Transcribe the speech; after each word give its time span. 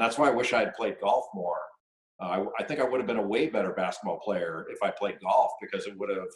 And 0.00 0.06
that's 0.06 0.16
why 0.16 0.28
I 0.28 0.30
wish 0.30 0.54
I 0.54 0.60
had 0.60 0.72
played 0.72 0.98
golf 0.98 1.26
more. 1.34 1.58
Uh, 2.22 2.24
I, 2.24 2.44
I 2.60 2.64
think 2.64 2.80
I 2.80 2.84
would 2.84 3.00
have 3.00 3.06
been 3.06 3.18
a 3.18 3.22
way 3.22 3.48
better 3.48 3.72
basketball 3.72 4.18
player 4.18 4.64
if 4.70 4.82
I 4.82 4.90
played 4.90 5.20
golf 5.20 5.50
because 5.60 5.86
it 5.86 5.92
would 5.98 6.08
have 6.08 6.28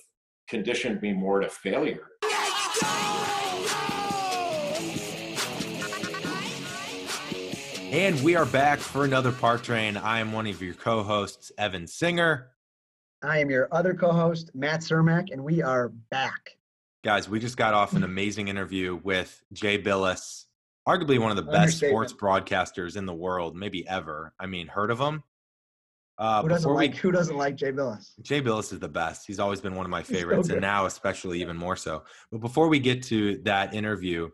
conditioned 0.49 1.01
me 1.01 1.15
more 1.15 1.41
to 1.41 1.49
failure. 1.49 2.03
And 7.91 8.23
we 8.23 8.37
are 8.37 8.45
back 8.45 8.81
for 8.81 9.07
another 9.07 9.33
Par 9.33 9.57
Train. 9.57 9.97
I 9.97 10.21
am 10.21 10.35
one 10.35 10.47
of 10.47 10.61
your 10.61 10.75
co 10.75 11.03
hosts, 11.03 11.51
Evan 11.57 11.87
Singer. 11.87 12.51
I 13.23 13.39
am 13.39 13.49
your 13.49 13.69
other 13.73 13.95
co 13.95 14.13
host, 14.13 14.51
Matt 14.53 14.81
Cermak, 14.81 15.33
and 15.33 15.43
we 15.43 15.63
are 15.63 15.89
back. 15.89 16.59
Guys, 17.03 17.31
we 17.31 17.41
just 17.41 17.57
got 17.57 17.73
off 17.73 17.95
an 17.95 18.05
amazing 18.05 18.49
interview 18.49 19.01
with 19.03 19.43
Jay 19.55 19.83
Bilas, 19.83 20.44
arguably 20.89 21.19
one 21.19 21.31
of 21.31 21.37
the 21.37 21.51
best 21.51 21.79
sports 21.79 22.13
broadcasters 22.13 22.97
in 22.97 23.07
the 23.07 23.15
world, 23.15 23.57
maybe 23.57 23.87
ever. 23.89 24.35
I 24.39 24.47
mean, 24.47 24.67
heard 24.67 24.91
of 24.91 24.99
him? 24.99 25.23
Uh, 26.17 26.43
who 26.43 26.49
doesn't 26.49 26.73
like 26.73 26.93
we, 26.93 26.99
Who 26.99 27.11
doesn't 27.11 27.37
like 27.37 27.57
Jay 27.57 27.73
Bilas? 27.73 28.13
Jay 28.23 28.41
Bilas 28.41 28.73
is 28.73 28.79
the 28.79 28.89
best. 28.89 29.27
He's 29.27 29.41
always 29.41 29.61
been 29.61 29.75
one 29.75 29.85
of 29.87 29.91
my 29.91 30.03
favorites, 30.15 30.49
so 30.49 30.55
and 30.55 30.61
now 30.61 30.87
especially 30.87 31.41
even 31.41 31.57
more 31.57 31.77
so. 31.77 32.05
But 32.31 32.41
before 32.41 32.69
we 32.69 32.79
get 32.79 33.03
to 33.05 33.39
that 33.45 33.75
interview, 33.75 34.29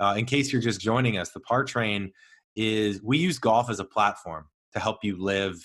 uh, 0.00 0.14
in 0.16 0.24
case 0.24 0.52
you're 0.52 0.62
just 0.62 0.80
joining 0.80 1.18
us, 1.18 1.30
the 1.30 1.40
Par 1.40 1.64
Train 1.64 2.12
is 2.56 3.00
we 3.02 3.18
use 3.18 3.38
golf 3.38 3.70
as 3.70 3.78
a 3.78 3.84
platform 3.84 4.46
to 4.72 4.80
help 4.80 5.04
you 5.04 5.22
live 5.22 5.62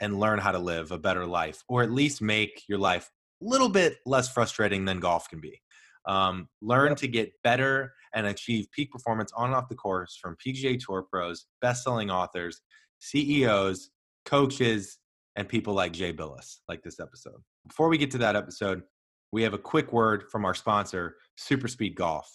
and 0.00 0.20
learn 0.20 0.38
how 0.38 0.52
to 0.52 0.58
live 0.58 0.92
a 0.92 0.98
better 0.98 1.26
life, 1.26 1.62
or 1.68 1.82
at 1.82 1.90
least 1.90 2.22
make 2.22 2.62
your 2.68 2.78
life 2.78 3.10
a 3.42 3.44
little 3.44 3.68
bit 3.68 3.96
less 4.06 4.28
frustrating 4.28 4.84
than 4.84 5.00
golf 5.00 5.28
can 5.28 5.40
be. 5.40 5.60
Um, 6.06 6.48
learn 6.60 6.90
yep. 6.90 6.98
to 6.98 7.08
get 7.08 7.32
better 7.42 7.92
and 8.14 8.26
achieve 8.26 8.66
peak 8.72 8.90
performance 8.90 9.32
on 9.36 9.46
and 9.46 9.54
off 9.54 9.68
the 9.68 9.74
course 9.74 10.18
from 10.20 10.36
PGA 10.44 10.78
Tour 10.78 11.06
pros, 11.10 11.46
best-selling 11.60 12.10
authors, 12.10 12.60
CEOs, 13.00 13.90
coaches, 14.24 14.98
and 15.36 15.48
people 15.48 15.74
like 15.74 15.92
Jay 15.92 16.12
Bilas, 16.12 16.58
like 16.68 16.82
this 16.82 17.00
episode. 17.00 17.42
Before 17.66 17.88
we 17.88 17.98
get 17.98 18.10
to 18.12 18.18
that 18.18 18.36
episode, 18.36 18.82
we 19.32 19.42
have 19.42 19.54
a 19.54 19.58
quick 19.58 19.92
word 19.92 20.24
from 20.30 20.44
our 20.44 20.54
sponsor, 20.54 21.16
Super 21.36 21.68
Speed 21.68 21.96
Golf. 21.96 22.30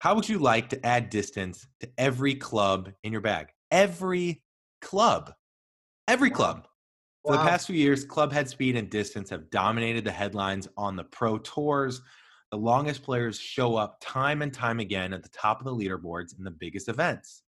How 0.00 0.14
would 0.14 0.28
you 0.28 0.38
like 0.38 0.68
to 0.70 0.86
add 0.86 1.10
distance 1.10 1.66
to 1.80 1.88
every 1.98 2.34
club 2.34 2.90
in 3.04 3.12
your 3.12 3.20
bag? 3.20 3.48
Every 3.70 4.42
club. 4.80 5.32
Every 6.08 6.30
club. 6.30 6.66
For 7.24 7.34
wow. 7.34 7.42
the 7.42 7.48
past 7.48 7.66
few 7.66 7.76
years, 7.76 8.04
club 8.04 8.32
head 8.32 8.48
speed 8.48 8.76
and 8.76 8.88
distance 8.88 9.28
have 9.30 9.50
dominated 9.50 10.04
the 10.04 10.10
headlines 10.10 10.68
on 10.76 10.96
the 10.96 11.04
pro 11.04 11.38
tours. 11.38 12.00
The 12.50 12.58
longest 12.58 13.02
players 13.02 13.38
show 13.38 13.76
up 13.76 13.98
time 14.00 14.42
and 14.42 14.52
time 14.52 14.80
again 14.80 15.12
at 15.12 15.22
the 15.22 15.28
top 15.28 15.60
of 15.60 15.66
the 15.66 15.74
leaderboards 15.74 16.36
in 16.36 16.44
the 16.44 16.50
biggest 16.50 16.88
events. 16.88 17.42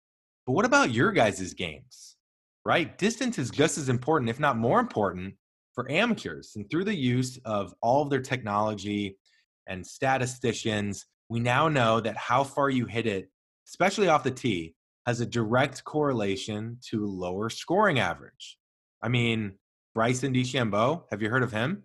But 0.46 0.52
what 0.52 0.64
about 0.64 0.92
your 0.92 1.10
guys' 1.12 1.54
games? 1.54 2.16
Right? 2.64 2.96
Distance 2.98 3.38
is 3.38 3.50
just 3.50 3.78
as 3.78 3.88
important, 3.88 4.30
if 4.30 4.38
not 4.38 4.56
more 4.56 4.78
important, 4.78 5.34
for 5.74 5.90
amateurs. 5.90 6.52
And 6.54 6.68
through 6.70 6.84
the 6.84 6.94
use 6.94 7.38
of 7.44 7.74
all 7.82 8.02
of 8.02 8.10
their 8.10 8.20
technology 8.20 9.18
and 9.66 9.84
statisticians, 9.84 11.06
we 11.28 11.40
now 11.40 11.68
know 11.68 12.00
that 12.00 12.16
how 12.16 12.44
far 12.44 12.70
you 12.70 12.86
hit 12.86 13.06
it, 13.06 13.28
especially 13.68 14.08
off 14.08 14.22
the 14.22 14.30
tee, 14.30 14.74
has 15.06 15.20
a 15.20 15.26
direct 15.26 15.82
correlation 15.82 16.78
to 16.90 17.06
lower 17.06 17.50
scoring 17.50 17.98
average. 17.98 18.58
I 19.02 19.08
mean, 19.08 19.54
Bryson 19.94 20.32
DeChambeau, 20.32 21.04
have 21.10 21.22
you 21.22 21.28
heard 21.28 21.42
of 21.42 21.52
him? 21.52 21.84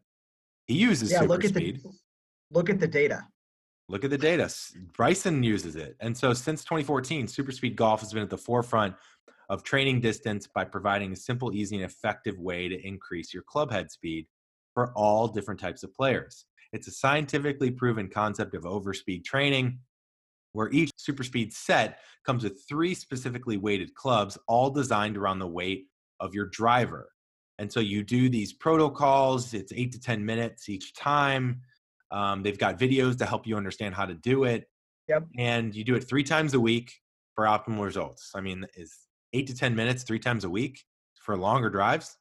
He 0.67 0.75
uses 0.75 1.11
yeah, 1.11 1.21
look 1.21 1.43
at 1.43 1.49
speed. 1.49 1.81
The, 1.83 1.91
look 2.51 2.69
at 2.69 2.79
the 2.79 2.87
data. 2.87 3.25
Look 3.89 4.03
at 4.03 4.09
the 4.09 4.17
data. 4.17 4.53
Bryson 4.93 5.43
uses 5.43 5.75
it. 5.75 5.95
And 6.01 6.17
so 6.17 6.33
since 6.33 6.63
2014, 6.63 7.27
super 7.27 7.51
speed 7.51 7.75
golf 7.75 8.01
has 8.01 8.11
been 8.11 8.23
at 8.23 8.29
the 8.29 8.37
forefront 8.37 8.95
of 9.49 9.63
training 9.63 10.01
distance 10.01 10.47
by 10.47 10.65
providing 10.65 11.13
a 11.13 11.15
simple, 11.15 11.53
easy, 11.53 11.77
and 11.77 11.85
effective 11.85 12.37
way 12.37 12.67
to 12.67 12.85
increase 12.85 13.33
your 13.33 13.43
club 13.43 13.71
head 13.71 13.89
speed 13.89 14.27
for 14.73 14.91
all 14.93 15.27
different 15.27 15.59
types 15.59 15.83
of 15.83 15.93
players. 15.93 16.45
It's 16.73 16.87
a 16.87 16.91
scientifically 16.91 17.71
proven 17.71 18.09
concept 18.09 18.53
of 18.55 18.63
overspeed 18.63 19.23
training 19.23 19.79
where 20.51 20.69
each 20.71 20.91
super 20.97 21.23
speed 21.23 21.53
set 21.53 21.99
comes 22.25 22.43
with 22.43 22.63
three 22.67 22.93
specifically 22.93 23.57
weighted 23.57 23.93
clubs, 23.93 24.37
all 24.47 24.69
designed 24.69 25.15
around 25.15 25.39
the 25.39 25.47
weight 25.47 25.85
of 26.19 26.33
your 26.33 26.47
driver. 26.47 27.09
And 27.59 27.71
so 27.71 27.79
you 27.79 28.03
do 28.03 28.29
these 28.29 28.53
protocols, 28.53 29.53
it's 29.53 29.71
eight 29.73 29.91
to 29.93 29.99
10 29.99 30.25
minutes 30.25 30.67
each 30.67 30.93
time. 30.93 31.61
Um, 32.11 32.43
they've 32.43 32.57
got 32.57 32.79
videos 32.79 33.17
to 33.19 33.25
help 33.25 33.45
you 33.45 33.57
understand 33.57 33.95
how 33.95 34.05
to 34.05 34.13
do 34.13 34.43
it. 34.43 34.67
Yep. 35.07 35.25
And 35.37 35.75
you 35.75 35.83
do 35.83 35.95
it 35.95 36.01
three 36.01 36.23
times 36.23 36.53
a 36.53 36.59
week 36.59 36.93
for 37.35 37.45
optimal 37.45 37.83
results. 37.83 38.31
I 38.35 38.41
mean, 38.41 38.65
is 38.75 38.93
eight 39.33 39.47
to 39.47 39.55
10 39.55 39.75
minutes 39.75 40.03
three 40.03 40.19
times 40.19 40.43
a 40.43 40.49
week 40.49 40.83
for 41.21 41.37
longer 41.37 41.69
drives? 41.69 42.17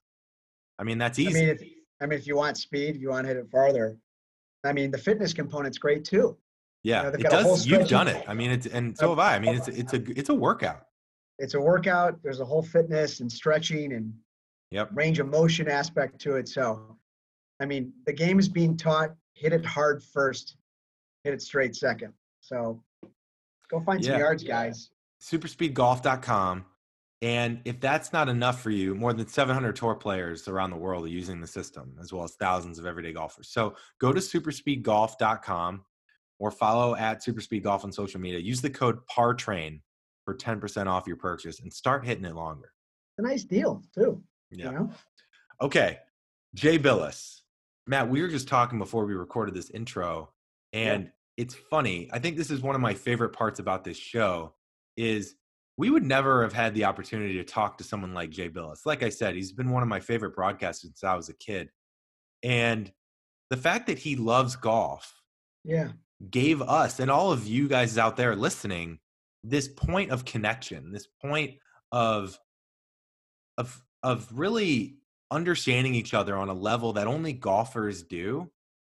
I 0.78 0.84
mean, 0.84 0.98
that's 0.98 1.18
easy. 1.18 1.30
I 1.30 1.40
mean, 1.40 1.48
if, 1.48 1.62
I 2.00 2.06
mean, 2.06 2.18
if 2.18 2.26
you 2.26 2.36
want 2.36 2.56
speed, 2.58 2.96
if 2.96 3.02
you 3.02 3.10
want 3.10 3.24
to 3.24 3.28
hit 3.28 3.36
it 3.36 3.48
farther, 3.50 3.98
I 4.64 4.72
mean, 4.72 4.90
the 4.90 4.98
fitness 4.98 5.32
component's 5.32 5.78
great 5.78 6.04
too. 6.04 6.36
Yeah, 6.82 7.06
you 7.06 7.10
know, 7.10 7.18
it 7.18 7.30
does. 7.30 7.66
You've 7.66 7.88
done 7.88 8.06
it. 8.08 8.24
I 8.28 8.34
mean, 8.34 8.50
it's 8.50 8.66
and 8.66 8.96
so 8.96 9.08
have 9.08 9.18
I. 9.18 9.34
I 9.34 9.38
mean, 9.38 9.56
it's 9.56 9.68
it's 9.68 9.92
a 9.92 10.02
it's 10.18 10.28
a 10.28 10.34
workout. 10.34 10.82
It's 11.38 11.54
a 11.54 11.60
workout. 11.60 12.22
There's 12.22 12.40
a 12.40 12.44
whole 12.44 12.62
fitness 12.62 13.20
and 13.20 13.30
stretching 13.30 13.92
and 13.92 14.12
yep. 14.70 14.90
range 14.94 15.18
of 15.18 15.28
motion 15.28 15.68
aspect 15.68 16.20
to 16.20 16.36
it. 16.36 16.48
So, 16.48 16.96
I 17.60 17.66
mean, 17.66 17.92
the 18.06 18.12
game 18.12 18.38
is 18.38 18.48
being 18.48 18.76
taught. 18.76 19.10
Hit 19.36 19.52
it 19.52 19.64
hard 19.64 20.02
first, 20.02 20.56
hit 21.24 21.34
it 21.34 21.42
straight 21.42 21.76
second. 21.76 22.12
So, 22.40 22.82
go 23.70 23.80
find 23.80 24.02
yeah. 24.02 24.12
some 24.12 24.20
yards, 24.20 24.42
guys. 24.42 24.90
Superspeedgolf.com 25.22 26.64
and 27.22 27.60
if 27.64 27.80
that's 27.80 28.12
not 28.12 28.28
enough 28.28 28.60
for 28.60 28.70
you, 28.70 28.94
more 28.94 29.12
than 29.12 29.26
700 29.26 29.74
tour 29.74 29.94
players 29.94 30.48
around 30.48 30.70
the 30.70 30.76
world 30.76 31.04
are 31.04 31.08
using 31.08 31.40
the 31.40 31.46
system, 31.46 31.96
as 32.00 32.12
well 32.12 32.24
as 32.24 32.34
thousands 32.34 32.78
of 32.78 32.84
everyday 32.84 33.12
golfers. 33.12 33.48
So 33.48 33.74
go 34.00 34.12
to 34.12 34.20
superspeedgolf.com 34.20 35.84
or 36.38 36.50
follow 36.50 36.94
at 36.94 37.24
superspeedgolf 37.24 37.84
on 37.84 37.92
social 37.92 38.20
media. 38.20 38.38
Use 38.38 38.60
the 38.60 38.68
code 38.68 38.98
PARTRAIN 39.06 39.80
for 40.26 40.34
10% 40.34 40.86
off 40.88 41.06
your 41.06 41.16
purchase 41.16 41.60
and 41.60 41.72
start 41.72 42.04
hitting 42.04 42.26
it 42.26 42.34
longer. 42.34 42.72
It's 43.18 43.26
a 43.26 43.28
nice 43.28 43.44
deal, 43.44 43.82
too. 43.94 44.22
Yeah. 44.50 44.66
You 44.66 44.72
know? 44.72 44.90
Okay. 45.62 45.98
Jay 46.54 46.78
Bilas. 46.78 47.40
Matt, 47.86 48.08
we 48.08 48.20
were 48.20 48.28
just 48.28 48.48
talking 48.48 48.78
before 48.78 49.06
we 49.06 49.14
recorded 49.14 49.54
this 49.54 49.70
intro, 49.70 50.30
and 50.72 51.04
yeah. 51.04 51.10
it's 51.36 51.54
funny. 51.54 52.08
I 52.12 52.18
think 52.18 52.36
this 52.36 52.50
is 52.50 52.60
one 52.60 52.74
of 52.74 52.80
my 52.80 52.94
favorite 52.94 53.30
parts 53.30 53.60
about 53.60 53.84
this 53.84 53.96
show 53.96 54.54
is 54.96 55.36
we 55.76 55.90
would 55.90 56.04
never 56.04 56.42
have 56.42 56.52
had 56.52 56.74
the 56.74 56.84
opportunity 56.84 57.34
to 57.34 57.44
talk 57.44 57.78
to 57.78 57.84
someone 57.84 58.14
like 58.14 58.30
Jay 58.30 58.48
Bilas. 58.48 58.86
Like 58.86 59.02
I 59.02 59.10
said, 59.10 59.34
he's 59.34 59.52
been 59.52 59.70
one 59.70 59.82
of 59.82 59.88
my 59.88 60.00
favorite 60.00 60.34
broadcasters 60.34 60.80
since 60.80 61.04
I 61.04 61.14
was 61.14 61.28
a 61.28 61.34
kid. 61.34 61.70
And 62.42 62.90
the 63.50 63.56
fact 63.56 63.86
that 63.86 63.98
he 63.98 64.16
loves 64.16 64.56
golf 64.56 65.12
yeah 65.64 65.88
gave 66.30 66.62
us 66.62 67.00
and 67.00 67.10
all 67.10 67.30
of 67.30 67.46
you 67.46 67.68
guys 67.68 67.98
out 67.98 68.16
there 68.16 68.34
listening 68.34 68.98
this 69.44 69.68
point 69.68 70.10
of 70.10 70.24
connection, 70.24 70.92
this 70.92 71.06
point 71.22 71.54
of 71.92 72.38
of 73.58 73.82
of 74.02 74.28
really 74.32 74.98
understanding 75.30 75.94
each 75.94 76.14
other 76.14 76.36
on 76.36 76.48
a 76.48 76.54
level 76.54 76.92
that 76.94 77.06
only 77.06 77.32
golfers 77.32 78.02
do. 78.02 78.50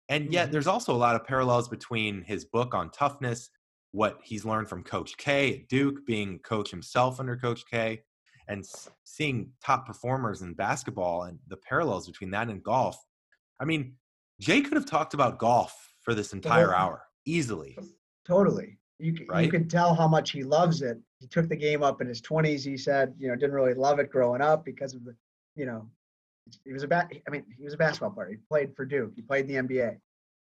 And 0.09 0.32
yet 0.32 0.44
mm-hmm. 0.44 0.53
there's 0.53 0.66
also 0.66 0.94
a 0.94 0.97
lot 0.97 1.16
of 1.16 1.25
parallels 1.26 1.69
between 1.69 2.22
his 2.22 2.44
book 2.44 2.75
on 2.75 2.91
toughness 2.91 3.50
what 3.93 4.19
he's 4.22 4.44
learned 4.44 4.69
from 4.69 4.82
Coach 4.82 5.16
K 5.19 5.54
at 5.54 5.69
Duke, 5.69 6.04
being 6.06 6.38
coach 6.41 6.71
himself 6.71 7.21
under 7.21 7.37
Coach 7.37 7.62
K, 7.71 8.03
and 8.48 8.65
seeing 9.04 9.50
top 9.65 9.87
performers 9.87 10.42
in 10.42 10.54
basketball 10.54 11.25
and 11.25 11.38
the 11.47 11.59
parallels 11.59 12.06
between 12.09 12.31
that 12.31 12.48
and 12.48 12.62
golf. 12.62 12.98
I 13.60 13.65
mean, 13.65 13.94
Jay 14.41 14.62
could 14.62 14.75
have 14.75 14.87
talked 14.87 15.15
about 15.15 15.38
golf 15.38 15.92
for 16.00 16.15
this 16.15 16.32
entire 16.32 16.75
hour 16.75 17.03
easily. 17.26 17.78
Totally. 18.26 18.78
You, 18.98 19.15
right? 19.28 19.44
you 19.44 19.50
could 19.50 19.69
tell 19.69 19.94
how 19.94 20.09
much 20.09 20.31
he 20.31 20.42
loves 20.42 20.81
it. 20.82 20.98
He 21.21 21.26
took 21.26 21.48
the 21.48 21.56
game 21.56 21.82
up 21.82 22.00
in 22.00 22.09
his 22.09 22.22
20s. 22.22 22.65
He 22.65 22.76
said, 22.76 23.15
you 23.19 23.28
know, 23.28 23.37
didn't 23.37 23.54
really 23.54 23.75
love 23.75 23.98
it 23.98 24.10
growing 24.10 24.41
up 24.41 24.65
because 24.65 24.95
of 24.95 25.04
the, 25.04 25.15
you 25.54 25.66
know, 25.66 25.89
he 26.65 26.72
was 26.72 26.83
a 26.83 26.89
bat. 26.89 27.12
I 27.27 27.30
mean, 27.30 27.44
he 27.56 27.65
was 27.65 27.74
a 27.74 27.78
basketball 27.78 28.10
player. 28.10 28.30
He 28.30 28.36
played 28.48 28.74
for 28.77 28.84
Duke. 28.84 29.12
He 29.15 29.22
played 29.22 29.48
the 29.48 29.54
NBA. 29.54 29.97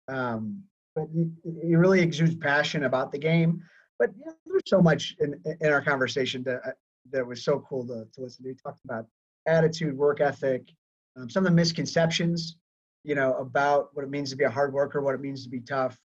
Um, 0.09 0.63
but 0.95 1.07
he, 1.13 1.29
he 1.67 1.77
really 1.77 2.01
exudes 2.01 2.35
passion 2.35 2.85
about 2.85 3.13
the 3.13 3.19
game. 3.19 3.63
But 3.99 4.11
you 4.19 4.27
know, 4.27 4.33
there's 4.47 4.63
so 4.67 4.81
much 4.81 5.17
in, 5.21 5.41
in 5.61 5.73
our 5.73 5.81
conversation 5.81 6.43
that 6.45 6.61
uh, 6.67 6.71
that 7.11 7.27
was 7.27 7.45
so 7.45 7.65
cool 7.69 7.87
to, 7.87 8.07
to 8.13 8.21
listen 8.21 8.45
to. 8.45 8.51
He 8.51 8.57
talked 8.57 8.81
about 8.85 9.07
attitude, 9.47 9.97
work 9.97 10.21
ethic, 10.21 10.69
um, 11.17 11.29
some 11.29 11.45
of 11.45 11.53
the 11.53 11.57
misconceptions, 11.57 12.57
you 13.05 13.15
know, 13.15 13.35
about 13.35 13.91
what 13.93 14.05
it 14.05 14.11
means 14.11 14.31
to 14.31 14.37
be 14.37 14.45
a 14.45 14.51
hard 14.51 14.73
worker, 14.73 15.01
what 15.03 15.15
it 15.15 15.21
means 15.21 15.45
to 15.45 15.51
be 15.51 15.61
tough, 15.61 15.99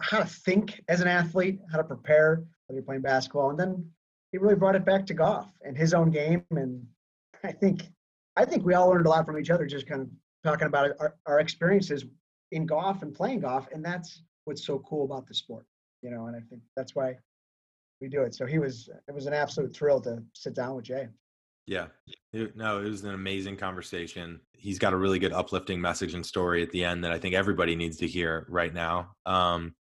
how 0.00 0.18
to 0.18 0.26
think 0.26 0.82
as 0.88 1.00
an 1.00 1.08
athlete, 1.08 1.60
how 1.70 1.78
to 1.78 1.84
prepare 1.84 2.42
when 2.66 2.74
you're 2.74 2.84
playing 2.84 3.02
basketball, 3.02 3.50
and 3.50 3.58
then 3.58 3.88
he 4.32 4.38
really 4.38 4.54
brought 4.54 4.74
it 4.74 4.84
back 4.84 5.06
to 5.06 5.14
golf 5.14 5.46
and 5.62 5.76
his 5.76 5.94
own 5.94 6.10
game. 6.10 6.44
And 6.50 6.84
I 7.44 7.52
think 7.52 7.88
I 8.36 8.44
think 8.44 8.64
we 8.64 8.74
all 8.74 8.88
learned 8.88 9.06
a 9.06 9.10
lot 9.10 9.26
from 9.26 9.38
each 9.38 9.50
other, 9.50 9.66
just 9.66 9.86
kind 9.86 10.02
of 10.02 10.08
talking 10.44 10.66
about 10.66 10.90
our, 11.00 11.16
our 11.26 11.40
experiences 11.40 12.04
in 12.52 12.66
golf 12.66 13.02
and 13.02 13.14
playing 13.14 13.40
golf, 13.40 13.66
and 13.72 13.84
that's 13.84 14.22
what's 14.44 14.64
so 14.64 14.78
cool 14.80 15.04
about 15.04 15.26
the 15.26 15.34
sport, 15.34 15.66
you 16.02 16.10
know, 16.10 16.26
and 16.26 16.36
I 16.36 16.40
think 16.48 16.62
that's 16.76 16.94
why 16.94 17.16
we 18.00 18.08
do 18.08 18.22
it. 18.22 18.34
So 18.34 18.46
he 18.46 18.58
was, 18.58 18.88
it 19.08 19.14
was 19.14 19.26
an 19.26 19.32
absolute 19.32 19.74
thrill 19.74 20.00
to 20.02 20.22
sit 20.34 20.54
down 20.54 20.76
with 20.76 20.84
Jay. 20.84 21.08
Yeah. 21.66 21.86
No, 22.54 22.78
it 22.78 22.88
was 22.88 23.02
an 23.02 23.14
amazing 23.14 23.56
conversation. 23.56 24.40
He's 24.52 24.78
got 24.78 24.92
a 24.92 24.96
really 24.96 25.18
good 25.18 25.32
uplifting 25.32 25.80
message 25.80 26.14
and 26.14 26.24
story 26.24 26.62
at 26.62 26.70
the 26.70 26.84
end 26.84 27.02
that 27.02 27.10
I 27.10 27.18
think 27.18 27.34
everybody 27.34 27.74
needs 27.74 27.96
to 27.96 28.06
hear 28.06 28.46
right 28.48 28.72
now. 28.72 29.16
Um, 29.24 29.74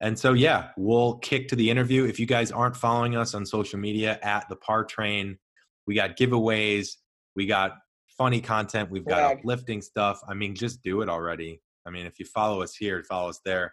and 0.00 0.18
so, 0.18 0.34
yeah, 0.34 0.70
we'll 0.76 1.14
kick 1.18 1.48
to 1.48 1.56
the 1.56 1.70
interview. 1.70 2.04
If 2.04 2.20
you 2.20 2.26
guys 2.26 2.52
aren't 2.52 2.76
following 2.76 3.16
us 3.16 3.34
on 3.34 3.46
social 3.46 3.78
media 3.78 4.18
at 4.22 4.46
the 4.48 4.56
Par 4.56 4.84
Train, 4.84 5.38
we 5.86 5.94
got 5.94 6.18
giveaways, 6.18 6.96
we 7.34 7.46
got 7.46 7.78
funny 8.16 8.40
content, 8.40 8.90
we've 8.90 9.04
got 9.04 9.38
uplifting 9.38 9.82
stuff. 9.82 10.20
I 10.28 10.34
mean, 10.34 10.54
just 10.54 10.82
do 10.82 11.02
it 11.02 11.08
already. 11.08 11.60
I 11.86 11.90
mean, 11.90 12.06
if 12.06 12.18
you 12.18 12.26
follow 12.26 12.62
us 12.62 12.74
here, 12.74 13.02
follow 13.02 13.30
us 13.30 13.40
there. 13.44 13.72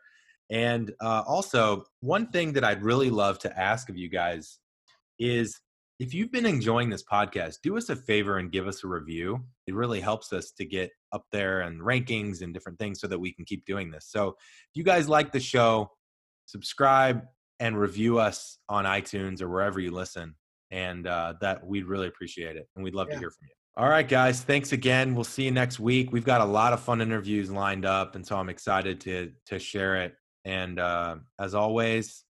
And 0.50 0.91
uh, 1.01 1.24
also, 1.27 1.83
one 2.01 2.27
thing 2.31 2.53
that 2.53 2.63
I'd 2.63 2.81
really 2.81 3.09
love 3.09 3.39
to 3.39 3.59
ask 3.59 3.89
of 3.89 3.97
you 3.97 4.09
guys 4.09 4.59
is 5.19 5.59
if 6.00 6.13
you've 6.13 6.31
been 6.31 6.45
enjoying 6.45 6.89
this 6.89 7.03
podcast, 7.03 7.57
do 7.62 7.77
us 7.77 7.89
a 7.89 7.95
favor 7.95 8.38
and 8.38 8.51
give 8.51 8.68
us 8.68 8.83
a 8.83 8.88
review. 8.88 9.44
It 9.68 9.75
really 9.75 10.00
helps 10.00 10.33
us 10.33 10.51
to 10.51 10.65
get 10.65 10.89
up 11.12 11.25
there 11.31 11.62
and 11.62 11.81
rankings 11.81 12.42
and 12.42 12.53
different 12.53 12.80
things 12.80 13.00
so 13.00 13.07
that 13.07 13.19
we 13.19 13.33
can 13.33 13.45
keep 13.45 13.65
doing 13.65 13.92
this. 13.92 14.07
So, 14.09 14.30
if 14.30 14.75
you 14.75 14.83
guys 14.83 15.07
like 15.07 15.31
the 15.31 15.39
show, 15.39 15.92
subscribe 16.45 17.24
and 17.59 17.77
review 17.77 18.18
us 18.19 18.57
on 18.69 18.85
iTunes 18.85 19.42
or 19.42 19.50
wherever 19.50 19.80
you 19.80 19.92
listen. 19.92 20.35
And 20.71 21.06
uh, 21.06 21.33
that 21.42 21.65
we'd 21.65 21.85
really 21.85 22.07
appreciate 22.07 22.56
it. 22.56 22.68
And 22.75 22.83
we'd 22.83 22.95
love 22.95 23.07
yeah. 23.09 23.15
to 23.15 23.19
hear 23.19 23.31
from 23.31 23.47
you. 23.50 23.58
All 23.80 23.88
right, 23.88 24.06
guys. 24.06 24.42
Thanks 24.42 24.74
again. 24.74 25.16
We'll 25.16 25.24
see 25.24 25.44
you 25.44 25.52
next 25.52 25.80
week. 25.80 26.12
We've 26.12 26.26
got 26.26 26.42
a 26.42 26.46
lot 26.46 26.74
of 26.74 26.81
fun 26.81 27.00
interviews 27.00 27.50
lined 27.50 27.86
up, 27.86 28.16
and 28.16 28.28
so 28.28 28.36
I'm 28.36 28.50
excited 28.50 29.00
to 29.02 29.31
to 29.46 29.58
share 29.58 30.02
it. 30.02 30.16
And 30.44 30.80
uh, 30.80 31.16
as 31.40 31.56
always, 31.56 32.26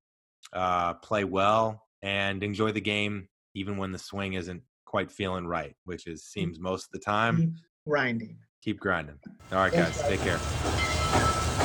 uh, 0.54 0.94
play 0.94 1.24
well 1.24 1.88
and 2.04 2.44
enjoy 2.44 2.72
the 2.72 2.82
game 2.82 3.30
even 3.56 3.78
when 3.78 3.92
the 3.92 3.98
swing 3.98 4.34
isn't 4.34 4.62
quite 4.86 5.10
feeling 5.10 5.48
right, 5.48 5.76
which 5.86 6.06
is 6.06 6.24
seems 6.24 6.60
most 6.60 6.86
of 6.86 6.92
the 6.92 7.00
time. 7.00 7.38
Keep 7.38 7.54
grinding. 7.88 8.38
Keep 8.62 8.80
grinding. 8.80 9.18
All 9.52 9.58
right, 9.58 9.74
guys, 9.74 10.00
take 10.04 10.20
care. 10.20 10.38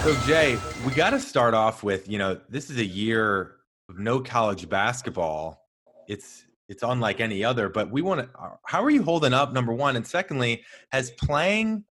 So 0.02 0.16
Jay, 0.26 0.56
we 0.86 0.94
got 0.94 1.10
to 1.10 1.20
start 1.20 1.52
off 1.52 1.82
with 1.82 2.08
you 2.08 2.16
know 2.16 2.40
this 2.48 2.70
is 2.70 2.78
a 2.78 2.86
year 2.86 3.56
of 3.90 3.98
no 3.98 4.20
college 4.20 4.66
basketball. 4.66 5.60
It's 6.08 6.46
it's 6.68 6.82
unlike 6.82 7.20
any 7.20 7.44
other, 7.44 7.68
but 7.68 7.90
we 7.90 8.02
want 8.02 8.20
to. 8.20 8.28
Uh, 8.38 8.56
how 8.66 8.82
are 8.82 8.90
you 8.90 9.02
holding 9.02 9.34
up? 9.34 9.52
Number 9.52 9.72
one, 9.72 9.96
and 9.96 10.06
secondly, 10.06 10.64
has 10.92 11.10
playing 11.12 11.84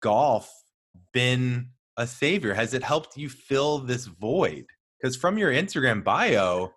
golf 0.00 0.50
been 1.12 1.70
a 1.96 2.06
savior? 2.06 2.54
Has 2.54 2.74
it 2.74 2.82
helped 2.82 3.16
you 3.16 3.28
fill 3.28 3.78
this 3.78 4.06
void? 4.06 4.66
Because 5.00 5.16
from 5.16 5.38
your 5.38 5.50
Instagram 5.50 6.04
bio, 6.04 6.72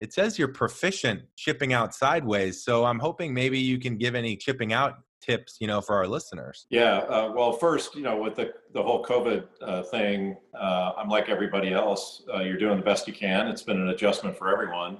it 0.00 0.12
says 0.12 0.38
you're 0.38 0.48
proficient 0.48 1.22
chipping 1.36 1.72
out 1.72 1.94
sideways. 1.94 2.64
So 2.64 2.84
I'm 2.84 2.98
hoping 2.98 3.32
maybe 3.32 3.58
you 3.58 3.78
can 3.78 3.96
give 3.96 4.14
any 4.14 4.36
chipping 4.36 4.72
out 4.72 4.98
tips, 5.22 5.56
you 5.60 5.66
know, 5.66 5.80
for 5.80 5.96
our 5.96 6.06
listeners. 6.06 6.66
Yeah. 6.70 6.98
Uh, 6.98 7.32
well, 7.34 7.52
first, 7.52 7.94
you 7.94 8.02
know, 8.02 8.16
with 8.16 8.36
the, 8.36 8.52
the 8.74 8.82
whole 8.82 9.02
COVID 9.04 9.44
uh, 9.62 9.82
thing, 9.84 10.36
uh, 10.58 10.92
I'm 10.96 11.08
like 11.08 11.28
everybody 11.28 11.72
else. 11.72 12.22
Uh, 12.32 12.40
you're 12.40 12.58
doing 12.58 12.76
the 12.76 12.84
best 12.84 13.08
you 13.08 13.14
can. 13.14 13.48
It's 13.48 13.62
been 13.62 13.80
an 13.80 13.88
adjustment 13.88 14.36
for 14.36 14.52
everyone. 14.52 14.98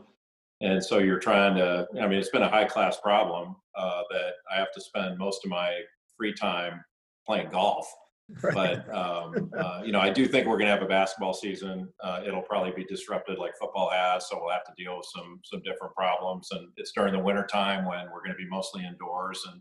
And 0.60 0.82
so 0.82 0.98
you're 0.98 1.18
trying 1.18 1.54
to, 1.56 1.86
I 2.00 2.06
mean, 2.06 2.18
it's 2.18 2.30
been 2.30 2.42
a 2.42 2.48
high 2.48 2.64
class 2.64 2.98
problem 3.00 3.56
uh, 3.76 4.02
that 4.10 4.32
I 4.52 4.58
have 4.58 4.72
to 4.72 4.80
spend 4.80 5.18
most 5.18 5.44
of 5.44 5.50
my 5.50 5.80
free 6.16 6.32
time 6.32 6.82
playing 7.26 7.50
golf. 7.50 7.86
But 8.52 8.92
um, 8.92 9.52
uh, 9.56 9.82
you 9.84 9.92
know, 9.92 10.00
I 10.00 10.10
do 10.10 10.26
think 10.26 10.48
we're 10.48 10.56
going 10.56 10.66
to 10.66 10.72
have 10.72 10.82
a 10.82 10.88
basketball 10.88 11.32
season. 11.32 11.88
Uh, 12.02 12.22
it'll 12.26 12.42
probably 12.42 12.72
be 12.72 12.82
disrupted 12.82 13.38
like 13.38 13.52
football 13.56 13.88
has, 13.88 14.28
so 14.28 14.40
we'll 14.40 14.52
have 14.52 14.64
to 14.64 14.72
deal 14.76 14.96
with 14.96 15.06
some 15.14 15.38
some 15.44 15.62
different 15.62 15.94
problems. 15.94 16.48
And 16.50 16.66
it's 16.76 16.90
during 16.90 17.12
the 17.12 17.20
winter 17.20 17.46
time 17.46 17.84
when 17.84 18.06
we're 18.06 18.24
going 18.24 18.32
to 18.32 18.36
be 18.36 18.48
mostly 18.50 18.84
indoors, 18.84 19.46
and 19.52 19.60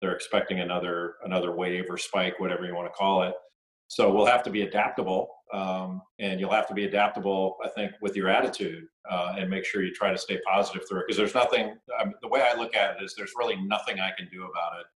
they're 0.00 0.14
expecting 0.14 0.60
another 0.60 1.16
another 1.24 1.54
wave 1.54 1.84
or 1.90 1.98
spike, 1.98 2.40
whatever 2.40 2.64
you 2.64 2.74
want 2.74 2.86
to 2.86 2.96
call 2.96 3.22
it. 3.22 3.34
So 3.88 4.10
we'll 4.10 4.24
have 4.24 4.44
to 4.44 4.50
be 4.50 4.62
adaptable, 4.62 5.28
um, 5.52 6.02
and 6.18 6.38
you'll 6.38 6.52
have 6.52 6.68
to 6.68 6.74
be 6.74 6.84
adaptable, 6.84 7.56
I 7.64 7.68
think, 7.68 7.92
with 8.00 8.16
your 8.16 8.28
attitude, 8.28 8.84
uh, 9.10 9.34
and 9.36 9.50
make 9.50 9.64
sure 9.64 9.82
you 9.82 9.92
try 9.92 10.10
to 10.10 10.18
stay 10.18 10.38
positive 10.46 10.88
through 10.88 11.00
it. 11.00 11.04
Because 11.06 11.16
there's 11.16 11.34
nothing. 11.34 11.76
I 11.98 12.04
the 12.22 12.28
way 12.28 12.42
I 12.42 12.56
look 12.56 12.74
at 12.76 12.96
it 12.96 13.04
is, 13.04 13.14
there's 13.16 13.32
really 13.36 13.56
nothing 13.56 14.00
I 14.00 14.12
can 14.16 14.28
do 14.30 14.44
about 14.44 14.80
it 14.80 14.86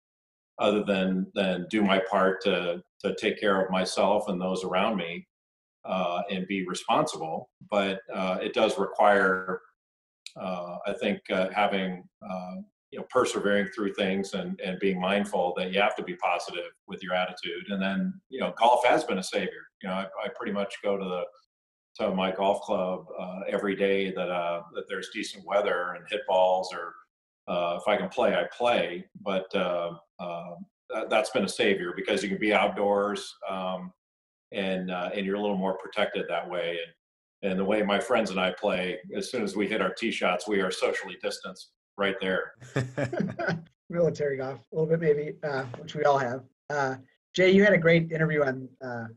other 0.59 0.85
than 0.85 1.27
than 1.35 1.67
do 1.71 1.83
my 1.83 1.99
part 1.99 2.43
to 2.43 2.83
to 3.01 3.15
take 3.17 3.41
care 3.41 3.61
of 3.61 3.71
myself 3.71 4.29
and 4.29 4.41
those 4.41 4.65
around 4.65 4.97
me 4.97 5.27
uh, 5.85 6.23
and 6.31 6.47
be 6.47 6.67
responsible. 6.67 7.51
But 7.71 8.01
uh, 8.13 8.39
it 8.41 8.55
does 8.55 8.79
require, 8.79 9.61
uh, 10.41 10.79
I 10.87 10.93
think, 10.93 11.21
uh, 11.31 11.49
having 11.55 12.05
uh, 12.29 12.57
you 12.95 13.01
know 13.01 13.07
persevering 13.11 13.67
through 13.75 13.93
things 13.93 14.35
and 14.35 14.59
and 14.65 14.79
being 14.79 15.01
mindful 15.01 15.53
that 15.57 15.73
you 15.73 15.81
have 15.81 15.97
to 15.97 16.03
be 16.05 16.15
positive 16.15 16.71
with 16.87 17.03
your 17.03 17.13
attitude. 17.13 17.65
And 17.69 17.83
then 17.83 18.21
you 18.29 18.39
know, 18.39 18.55
golf 18.57 18.85
has 18.87 19.03
been 19.03 19.19
a 19.19 19.23
savior. 19.23 19.65
You 19.83 19.89
know, 19.89 19.97
I, 19.97 20.07
I 20.25 20.29
pretty 20.37 20.53
much 20.53 20.77
go 20.83 20.97
to 20.97 21.05
the 21.05 21.25
to 21.97 22.15
my 22.15 22.31
golf 22.31 22.61
club 22.61 23.07
uh, 23.21 23.41
every 23.49 23.75
day 23.75 24.13
that 24.13 24.31
uh, 24.31 24.63
that 24.75 24.85
there's 24.89 25.09
decent 25.13 25.45
weather 25.45 25.95
and 25.97 26.05
hit 26.09 26.21
balls 26.29 26.73
or 26.73 26.95
uh, 27.53 27.79
if 27.81 27.89
I 27.89 27.97
can 27.97 28.09
play, 28.09 28.37
I 28.37 28.45
play. 28.57 29.05
But 29.21 29.53
uh, 29.57 29.95
uh, 30.21 30.55
that, 30.95 31.13
has 31.13 31.31
been 31.31 31.45
a 31.45 31.49
savior 31.49 31.95
because 31.97 32.23
you 32.23 32.29
can 32.29 32.39
be 32.39 32.55
outdoors 32.55 33.35
um, 33.51 33.93
and 34.53 34.93
uh, 34.93 35.11
and 35.13 35.27
you're 35.27 35.35
a 35.35 35.41
little 35.41 35.59
more 35.59 35.79
protected 35.79 36.27
that 36.29 36.49
way. 36.49 36.79
And 37.43 37.51
and 37.51 37.59
the 37.59 37.65
way 37.65 37.83
my 37.83 37.99
friends 37.99 38.31
and 38.31 38.39
I 38.39 38.53
play, 38.53 39.01
as 39.17 39.33
soon 39.33 39.43
as 39.43 39.57
we 39.57 39.67
hit 39.67 39.83
our 39.83 39.93
tee 39.93 40.13
shots, 40.13 40.47
we 40.47 40.61
are 40.61 40.71
socially 40.71 41.17
distanced 41.21 41.73
right 41.97 42.17
there. 42.21 42.53
Military 43.91 44.37
golf, 44.37 44.61
a 44.73 44.75
little 44.75 44.89
bit 44.89 45.01
maybe, 45.01 45.37
uh, 45.43 45.65
which 45.79 45.95
we 45.95 46.05
all 46.05 46.19
have. 46.19 46.43
Uh, 46.71 46.97
Jay, 47.35 47.51
you 47.51 47.65
had 47.65 47.73
a 47.73 47.79
great 47.79 48.13
interview 48.13 48.43
on 48.43 48.69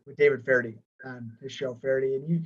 with 0.05 0.17
David 0.17 0.43
Feherty 0.43 0.77
on 1.05 1.31
his 1.41 1.51
show 1.51 1.75
Feherty, 1.75 2.15
and 2.15 2.27
you 2.27 2.43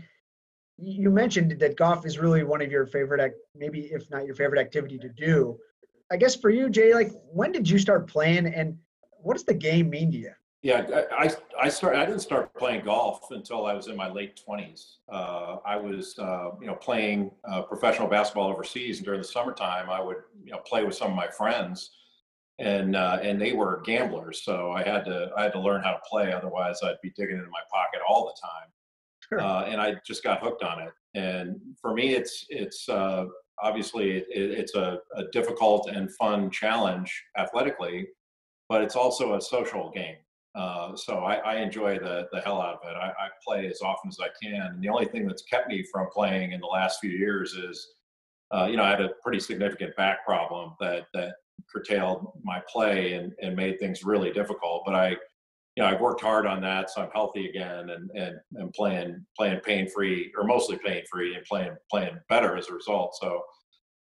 you 0.84 1.12
mentioned 1.12 1.60
that 1.60 1.78
golf 1.78 2.06
is 2.06 2.18
really 2.18 2.44
one 2.44 2.62
of 2.62 2.72
your 2.72 2.88
favorite, 2.88 3.34
maybe 3.56 3.82
if 3.92 4.10
not 4.10 4.26
your 4.26 4.36
favorite 4.36 4.60
activity 4.60 4.98
to 4.98 5.10
do. 5.10 5.60
I 6.12 6.18
guess 6.18 6.36
for 6.36 6.50
you, 6.50 6.70
Jay, 6.70 6.94
like 6.94 7.12
when 7.32 7.52
did 7.52 7.70
you 7.70 7.78
start 7.78 8.08
playing, 8.08 8.48
and 8.48 8.78
what 9.22 9.34
does 9.34 9.46
the 9.46 9.54
game 9.54 9.90
mean 9.90 10.12
to 10.12 10.18
you? 10.18 10.34
Yeah, 10.64 11.06
I 11.12 11.32
I 11.60 11.70
started. 11.70 12.00
I 12.00 12.06
didn't 12.06 12.22
start 12.22 12.54
playing 12.54 12.86
golf 12.86 13.32
until 13.32 13.66
I 13.66 13.74
was 13.74 13.88
in 13.88 13.96
my 13.96 14.10
late 14.12 14.40
twenties. 14.46 15.00
Uh, 15.12 15.58
I 15.66 15.76
was, 15.76 16.18
uh, 16.20 16.52
you 16.60 16.68
know, 16.68 16.76
playing 16.76 17.32
uh, 17.50 17.64
professional 17.64 18.08
basketball 18.08 18.48
overseas, 18.48 18.98
and 18.98 19.06
during 19.06 19.22
the 19.22 19.28
summertime, 19.28 19.90
I 19.90 20.00
would, 20.00 20.18
you 20.44 20.52
know, 20.52 20.60
play 20.60 20.86
with 20.86 20.94
some 20.94 21.10
of 21.10 21.16
my 21.16 21.28
friends, 21.28 21.90
and 22.60 22.96
uh, 22.96 23.18
and 23.24 23.42
they 23.42 23.54
were 23.54 23.82
gamblers, 23.84 24.44
so 24.44 24.72
I 24.72 24.84
had 24.84 25.04
to 25.06 25.32
I 25.36 25.44
had 25.44 25.54
to 25.54 25.60
learn 25.60 25.82
how 25.82 25.94
to 25.94 26.02
play. 26.08 26.32
Otherwise, 26.32 26.78
I'd 26.84 27.02
be 27.02 27.12
digging 27.16 27.38
into 27.38 27.50
my 27.50 27.64
pocket 27.72 28.02
all 28.08 28.26
the 28.26 28.40
time. 28.40 28.70
Sure. 29.30 29.42
Uh, 29.42 29.64
and 29.64 29.82
I 29.82 29.96
just 30.06 30.24
got 30.24 30.42
hooked 30.42 30.64
on 30.64 30.82
it. 30.82 30.92
And 31.16 31.60
for 31.82 31.94
me, 31.94 32.14
it's 32.14 32.46
it's 32.50 32.88
uh, 32.88 33.26
obviously 33.64 34.18
it, 34.18 34.26
it's 34.30 34.76
a, 34.76 35.00
a, 35.16 35.24
difficult 35.32 35.90
and 35.90 36.14
fun 36.16 36.50
challenge 36.52 37.24
athletically, 37.38 38.08
but 38.70 38.82
it's 38.82 38.96
also 38.96 39.36
a 39.36 39.42
social 39.42 39.92
game. 39.92 40.18
Uh, 40.54 40.96
so 40.96 41.20
I, 41.20 41.36
I, 41.36 41.56
enjoy 41.58 41.98
the, 41.98 42.28
the 42.34 42.42
hell 42.42 42.62
out 42.62 42.82
of 42.84 42.90
it. 42.90 42.98
I, 42.98 43.08
I, 43.08 43.30
play 43.42 43.68
as 43.68 43.82
often 43.82 44.10
as 44.10 44.18
I 44.20 44.28
can. 44.44 44.74
And 44.74 44.82
the 44.82 44.90
only 44.90 45.06
thing 45.06 45.26
that's 45.26 45.44
kept 45.44 45.70
me 45.70 45.82
from 45.90 46.08
playing 46.14 46.52
in 46.52 46.60
the 46.60 46.68
last 46.68 47.00
few 47.00 47.12
years 47.12 47.54
is, 47.54 47.94
uh, 48.54 48.68
you 48.70 48.76
know, 48.76 48.84
I 48.84 48.90
had 48.90 49.00
a 49.00 49.12
pretty 49.24 49.40
significant 49.40 49.96
back 49.96 50.26
problem 50.26 50.74
that, 50.82 51.06
that 51.14 51.36
curtailed 51.74 52.34
my 52.44 52.62
play 52.68 53.14
and, 53.14 53.32
and 53.42 53.56
made 53.56 53.80
things 53.80 54.04
really 54.04 54.32
difficult. 54.32 54.84
But 54.86 54.96
I, 54.96 55.16
you 55.76 55.84
know, 55.84 55.86
I've 55.86 56.02
worked 56.02 56.22
hard 56.22 56.46
on 56.46 56.62
that, 56.62 56.90
so 56.90 57.02
I'm 57.02 57.12
healthy 57.12 57.48
again 57.48 57.90
and 57.92 58.12
and, 58.12 58.36
and 58.56 58.74
playing 58.74 59.26
playing 59.38 59.62
pain 59.62 59.90
free 59.90 60.32
or 60.38 60.44
mostly 60.44 60.78
pain 60.78 61.04
free 61.10 61.36
and 61.36 61.46
playing 61.46 61.76
playing 61.90 62.20
better 62.28 62.58
as 62.58 62.68
a 62.68 62.74
result. 62.74 63.16
So, 63.22 63.42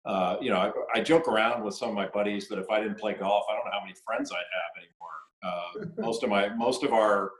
uh, 0.06 0.36
you 0.40 0.50
know, 0.50 0.56
I, 0.56 0.98
I, 0.98 1.02
joke 1.02 1.28
around 1.28 1.62
with 1.62 1.74
some 1.74 1.90
of 1.90 1.94
my 1.94 2.08
buddies 2.08 2.48
that 2.48 2.58
if 2.58 2.70
I 2.70 2.80
didn't 2.80 2.98
play 2.98 3.14
golf, 3.14 3.44
I 3.50 3.54
don't 3.54 3.66
know 3.66 3.72
how 3.72 3.84
many 3.84 3.94
friends 4.06 4.32
I'd 4.32 4.36
have 4.36 4.82
anymore. 4.82 5.18
Uh, 5.42 5.86
most 5.98 6.22
of 6.22 6.30
my 6.30 6.48
most 6.54 6.82
of 6.82 6.92
our 6.92 7.30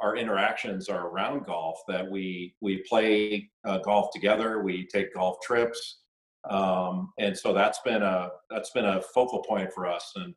our 0.00 0.16
interactions 0.16 0.88
are 0.88 1.08
around 1.08 1.46
golf. 1.46 1.80
That 1.88 2.10
we 2.10 2.54
we 2.60 2.84
play 2.88 3.50
uh, 3.64 3.78
golf 3.78 4.10
together, 4.12 4.62
we 4.62 4.86
take 4.86 5.14
golf 5.14 5.36
trips, 5.42 6.00
um, 6.50 7.12
and 7.18 7.36
so 7.36 7.52
that's 7.52 7.80
been 7.80 8.02
a 8.02 8.30
that's 8.50 8.70
been 8.70 8.84
a 8.84 9.00
focal 9.02 9.42
point 9.42 9.72
for 9.72 9.86
us. 9.86 10.12
And 10.16 10.34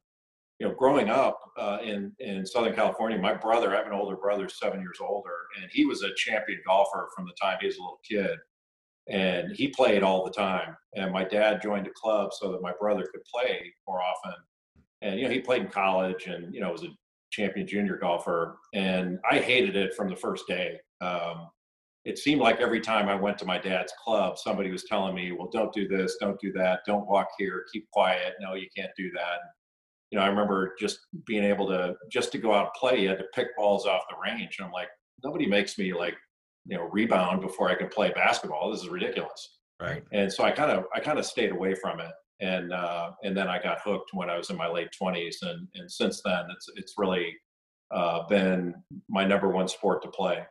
you 0.59 0.67
know, 0.67 0.73
growing 0.75 1.09
up 1.09 1.39
uh, 1.57 1.79
in 1.83 2.11
in 2.19 2.45
Southern 2.45 2.75
California, 2.75 3.17
my 3.17 3.33
brother, 3.33 3.73
I 3.73 3.77
have 3.77 3.87
an 3.87 3.93
older 3.93 4.17
brother, 4.17 4.49
seven 4.49 4.81
years 4.81 4.99
older, 5.01 5.35
and 5.59 5.69
he 5.71 5.85
was 5.85 6.03
a 6.03 6.13
champion 6.15 6.59
golfer 6.65 7.09
from 7.15 7.25
the 7.25 7.33
time 7.41 7.57
he 7.61 7.67
was 7.67 7.77
a 7.77 7.81
little 7.81 7.99
kid, 8.09 8.37
and 9.07 9.55
he 9.55 9.69
played 9.69 10.03
all 10.03 10.25
the 10.25 10.31
time. 10.31 10.75
And 10.95 11.11
my 11.11 11.23
dad 11.23 11.61
joined 11.61 11.87
a 11.87 11.91
club 11.95 12.31
so 12.33 12.51
that 12.51 12.61
my 12.61 12.73
brother 12.79 13.05
could 13.11 13.23
play 13.23 13.73
more 13.87 14.01
often. 14.01 14.35
And 15.01 15.19
you 15.19 15.25
know, 15.25 15.31
he 15.31 15.39
played 15.39 15.63
in 15.63 15.69
college, 15.69 16.27
and 16.27 16.53
you 16.53 16.59
know, 16.59 16.71
was 16.71 16.83
a 16.83 16.89
champion 17.31 17.67
junior 17.67 17.97
golfer. 17.97 18.57
And 18.73 19.19
I 19.29 19.39
hated 19.39 19.75
it 19.75 19.93
from 19.93 20.09
the 20.09 20.15
first 20.15 20.47
day. 20.47 20.79
Um, 21.01 21.49
it 22.05 22.17
seemed 22.17 22.41
like 22.41 22.59
every 22.59 22.81
time 22.81 23.09
I 23.09 23.15
went 23.15 23.37
to 23.39 23.45
my 23.45 23.57
dad's 23.57 23.93
club, 24.03 24.37
somebody 24.37 24.71
was 24.71 24.85
telling 24.85 25.13
me, 25.13 25.31
"Well, 25.31 25.49
don't 25.51 25.73
do 25.73 25.87
this, 25.87 26.17
don't 26.19 26.39
do 26.39 26.51
that, 26.53 26.81
don't 26.87 27.07
walk 27.07 27.27
here, 27.37 27.65
keep 27.71 27.89
quiet. 27.91 28.35
No, 28.39 28.55
you 28.55 28.67
can't 28.75 28.91
do 28.97 29.11
that." 29.11 29.39
you 30.11 30.17
know, 30.17 30.25
I 30.25 30.27
remember 30.27 30.75
just 30.79 30.99
being 31.25 31.43
able 31.43 31.67
to 31.67 31.95
just 32.11 32.31
to 32.31 32.37
go 32.37 32.53
out 32.53 32.65
and 32.65 32.73
play. 32.73 33.01
You 33.01 33.09
had 33.09 33.19
to 33.19 33.25
pick 33.33 33.55
balls 33.55 33.85
off 33.85 34.03
the 34.09 34.15
range, 34.23 34.57
and 34.57 34.65
I'm 34.65 34.71
like, 34.71 34.89
nobody 35.23 35.45
makes 35.45 35.77
me 35.77 35.93
like, 35.93 36.15
you 36.65 36.77
know, 36.77 36.85
rebound 36.85 37.41
before 37.41 37.69
I 37.69 37.75
can 37.75 37.89
play 37.89 38.11
basketball. 38.11 38.71
This 38.71 38.81
is 38.81 38.89
ridiculous. 38.89 39.57
Right. 39.79 40.03
And 40.11 40.31
so 40.31 40.43
I 40.43 40.51
kind 40.51 40.71
of 40.71 40.85
I 40.95 40.99
kind 40.99 41.19
of 41.19 41.25
stayed 41.25 41.51
away 41.51 41.75
from 41.75 41.99
it, 41.99 42.11
and 42.41 42.73
uh, 42.73 43.11
and 43.23 43.35
then 43.35 43.47
I 43.47 43.61
got 43.61 43.79
hooked 43.81 44.11
when 44.13 44.29
I 44.29 44.37
was 44.37 44.49
in 44.49 44.57
my 44.57 44.67
late 44.67 44.89
20s, 45.01 45.37
and 45.41 45.67
and 45.75 45.91
since 45.91 46.21
then 46.23 46.45
it's 46.51 46.69
it's 46.75 46.93
really 46.97 47.35
uh, 47.91 48.27
been 48.27 48.75
my 49.09 49.25
number 49.25 49.49
one 49.49 49.67
sport 49.67 50.01
to 50.03 50.09
play. 50.09 50.45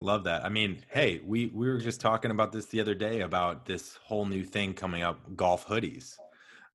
Love 0.00 0.24
that. 0.24 0.44
I 0.44 0.48
mean, 0.48 0.78
hey, 0.90 1.20
we 1.24 1.46
we 1.46 1.68
were 1.68 1.78
just 1.78 2.00
talking 2.00 2.30
about 2.30 2.52
this 2.52 2.66
the 2.66 2.80
other 2.80 2.94
day 2.94 3.20
about 3.20 3.66
this 3.66 3.98
whole 4.04 4.26
new 4.26 4.44
thing 4.44 4.74
coming 4.74 5.02
up, 5.02 5.36
golf 5.36 5.66
hoodies 5.66 6.16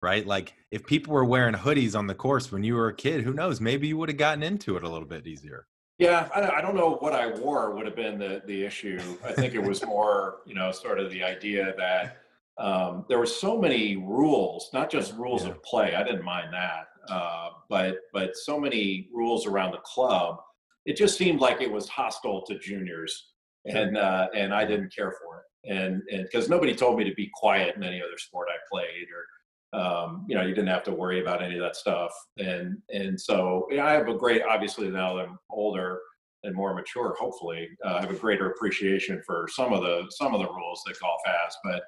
right? 0.02 0.26
Like 0.26 0.54
if 0.72 0.86
people 0.86 1.14
were 1.14 1.26
wearing 1.26 1.56
hoodies 1.56 1.98
on 1.98 2.08
the 2.08 2.16
course 2.16 2.52
when 2.52 2.64
you 2.64 2.76
were 2.76 2.88
a 2.88 2.94
kid, 2.94 3.24
who 3.24 3.34
knows? 3.34 3.60
Maybe 3.60 3.88
you 3.88 3.98
would 3.98 4.10
have 4.10 4.18
gotten 4.18 4.44
into 4.44 4.78
it 4.78 4.84
a 4.84 4.90
little 4.90 5.08
bit 5.08 5.28
easier. 5.28 5.66
Yeah, 5.98 6.30
I, 6.34 6.58
I 6.58 6.62
don't 6.62 6.76
know 6.76 6.96
what 7.02 7.14
I 7.14 7.28
wore 7.28 7.76
would 7.76 7.86
have 7.86 7.96
been 7.96 8.18
the 8.18 8.42
the 8.46 8.64
issue. 8.64 9.00
I 9.26 9.34
think 9.34 9.54
it 9.54 9.62
was 9.62 9.86
more, 9.86 10.38
you 10.46 10.56
know, 10.56 10.72
sort 10.72 11.00
of 11.00 11.12
the 11.12 11.24
idea 11.24 11.74
that 11.78 12.18
um, 12.60 13.06
there 13.08 13.18
were 13.18 13.26
so 13.26 13.58
many 13.58 13.96
rules, 13.96 14.70
not 14.74 14.92
just 14.92 15.14
rules 15.14 15.46
yeah. 15.46 15.52
of 15.52 15.64
play. 15.64 15.96
I 15.96 16.04
didn't 16.04 16.24
mind 16.24 16.54
that, 16.54 16.88
uh, 17.10 17.50
but 17.70 17.98
but 18.14 18.36
so 18.36 18.60
many 18.60 19.10
rules 19.14 19.46
around 19.46 19.72
the 19.72 19.80
club. 19.80 20.38
It 20.86 20.98
just 20.98 21.18
seemed 21.18 21.40
like 21.40 21.62
it 21.62 21.72
was 21.72 21.88
hostile 21.88 22.44
to 22.48 22.60
juniors, 22.60 23.32
and 23.66 23.98
uh, 23.98 24.28
and 24.36 24.54
I 24.54 24.66
didn't 24.66 24.94
care 24.94 25.14
for 25.22 25.40
it, 25.40 25.74
and 25.74 26.02
and 26.12 26.24
because 26.24 26.50
nobody 26.50 26.76
told 26.76 26.98
me 26.98 27.06
to 27.06 27.16
be 27.16 27.32
quiet 27.34 27.76
in 27.76 27.84
any 27.84 28.02
other 28.02 28.18
sport 28.18 28.50
I 28.52 28.58
played, 28.70 29.08
or 29.16 29.26
um, 29.74 30.26
you 30.28 30.36
know, 30.36 30.42
you 30.42 30.56
didn't 30.56 30.68
have 30.70 30.84
to 30.84 30.92
worry 30.92 31.22
about 31.22 31.42
any 31.42 31.56
of 31.56 31.62
that 31.62 31.76
stuff. 31.76 32.12
And 32.38 32.78
and 32.90 33.20
so 33.20 33.68
I 33.72 33.92
have 33.94 34.08
a 34.08 34.16
great, 34.16 34.42
obviously 34.44 34.90
now 34.90 35.16
that 35.16 35.28
I'm 35.28 35.40
older 35.52 36.00
and 36.44 36.56
more 36.56 36.74
mature, 36.74 37.16
hopefully, 37.20 37.70
uh, 37.86 37.96
I 37.96 38.02
have 38.02 38.12
a 38.12 38.16
greater 38.16 38.50
appreciation 38.52 39.22
for 39.26 39.48
some 39.52 39.74
of 39.74 39.82
the 39.82 40.08
some 40.10 40.34
of 40.34 40.42
the 40.42 40.48
rules 40.48 40.82
that 40.86 41.00
golf 41.00 41.22
has. 41.26 41.56
But 41.64 41.84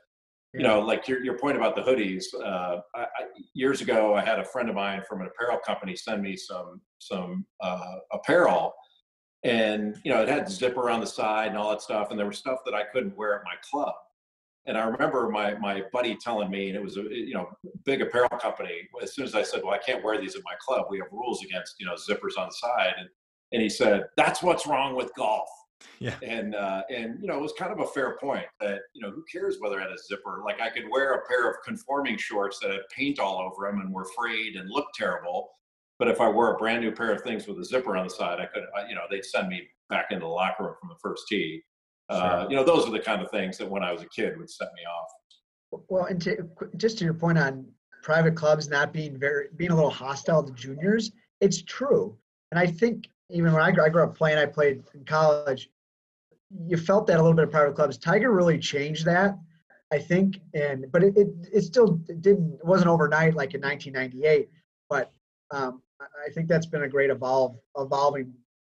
you 0.54 0.64
know, 0.64 0.80
like 0.82 1.08
your 1.08 1.24
your 1.24 1.38
point 1.38 1.56
about 1.56 1.76
the 1.76 1.82
hoodies. 1.82 2.26
Uh, 2.34 2.82
I, 2.94 3.02
I, 3.02 3.08
years 3.54 3.82
ago, 3.82 4.14
I 4.16 4.24
had 4.24 4.40
a 4.40 4.44
friend 4.44 4.70
of 4.70 4.76
mine 4.76 5.02
from 5.08 5.22
an 5.22 5.28
apparel 5.28 5.60
company 5.66 5.96
send 5.96 6.22
me 6.22 6.36
some 6.36 6.82
some 7.00 7.46
uh, 7.62 7.96
apparel. 8.12 8.74
And 9.44 9.96
you 10.04 10.12
know, 10.12 10.22
it 10.22 10.28
had 10.28 10.50
zipper 10.50 10.90
on 10.90 11.00
the 11.00 11.08
side 11.08 11.48
and 11.48 11.58
all 11.58 11.70
that 11.72 11.82
stuff, 11.82 12.12
and 12.12 12.20
there 12.20 12.28
was 12.28 12.38
stuff 12.38 12.60
that 12.66 12.74
I 12.74 12.84
couldn't 12.84 13.18
wear 13.18 13.36
at 13.36 13.44
my 13.46 13.56
club. 13.70 13.94
And 14.66 14.78
I 14.78 14.84
remember 14.84 15.30
my 15.30 15.56
my 15.56 15.84
buddy 15.94 16.16
telling 16.16 16.52
me, 16.52 16.68
and 16.68 16.76
it 16.76 16.84
was 16.84 16.98
a 16.98 17.04
you 17.04 17.34
know 17.34 17.48
big 17.86 18.02
apparel 18.02 18.30
company. 18.30 18.90
As 19.02 19.16
soon 19.16 19.26
as 19.26 19.36
I 19.36 19.44
said, 19.44 19.62
"Well, 19.64 19.74
I 19.74 19.80
can't 19.80 20.04
wear 20.04 20.20
these 20.20 20.36
at 20.36 20.44
my 20.44 20.56
club. 20.60 20.88
We 20.90 20.98
have 21.00 21.08
rules 21.12 21.44
against 21.44 21.76
you 21.80 21.86
know 21.86 21.94
zippers 21.94 22.38
on 22.38 22.50
the 22.50 22.56
side," 22.56 22.94
and 23.00 23.08
and 23.54 23.62
he 23.62 23.70
said, 23.70 24.06
"That's 24.18 24.44
what's 24.44 24.68
wrong 24.68 24.96
with 24.96 25.12
golf." 25.16 25.50
Yeah. 26.00 26.16
And 26.24 26.56
uh, 26.56 26.84
and 26.90 27.20
you 27.22 27.28
know 27.28 27.38
it 27.38 27.42
was 27.42 27.54
kind 27.58 27.72
of 27.72 27.80
a 27.80 27.88
fair 27.88 28.18
point 28.20 28.46
that 28.60 28.80
you 28.94 29.02
know 29.02 29.12
who 29.12 29.24
cares 29.32 29.58
whether 29.60 29.80
I 29.80 29.84
had 29.84 29.92
a 29.92 29.98
zipper? 29.98 30.42
Like 30.44 30.60
I 30.62 30.70
could 30.70 30.86
wear 30.90 31.14
a 31.14 31.28
pair 31.28 31.50
of 31.50 31.58
conforming 31.66 32.18
shorts 32.18 32.60
that 32.60 32.72
had 32.72 32.82
paint 32.96 33.20
all 33.20 33.40
over 33.40 33.70
them 33.70 33.82
and 33.82 33.94
were 33.94 34.08
frayed 34.18 34.56
and 34.56 34.70
looked 34.70 34.96
terrible, 34.96 35.50
but 36.00 36.08
if 36.08 36.20
I 36.20 36.30
wore 36.30 36.56
a 36.56 36.58
brand 36.58 36.82
new 36.82 36.92
pair 36.92 37.12
of 37.12 37.22
things 37.22 37.48
with 37.48 37.60
a 37.60 37.66
zipper 37.66 37.96
on 37.96 38.06
the 38.06 38.10
side, 38.10 38.40
I 38.40 38.48
could 38.48 38.64
you 38.90 38.96
know 38.96 39.04
they'd 39.10 39.26
send 39.26 39.48
me 39.48 39.68
back 39.90 40.08
into 40.10 40.26
the 40.26 40.32
locker 40.32 40.64
room 40.64 40.76
from 40.80 40.90
the 40.90 41.00
first 41.02 41.28
tee. 41.28 41.62
Uh, 42.10 42.46
you 42.50 42.56
know, 42.58 42.64
those 42.64 42.86
are 42.86 42.92
the 42.92 43.00
kind 43.00 43.22
of 43.22 43.32
things 43.32 43.58
that 43.58 43.70
when 43.70 43.84
I 43.84 43.94
was 43.94 44.02
a 44.02 44.08
kid 44.08 44.38
would 44.38 44.50
set 44.50 44.70
me 44.76 44.82
off. 44.84 45.84
Well, 45.88 46.06
and 46.06 46.22
to, 46.24 46.50
just 46.76 46.98
to 46.98 47.06
your 47.06 47.14
point 47.14 47.38
on 47.38 47.66
private 48.04 48.36
clubs 48.36 48.68
not 48.68 48.92
being 48.92 49.18
very 49.18 49.48
being 49.56 49.72
a 49.72 49.76
little 49.76 49.92
hostile 49.92 50.44
to 50.44 50.52
juniors, 50.54 51.12
it's 51.40 51.62
true. 51.62 52.18
And 52.52 52.60
I 52.60 52.68
think 52.68 53.08
even 53.30 53.54
when 53.54 53.62
I, 53.62 53.70
I 53.84 53.90
grew 53.90 54.04
up 54.04 54.16
playing, 54.16 54.38
I 54.38 54.46
played 54.46 54.84
in 54.94 55.06
college. 55.06 55.70
You 56.68 56.78
felt 56.78 57.08
that 57.08 57.18
a 57.18 57.22
little 57.22 57.36
bit 57.36 57.46
of 57.46 57.52
private 57.52 57.76
clubs. 57.76 57.98
Tiger 57.98 58.32
really 58.32 58.58
changed 58.58 59.06
that, 59.06 59.38
I 59.92 60.00
think, 60.00 60.40
and 60.54 60.86
but 60.92 61.04
it 61.04 61.18
it, 61.18 61.30
it 61.54 61.62
still 61.62 61.94
didn't 62.22 62.56
it 62.56 62.66
wasn't 62.66 62.90
overnight 62.90 63.36
like 63.36 63.54
in 63.54 63.62
1998. 63.62 64.50
But 64.90 65.12
um, 65.52 65.82
I 66.02 66.30
think 66.32 66.48
that's 66.48 66.66
been 66.66 66.84
a 66.84 66.90
great 66.90 67.10
evolve 67.10 67.58
evolving 67.78 68.34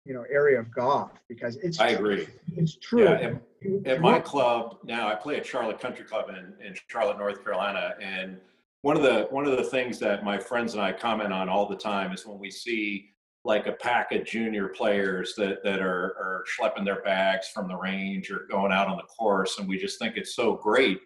you 0.06 0.14
know 0.14 0.26
area 0.30 0.60
of 0.60 0.74
golf 0.74 1.12
because 1.30 1.56
it's 1.58 1.80
I 1.80 1.90
agree. 1.90 2.28
It's 2.56 2.78
true. 2.78 3.04
Yeah, 3.04 3.36
at, 3.66 3.88
at 3.88 4.02
my 4.02 4.20
club 4.20 4.78
now, 4.84 5.08
I 5.08 5.16
play 5.16 5.38
at 5.38 5.46
Charlotte 5.46 5.80
Country 5.80 6.06
Club 6.06 6.30
in, 6.30 6.54
in 6.66 6.76
Charlotte, 6.88 7.18
North 7.18 7.44
Carolina, 7.44 7.96
and 8.02 8.38
one 8.82 8.98
of 8.98 9.04
the 9.04 9.28
one 9.30 9.46
of 9.46 9.58
the 9.58 9.64
things 9.64 10.00
that 10.00 10.24
my 10.24 10.38
friends 10.38 10.74
and 10.74 10.84
I 10.84 10.92
comment 10.92 11.32
on 11.32 11.50
all 11.50 11.68
the 11.68 11.76
time 11.76 12.12
is 12.12 12.26
when 12.26 12.38
we 12.38 12.52
see 12.52 13.13
like 13.46 13.68
a 13.68 13.74
pack 13.74 14.12
of 14.12 14.26
junior 14.26 14.70
players 14.70 15.34
that 15.36 15.64
that 15.64 15.82
are 15.82 16.16
are 16.20 16.44
schlepping 16.58 16.86
their 16.86 17.02
bags 17.02 17.50
from 17.50 17.68
the 17.68 17.76
range 17.76 18.32
or 18.32 18.48
going 18.50 18.72
out 18.72 18.88
on 18.88 18.98
the 18.98 19.04
course, 19.04 19.60
and 19.60 19.68
we 19.68 19.78
just 19.78 20.00
think 20.00 20.16
it's 20.18 20.36
so 20.36 20.56
great 20.56 21.00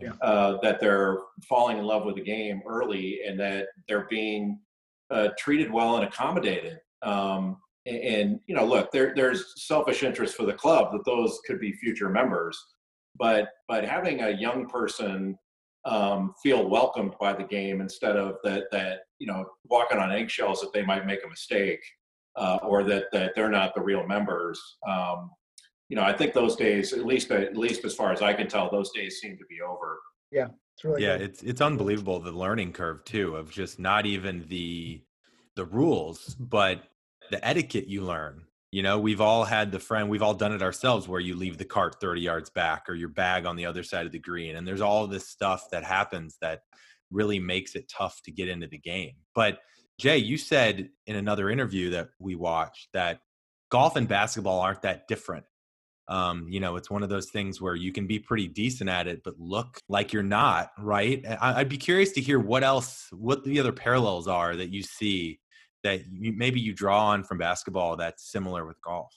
yeah. 0.00 0.12
uh, 0.22 0.58
that 0.62 0.80
they're 0.80 1.18
falling 1.48 1.78
in 1.78 1.84
love 1.84 2.04
with 2.04 2.16
the 2.16 2.22
game 2.22 2.62
early 2.66 3.20
and 3.26 3.38
that 3.38 3.68
they're 3.88 4.06
being 4.10 4.58
uh, 5.10 5.28
treated 5.38 5.70
well 5.70 5.96
and 5.96 6.04
accommodated. 6.04 6.78
Um, 7.02 7.58
and 7.86 8.40
you 8.46 8.54
know 8.54 8.64
look 8.64 8.90
there 8.92 9.12
there's 9.14 9.62
selfish 9.62 10.02
interest 10.02 10.34
for 10.34 10.46
the 10.46 10.52
club 10.52 10.90
that 10.92 11.04
those 11.04 11.38
could 11.46 11.60
be 11.60 11.72
future 11.72 12.08
members 12.08 12.58
but 13.18 13.48
but 13.68 13.84
having 13.84 14.22
a 14.22 14.30
young 14.30 14.66
person 14.66 15.36
um, 15.84 16.34
feel 16.42 16.68
welcomed 16.68 17.14
by 17.20 17.32
the 17.32 17.44
game 17.44 17.80
instead 17.80 18.16
of 18.16 18.36
that 18.44 18.64
that 18.72 19.00
you 19.18 19.26
know 19.26 19.44
walking 19.68 19.98
on 19.98 20.12
eggshells 20.12 20.60
that 20.60 20.72
they 20.72 20.82
might 20.82 21.06
make 21.06 21.24
a 21.24 21.28
mistake 21.28 21.80
uh, 22.36 22.58
or 22.62 22.82
that 22.84 23.04
that 23.12 23.32
they're 23.34 23.50
not 23.50 23.74
the 23.74 23.82
real 23.82 24.06
members 24.06 24.60
um, 24.88 25.30
you 25.88 25.96
know 25.96 26.02
i 26.02 26.12
think 26.12 26.32
those 26.32 26.56
days 26.56 26.92
at 26.92 27.04
least 27.04 27.30
at 27.30 27.56
least 27.56 27.84
as 27.84 27.94
far 27.94 28.12
as 28.12 28.22
i 28.22 28.32
can 28.32 28.48
tell 28.48 28.70
those 28.70 28.90
days 28.92 29.20
seem 29.20 29.36
to 29.36 29.44
be 29.48 29.60
over 29.60 29.98
yeah 30.32 30.48
it's 30.74 30.84
really 30.84 31.02
yeah 31.02 31.18
good. 31.18 31.28
it's 31.28 31.42
it's 31.42 31.60
unbelievable 31.60 32.18
the 32.18 32.32
learning 32.32 32.72
curve 32.72 33.04
too 33.04 33.36
of 33.36 33.50
just 33.50 33.78
not 33.78 34.06
even 34.06 34.44
the 34.48 35.02
the 35.54 35.64
rules 35.66 36.34
but 36.40 36.84
the 37.30 37.46
etiquette 37.46 37.88
you 37.88 38.02
learn. 38.02 38.44
You 38.74 38.82
know, 38.82 38.98
we've 38.98 39.20
all 39.20 39.44
had 39.44 39.70
the 39.70 39.78
friend, 39.78 40.08
we've 40.08 40.20
all 40.20 40.34
done 40.34 40.52
it 40.52 40.60
ourselves 40.60 41.06
where 41.06 41.20
you 41.20 41.36
leave 41.36 41.58
the 41.58 41.64
cart 41.64 42.00
30 42.00 42.20
yards 42.20 42.50
back 42.50 42.88
or 42.88 42.94
your 42.96 43.08
bag 43.08 43.46
on 43.46 43.54
the 43.54 43.66
other 43.66 43.84
side 43.84 44.04
of 44.04 44.10
the 44.10 44.18
green. 44.18 44.56
And 44.56 44.66
there's 44.66 44.80
all 44.80 45.06
this 45.06 45.28
stuff 45.28 45.70
that 45.70 45.84
happens 45.84 46.38
that 46.40 46.62
really 47.12 47.38
makes 47.38 47.76
it 47.76 47.88
tough 47.88 48.20
to 48.24 48.32
get 48.32 48.48
into 48.48 48.66
the 48.66 48.78
game. 48.78 49.12
But 49.32 49.60
Jay, 50.00 50.18
you 50.18 50.36
said 50.36 50.88
in 51.06 51.14
another 51.14 51.50
interview 51.50 51.90
that 51.90 52.08
we 52.18 52.34
watched 52.34 52.88
that 52.94 53.20
golf 53.70 53.94
and 53.94 54.08
basketball 54.08 54.58
aren't 54.58 54.82
that 54.82 55.06
different. 55.06 55.44
Um, 56.08 56.48
you 56.48 56.58
know, 56.58 56.74
it's 56.74 56.90
one 56.90 57.04
of 57.04 57.08
those 57.08 57.30
things 57.30 57.60
where 57.60 57.76
you 57.76 57.92
can 57.92 58.08
be 58.08 58.18
pretty 58.18 58.48
decent 58.48 58.90
at 58.90 59.06
it, 59.06 59.22
but 59.22 59.38
look 59.38 59.78
like 59.88 60.12
you're 60.12 60.24
not, 60.24 60.72
right? 60.80 61.24
I'd 61.40 61.68
be 61.68 61.78
curious 61.78 62.10
to 62.14 62.20
hear 62.20 62.40
what 62.40 62.64
else, 62.64 63.06
what 63.12 63.44
the 63.44 63.60
other 63.60 63.70
parallels 63.70 64.26
are 64.26 64.56
that 64.56 64.70
you 64.70 64.82
see 64.82 65.38
that 65.84 66.00
you, 66.10 66.32
maybe 66.32 66.60
you 66.60 66.72
draw 66.72 67.08
on 67.08 67.22
from 67.22 67.38
basketball 67.38 67.96
that's 67.96 68.30
similar 68.30 68.66
with 68.66 68.80
golf? 68.82 69.14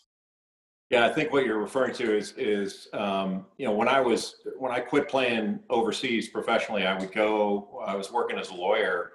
Yeah, 0.89 1.05
I 1.05 1.09
think 1.09 1.33
what 1.33 1.45
you're 1.45 1.59
referring 1.59 1.93
to 1.95 2.15
is 2.15 2.33
is 2.37 2.87
um, 2.93 3.45
you 3.57 3.65
know 3.65 3.73
when 3.73 3.89
I 3.89 3.99
was 3.99 4.35
when 4.57 4.71
I 4.71 4.79
quit 4.79 5.09
playing 5.09 5.59
overseas 5.69 6.29
professionally, 6.29 6.85
I 6.85 6.97
would 6.97 7.11
go. 7.11 7.81
I 7.85 7.95
was 7.95 8.11
working 8.11 8.37
as 8.37 8.49
a 8.51 8.53
lawyer 8.53 9.11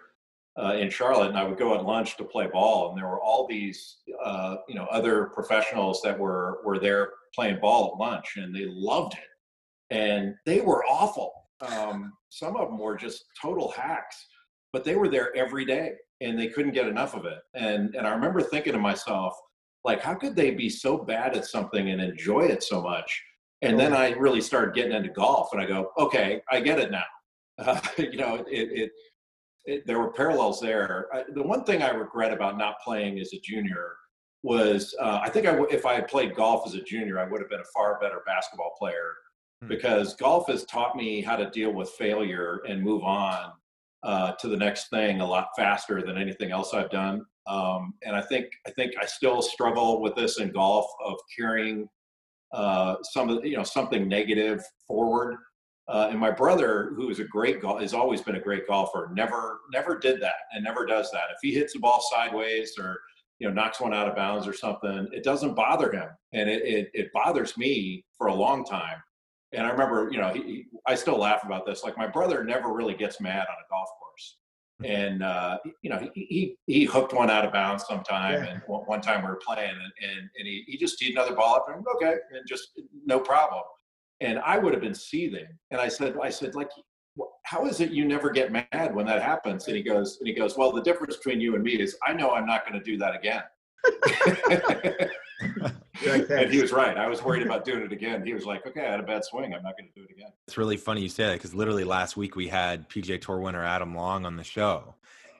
uh, 0.60 0.74
in 0.74 0.90
Charlotte, 0.90 1.28
and 1.28 1.38
I 1.38 1.44
would 1.44 1.56
go 1.56 1.74
at 1.74 1.84
lunch 1.84 2.16
to 2.18 2.24
play 2.24 2.46
ball, 2.46 2.90
and 2.90 2.98
there 2.98 3.08
were 3.08 3.20
all 3.20 3.46
these 3.46 3.98
uh, 4.22 4.56
you 4.68 4.74
know 4.74 4.84
other 4.86 5.26
professionals 5.26 6.02
that 6.02 6.18
were 6.18 6.60
were 6.64 6.78
there 6.78 7.10
playing 7.34 7.58
ball 7.60 7.92
at 7.92 7.98
lunch, 7.98 8.34
and 8.36 8.54
they 8.54 8.66
loved 8.66 9.14
it, 9.14 9.94
and 9.94 10.34
they 10.44 10.60
were 10.60 10.84
awful. 10.84 11.32
Um, 11.62 12.12
some 12.28 12.56
of 12.56 12.68
them 12.68 12.78
were 12.78 12.96
just 12.96 13.24
total 13.40 13.70
hacks, 13.70 14.26
but 14.74 14.84
they 14.84 14.96
were 14.96 15.08
there 15.08 15.34
every 15.34 15.64
day 15.64 15.92
and 16.22 16.38
they 16.38 16.48
couldn't 16.48 16.72
get 16.72 16.86
enough 16.86 17.14
of 17.14 17.24
it. 17.24 17.38
And 17.54 17.94
and 17.94 18.06
I 18.06 18.10
remember 18.10 18.40
thinking 18.40 18.72
to 18.72 18.78
myself, 18.78 19.34
like, 19.84 20.00
how 20.00 20.14
could 20.14 20.36
they 20.36 20.52
be 20.52 20.70
so 20.70 20.96
bad 20.96 21.36
at 21.36 21.46
something 21.46 21.90
and 21.90 22.00
enjoy 22.00 22.42
it 22.42 22.62
so 22.62 22.80
much? 22.80 23.22
And 23.62 23.78
then 23.78 23.92
I 23.94 24.10
really 24.12 24.40
started 24.40 24.74
getting 24.74 24.92
into 24.92 25.10
golf, 25.10 25.50
and 25.52 25.60
I 25.60 25.66
go, 25.66 25.92
okay, 25.98 26.42
I 26.50 26.60
get 26.60 26.78
it 26.78 26.90
now. 26.90 27.04
Uh, 27.58 27.78
you 27.98 28.16
know, 28.16 28.36
it, 28.50 28.68
it, 28.72 28.90
it, 29.66 29.86
there 29.86 29.98
were 29.98 30.10
parallels 30.10 30.58
there. 30.58 31.06
I, 31.12 31.24
the 31.34 31.42
one 31.42 31.64
thing 31.64 31.82
I 31.82 31.90
regret 31.90 32.32
about 32.32 32.56
not 32.56 32.76
playing 32.82 33.20
as 33.20 33.34
a 33.34 33.40
junior 33.40 33.92
was 34.42 34.94
uh, 34.98 35.20
I 35.22 35.28
think 35.28 35.46
I 35.46 35.50
w- 35.52 35.68
if 35.70 35.84
I 35.84 35.92
had 35.92 36.08
played 36.08 36.34
golf 36.34 36.66
as 36.66 36.74
a 36.74 36.82
junior, 36.82 37.20
I 37.20 37.28
would 37.28 37.42
have 37.42 37.50
been 37.50 37.60
a 37.60 37.72
far 37.74 38.00
better 38.00 38.22
basketball 38.26 38.72
player 38.78 39.12
hmm. 39.60 39.68
because 39.68 40.16
golf 40.16 40.48
has 40.48 40.64
taught 40.64 40.96
me 40.96 41.20
how 41.20 41.36
to 41.36 41.50
deal 41.50 41.72
with 41.72 41.90
failure 41.90 42.62
and 42.66 42.82
move 42.82 43.04
on 43.04 43.52
uh, 44.02 44.32
to 44.32 44.48
the 44.48 44.56
next 44.56 44.88
thing 44.90 45.20
a 45.20 45.26
lot 45.26 45.48
faster 45.56 46.02
than 46.02 46.18
anything 46.18 46.50
else 46.50 46.74
I've 46.74 46.90
done. 46.90 47.24
Um, 47.46 47.94
and 48.02 48.14
I 48.14 48.22
think 48.22 48.46
I 48.66 48.70
think 48.70 48.92
I 49.00 49.06
still 49.06 49.42
struggle 49.42 50.00
with 50.00 50.14
this 50.14 50.38
in 50.38 50.52
golf 50.52 50.86
of 51.04 51.16
carrying 51.36 51.88
uh, 52.52 52.96
some 53.02 53.28
of 53.30 53.44
you 53.44 53.56
know 53.56 53.64
something 53.64 54.08
negative 54.08 54.62
forward. 54.86 55.36
Uh, 55.88 56.08
and 56.10 56.18
my 56.18 56.30
brother, 56.30 56.92
who 56.94 57.10
is 57.10 57.18
a 57.18 57.24
great 57.24 57.60
golf, 57.60 57.80
has 57.80 57.92
always 57.92 58.20
been 58.20 58.36
a 58.36 58.40
great 58.40 58.66
golfer, 58.68 59.10
never 59.12 59.60
never 59.72 59.98
did 59.98 60.20
that 60.20 60.34
and 60.52 60.62
never 60.62 60.86
does 60.86 61.10
that. 61.10 61.24
If 61.32 61.38
he 61.42 61.52
hits 61.52 61.72
the 61.72 61.80
ball 61.80 62.00
sideways 62.12 62.74
or 62.78 63.00
you 63.40 63.48
know 63.48 63.54
knocks 63.54 63.80
one 63.80 63.92
out 63.92 64.08
of 64.08 64.14
bounds 64.14 64.46
or 64.46 64.52
something, 64.52 65.08
it 65.12 65.24
doesn't 65.24 65.54
bother 65.54 65.90
him, 65.90 66.08
and 66.32 66.48
it 66.48 66.62
it, 66.62 66.90
it 66.94 67.12
bothers 67.12 67.56
me 67.56 68.04
for 68.16 68.28
a 68.28 68.34
long 68.34 68.64
time. 68.64 69.02
And 69.52 69.66
I 69.66 69.70
remember, 69.70 70.08
you 70.10 70.18
know, 70.18 70.30
he, 70.30 70.42
he, 70.42 70.66
I 70.86 70.94
still 70.94 71.18
laugh 71.18 71.44
about 71.44 71.66
this. 71.66 71.84
Like 71.84 71.96
my 71.98 72.06
brother 72.06 72.42
never 72.44 72.72
really 72.72 72.94
gets 72.94 73.20
mad 73.20 73.40
on 73.40 73.56
a 73.64 73.68
golf 73.70 73.88
course, 73.98 74.36
and 74.84 75.22
uh, 75.22 75.58
you 75.82 75.90
know, 75.90 75.98
he, 75.98 76.10
he 76.24 76.56
he 76.66 76.84
hooked 76.84 77.12
one 77.12 77.30
out 77.30 77.44
of 77.44 77.52
bounds 77.52 77.84
sometime, 77.86 78.42
yeah. 78.42 78.50
and 78.50 78.62
one, 78.66 78.82
one, 78.82 79.00
time 79.00 79.22
we 79.22 79.28
were 79.28 79.40
playing, 79.44 79.70
and 79.70 80.10
and, 80.10 80.30
and 80.38 80.48
he, 80.48 80.64
he 80.66 80.78
just 80.78 80.98
teed 80.98 81.12
another 81.12 81.34
ball 81.34 81.56
up, 81.56 81.66
and 81.68 81.84
okay, 81.96 82.16
and 82.32 82.46
just 82.48 82.68
no 83.06 83.20
problem 83.20 83.62
and 84.22 84.38
I 84.38 84.56
would 84.56 84.72
have 84.72 84.80
been 84.80 84.94
seething. 84.94 85.46
And 85.70 85.80
I 85.80 85.88
said, 85.88 86.16
I 86.22 86.30
said, 86.30 86.54
like, 86.54 86.70
how 87.44 87.66
is 87.66 87.80
it 87.80 87.90
you 87.90 88.04
never 88.04 88.30
get 88.30 88.52
mad 88.52 88.94
when 88.94 89.04
that 89.06 89.20
happens? 89.20 89.66
And 89.66 89.76
he 89.76 89.82
goes, 89.82 90.18
and 90.20 90.28
he 90.28 90.32
goes, 90.32 90.56
well, 90.56 90.72
the 90.72 90.80
difference 90.80 91.16
between 91.16 91.40
you 91.40 91.56
and 91.56 91.64
me 91.64 91.72
is 91.72 91.96
I 92.06 92.12
know 92.12 92.30
I'm 92.30 92.46
not 92.46 92.66
going 92.66 92.80
to 92.80 92.84
do 92.84 92.96
that 92.98 93.16
again. 93.16 93.42
and 96.06 96.52
he 96.52 96.60
was 96.60 96.72
right. 96.72 96.96
I 96.96 97.08
was 97.08 97.22
worried 97.22 97.42
about 97.42 97.64
doing 97.64 97.82
it 97.82 97.92
again. 97.92 98.24
He 98.24 98.34
was 98.34 98.44
like, 98.44 98.66
okay, 98.66 98.86
I 98.86 98.90
had 98.90 99.00
a 99.00 99.04
bad 99.04 99.24
swing. 99.24 99.54
I'm 99.54 99.62
not 99.62 99.76
going 99.76 99.90
to 99.92 100.00
do 100.00 100.04
it 100.04 100.10
again. 100.10 100.30
It's 100.46 100.56
really 100.56 100.76
funny 100.76 101.02
you 101.02 101.08
say 101.08 101.26
that 101.26 101.34
because 101.34 101.54
literally 101.54 101.84
last 101.84 102.16
week 102.16 102.36
we 102.36 102.48
had 102.48 102.88
PGA 102.88 103.20
Tour 103.20 103.40
winner 103.40 103.64
Adam 103.64 103.94
Long 103.94 104.26
on 104.26 104.36
the 104.36 104.44
show. 104.44 104.94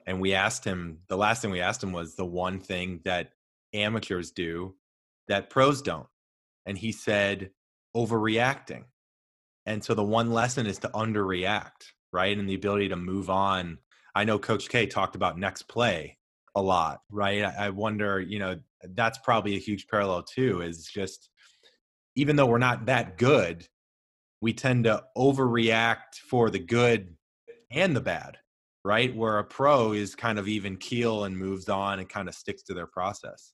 And 0.05 0.19
we 0.19 0.33
asked 0.33 0.65
him, 0.65 0.99
the 1.07 1.17
last 1.17 1.41
thing 1.41 1.51
we 1.51 1.61
asked 1.61 1.83
him 1.83 1.93
was 1.93 2.15
the 2.15 2.25
one 2.25 2.59
thing 2.59 2.99
that 3.05 3.31
amateurs 3.73 4.31
do 4.31 4.75
that 5.27 5.49
pros 5.49 5.81
don't. 5.81 6.07
And 6.65 6.77
he 6.77 6.91
said, 6.91 7.51
overreacting. 7.95 8.83
And 9.65 9.83
so 9.83 9.93
the 9.93 10.03
one 10.03 10.31
lesson 10.31 10.65
is 10.65 10.79
to 10.79 10.89
underreact, 10.89 11.91
right? 12.11 12.37
And 12.37 12.49
the 12.49 12.55
ability 12.55 12.89
to 12.89 12.95
move 12.95 13.29
on. 13.29 13.77
I 14.15 14.25
know 14.25 14.37
Coach 14.37 14.69
K 14.69 14.85
talked 14.85 15.15
about 15.15 15.39
next 15.39 15.63
play 15.63 16.17
a 16.55 16.61
lot, 16.61 17.01
right? 17.09 17.43
I 17.43 17.69
wonder, 17.69 18.19
you 18.19 18.39
know, 18.39 18.59
that's 18.95 19.17
probably 19.19 19.55
a 19.55 19.59
huge 19.59 19.87
parallel 19.87 20.23
too, 20.23 20.61
is 20.61 20.85
just 20.85 21.29
even 22.15 22.35
though 22.35 22.45
we're 22.45 22.57
not 22.57 22.85
that 22.85 23.17
good, 23.17 23.67
we 24.41 24.53
tend 24.53 24.83
to 24.83 25.03
overreact 25.17 26.17
for 26.29 26.49
the 26.49 26.59
good 26.59 27.15
and 27.71 27.95
the 27.95 28.01
bad, 28.01 28.37
right? 28.83 29.15
Where 29.15 29.39
a 29.39 29.43
pro 29.43 29.93
is 29.93 30.15
kind 30.15 30.37
of 30.37 30.47
even 30.47 30.77
keel 30.77 31.23
and 31.23 31.37
moves 31.37 31.69
on 31.69 31.99
and 31.99 32.07
kind 32.07 32.27
of 32.27 32.35
sticks 32.35 32.63
to 32.63 32.73
their 32.73 32.87
process. 32.87 33.53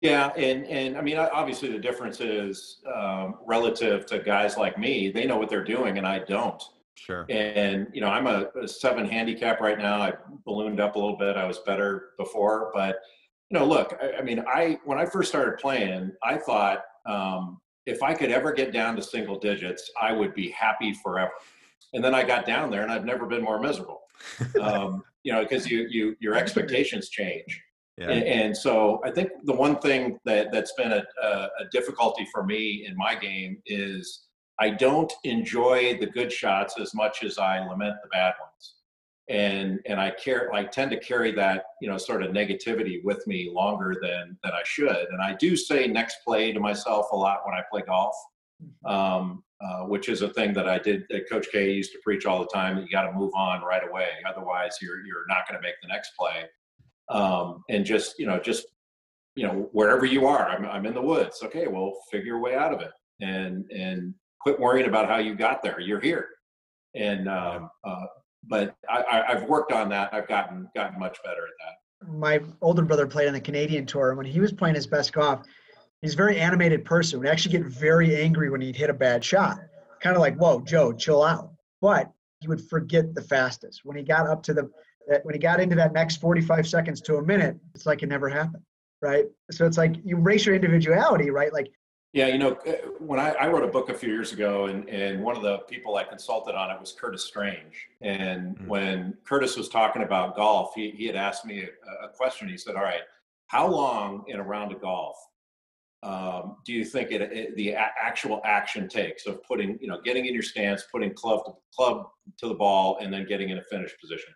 Yeah, 0.00 0.28
and 0.36 0.66
and 0.66 0.96
I 0.96 1.00
mean, 1.00 1.16
obviously 1.16 1.70
the 1.70 1.78
difference 1.78 2.20
is 2.20 2.80
um, 2.92 3.36
relative 3.46 4.04
to 4.06 4.18
guys 4.18 4.56
like 4.56 4.76
me. 4.76 5.10
They 5.10 5.26
know 5.26 5.36
what 5.36 5.48
they're 5.48 5.62
doing, 5.62 5.98
and 5.98 6.06
I 6.06 6.18
don't. 6.20 6.62
Sure. 6.96 7.24
And 7.28 7.86
you 7.92 8.00
know, 8.00 8.08
I'm 8.08 8.26
a, 8.26 8.48
a, 8.60 8.68
seven 8.68 9.06
handicap 9.06 9.60
right 9.60 9.78
now. 9.78 10.00
I 10.00 10.12
ballooned 10.44 10.80
up 10.80 10.96
a 10.96 10.98
little 10.98 11.16
bit. 11.16 11.36
I 11.36 11.46
was 11.46 11.58
better 11.60 12.10
before, 12.18 12.70
but 12.74 12.96
know, 13.52 13.64
look, 13.64 13.98
I, 14.02 14.18
I 14.18 14.22
mean, 14.22 14.44
I 14.46 14.78
when 14.84 14.98
I 14.98 15.04
first 15.04 15.28
started 15.28 15.58
playing, 15.58 16.12
I 16.22 16.36
thought 16.36 16.82
um, 17.06 17.60
if 17.86 18.02
I 18.02 18.14
could 18.14 18.30
ever 18.30 18.52
get 18.52 18.72
down 18.72 18.96
to 18.96 19.02
single 19.02 19.38
digits, 19.38 19.90
I 20.00 20.12
would 20.12 20.34
be 20.34 20.50
happy 20.50 20.92
forever. 20.94 21.32
And 21.94 22.02
then 22.02 22.14
I 22.14 22.22
got 22.22 22.46
down 22.46 22.70
there, 22.70 22.82
and 22.82 22.90
I've 22.90 23.04
never 23.04 23.26
been 23.26 23.42
more 23.42 23.60
miserable. 23.60 24.00
um, 24.60 25.02
you 25.24 25.32
know, 25.32 25.42
because 25.42 25.70
you 25.70 25.86
you 25.90 26.16
your 26.20 26.34
expectations 26.34 27.08
change. 27.08 27.62
Yeah. 27.98 28.08
And, 28.08 28.24
and, 28.24 28.56
so 28.56 29.02
I 29.04 29.10
think 29.10 29.30
the 29.44 29.52
one 29.52 29.78
thing 29.78 30.18
that, 30.24 30.50
that's 30.50 30.72
been 30.72 30.92
a, 30.92 31.04
a, 31.22 31.28
a 31.28 31.64
difficulty 31.70 32.26
for 32.32 32.42
me 32.42 32.86
in 32.88 32.96
my 32.96 33.14
game 33.14 33.58
is 33.66 34.28
I 34.58 34.70
don't 34.70 35.12
enjoy 35.24 35.98
the 35.98 36.06
good 36.06 36.32
shots 36.32 36.80
as 36.80 36.94
much 36.94 37.22
as 37.22 37.36
I 37.36 37.58
lament 37.58 37.96
the 38.02 38.08
bad 38.10 38.32
ones. 38.40 38.74
And, 39.28 39.78
and 39.86 40.00
I 40.00 40.10
care, 40.10 40.52
I 40.52 40.64
tend 40.64 40.90
to 40.90 40.98
carry 40.98 41.32
that, 41.32 41.64
you 41.80 41.88
know, 41.88 41.96
sort 41.96 42.22
of 42.22 42.32
negativity 42.32 43.02
with 43.04 43.24
me 43.26 43.50
longer 43.52 43.96
than, 44.02 44.36
than 44.42 44.52
I 44.52 44.62
should. 44.64 45.06
And 45.10 45.22
I 45.22 45.34
do 45.34 45.56
say 45.56 45.86
next 45.86 46.18
play 46.26 46.52
to 46.52 46.60
myself 46.60 47.06
a 47.12 47.16
lot 47.16 47.46
when 47.46 47.54
I 47.54 47.62
play 47.70 47.82
golf, 47.86 48.14
mm-hmm. 48.62 48.92
um, 48.92 49.44
uh, 49.64 49.84
which 49.84 50.08
is 50.08 50.22
a 50.22 50.28
thing 50.30 50.52
that 50.54 50.68
I 50.68 50.78
did, 50.78 51.04
that 51.10 51.30
Coach 51.30 51.46
K 51.52 51.72
used 51.72 51.92
to 51.92 51.98
preach 52.02 52.26
all 52.26 52.40
the 52.40 52.50
time, 52.52 52.76
that 52.76 52.82
you 52.82 52.90
got 52.90 53.06
to 53.06 53.12
move 53.12 53.32
on 53.34 53.62
right 53.62 53.88
away. 53.88 54.08
Otherwise 54.28 54.78
you're, 54.82 55.06
you're 55.06 55.26
not 55.28 55.48
going 55.48 55.60
to 55.60 55.66
make 55.66 55.76
the 55.80 55.88
next 55.88 56.12
play 56.18 56.44
um, 57.12 57.62
and 57.68 57.84
just 57.84 58.18
you 58.18 58.26
know 58.26 58.40
just 58.40 58.66
you 59.34 59.46
know 59.46 59.68
wherever 59.72 60.06
you 60.06 60.26
are 60.26 60.48
I'm, 60.48 60.64
I'm 60.66 60.86
in 60.86 60.94
the 60.94 61.02
woods 61.02 61.40
okay 61.44 61.66
well 61.66 61.92
figure 62.10 62.26
your 62.26 62.40
way 62.40 62.54
out 62.54 62.72
of 62.72 62.80
it 62.80 62.92
and 63.20 63.70
and 63.70 64.14
quit 64.40 64.58
worrying 64.58 64.88
about 64.88 65.08
how 65.08 65.18
you 65.18 65.34
got 65.34 65.62
there 65.62 65.80
you're 65.80 66.00
here 66.00 66.28
and 66.94 67.28
um, 67.28 67.70
uh, 67.84 68.06
but 68.44 68.74
I, 68.88 69.24
have 69.28 69.44
worked 69.44 69.72
on 69.72 69.88
that 69.90 70.12
i've 70.12 70.28
gotten 70.28 70.68
gotten 70.74 70.98
much 70.98 71.18
better 71.24 71.42
at 71.44 71.52
that. 71.60 72.12
My 72.12 72.40
older 72.60 72.82
brother 72.82 73.06
played 73.06 73.28
on 73.28 73.34
the 73.34 73.40
canadian 73.40 73.86
tour 73.86 74.08
and 74.08 74.18
when 74.18 74.26
he 74.26 74.40
was 74.40 74.52
playing 74.52 74.74
his 74.74 74.86
best 74.86 75.12
golf 75.12 75.42
he's 76.02 76.14
a 76.14 76.16
very 76.16 76.38
animated 76.38 76.84
person. 76.84 77.18
Would 77.20 77.28
actually 77.28 77.52
get 77.52 77.66
very 77.66 78.20
angry 78.20 78.50
when 78.50 78.60
he'd 78.60 78.76
hit 78.76 78.90
a 78.90 78.94
bad 78.94 79.24
shot. 79.24 79.58
Kind 80.00 80.16
of 80.16 80.20
like 80.20 80.36
whoa 80.36 80.60
joe 80.60 80.92
chill 80.92 81.22
out. 81.22 81.52
But 81.80 82.10
he 82.40 82.48
would 82.48 82.68
forget 82.68 83.14
the 83.14 83.22
fastest. 83.22 83.80
When 83.84 83.96
he 83.96 84.02
got 84.02 84.26
up 84.26 84.42
to 84.44 84.54
the 84.54 84.68
when 85.22 85.34
he 85.34 85.38
got 85.38 85.60
into 85.60 85.76
that 85.76 85.92
next 85.92 86.16
45 86.16 86.66
seconds 86.66 87.00
to 87.02 87.16
a 87.16 87.22
minute, 87.22 87.56
it's 87.74 87.86
like 87.86 88.02
it 88.02 88.08
never 88.08 88.28
happened, 88.28 88.62
right? 89.00 89.26
So 89.50 89.66
it's 89.66 89.76
like 89.78 89.96
you 90.04 90.16
race 90.16 90.46
your 90.46 90.54
individuality, 90.54 91.30
right? 91.30 91.52
Like, 91.52 91.72
yeah, 92.12 92.26
you 92.28 92.38
know, 92.38 92.52
uh, 92.66 92.72
when 92.98 93.18
I, 93.18 93.30
I 93.32 93.48
wrote 93.48 93.64
a 93.64 93.68
book 93.68 93.88
a 93.88 93.94
few 93.94 94.08
years 94.08 94.32
ago, 94.32 94.66
and, 94.66 94.88
and 94.88 95.22
one 95.22 95.36
of 95.36 95.42
the 95.42 95.58
people 95.68 95.96
I 95.96 96.04
consulted 96.04 96.54
on 96.54 96.70
it 96.70 96.80
was 96.80 96.92
Curtis 96.92 97.24
Strange. 97.24 97.88
And 98.00 98.56
mm-hmm. 98.56 98.66
when 98.66 99.14
Curtis 99.24 99.56
was 99.56 99.68
talking 99.68 100.02
about 100.02 100.36
golf, 100.36 100.72
he, 100.74 100.90
he 100.90 101.06
had 101.06 101.16
asked 101.16 101.44
me 101.44 101.62
a, 101.62 102.06
a 102.06 102.08
question. 102.08 102.48
He 102.48 102.56
said, 102.56 102.76
All 102.76 102.82
right, 102.82 103.02
how 103.46 103.66
long 103.66 104.24
in 104.28 104.38
a 104.38 104.42
round 104.42 104.72
of 104.72 104.80
golf 104.80 105.16
um, 106.02 106.56
do 106.64 106.72
you 106.72 106.84
think 106.84 107.12
it, 107.12 107.20
it, 107.20 107.56
the 107.56 107.70
a- 107.70 107.92
actual 108.00 108.40
action 108.44 108.88
takes 108.88 109.26
of 109.26 109.42
putting, 109.44 109.78
you 109.80 109.86
know, 109.86 110.00
getting 110.04 110.26
in 110.26 110.34
your 110.34 110.42
stance, 110.42 110.84
putting 110.90 111.14
club 111.14 111.44
to, 111.44 111.52
club 111.74 112.08
to 112.38 112.48
the 112.48 112.54
ball, 112.54 112.98
and 113.00 113.12
then 113.12 113.24
getting 113.24 113.50
in 113.50 113.58
a 113.58 113.62
finish 113.62 113.92
position? 114.00 114.34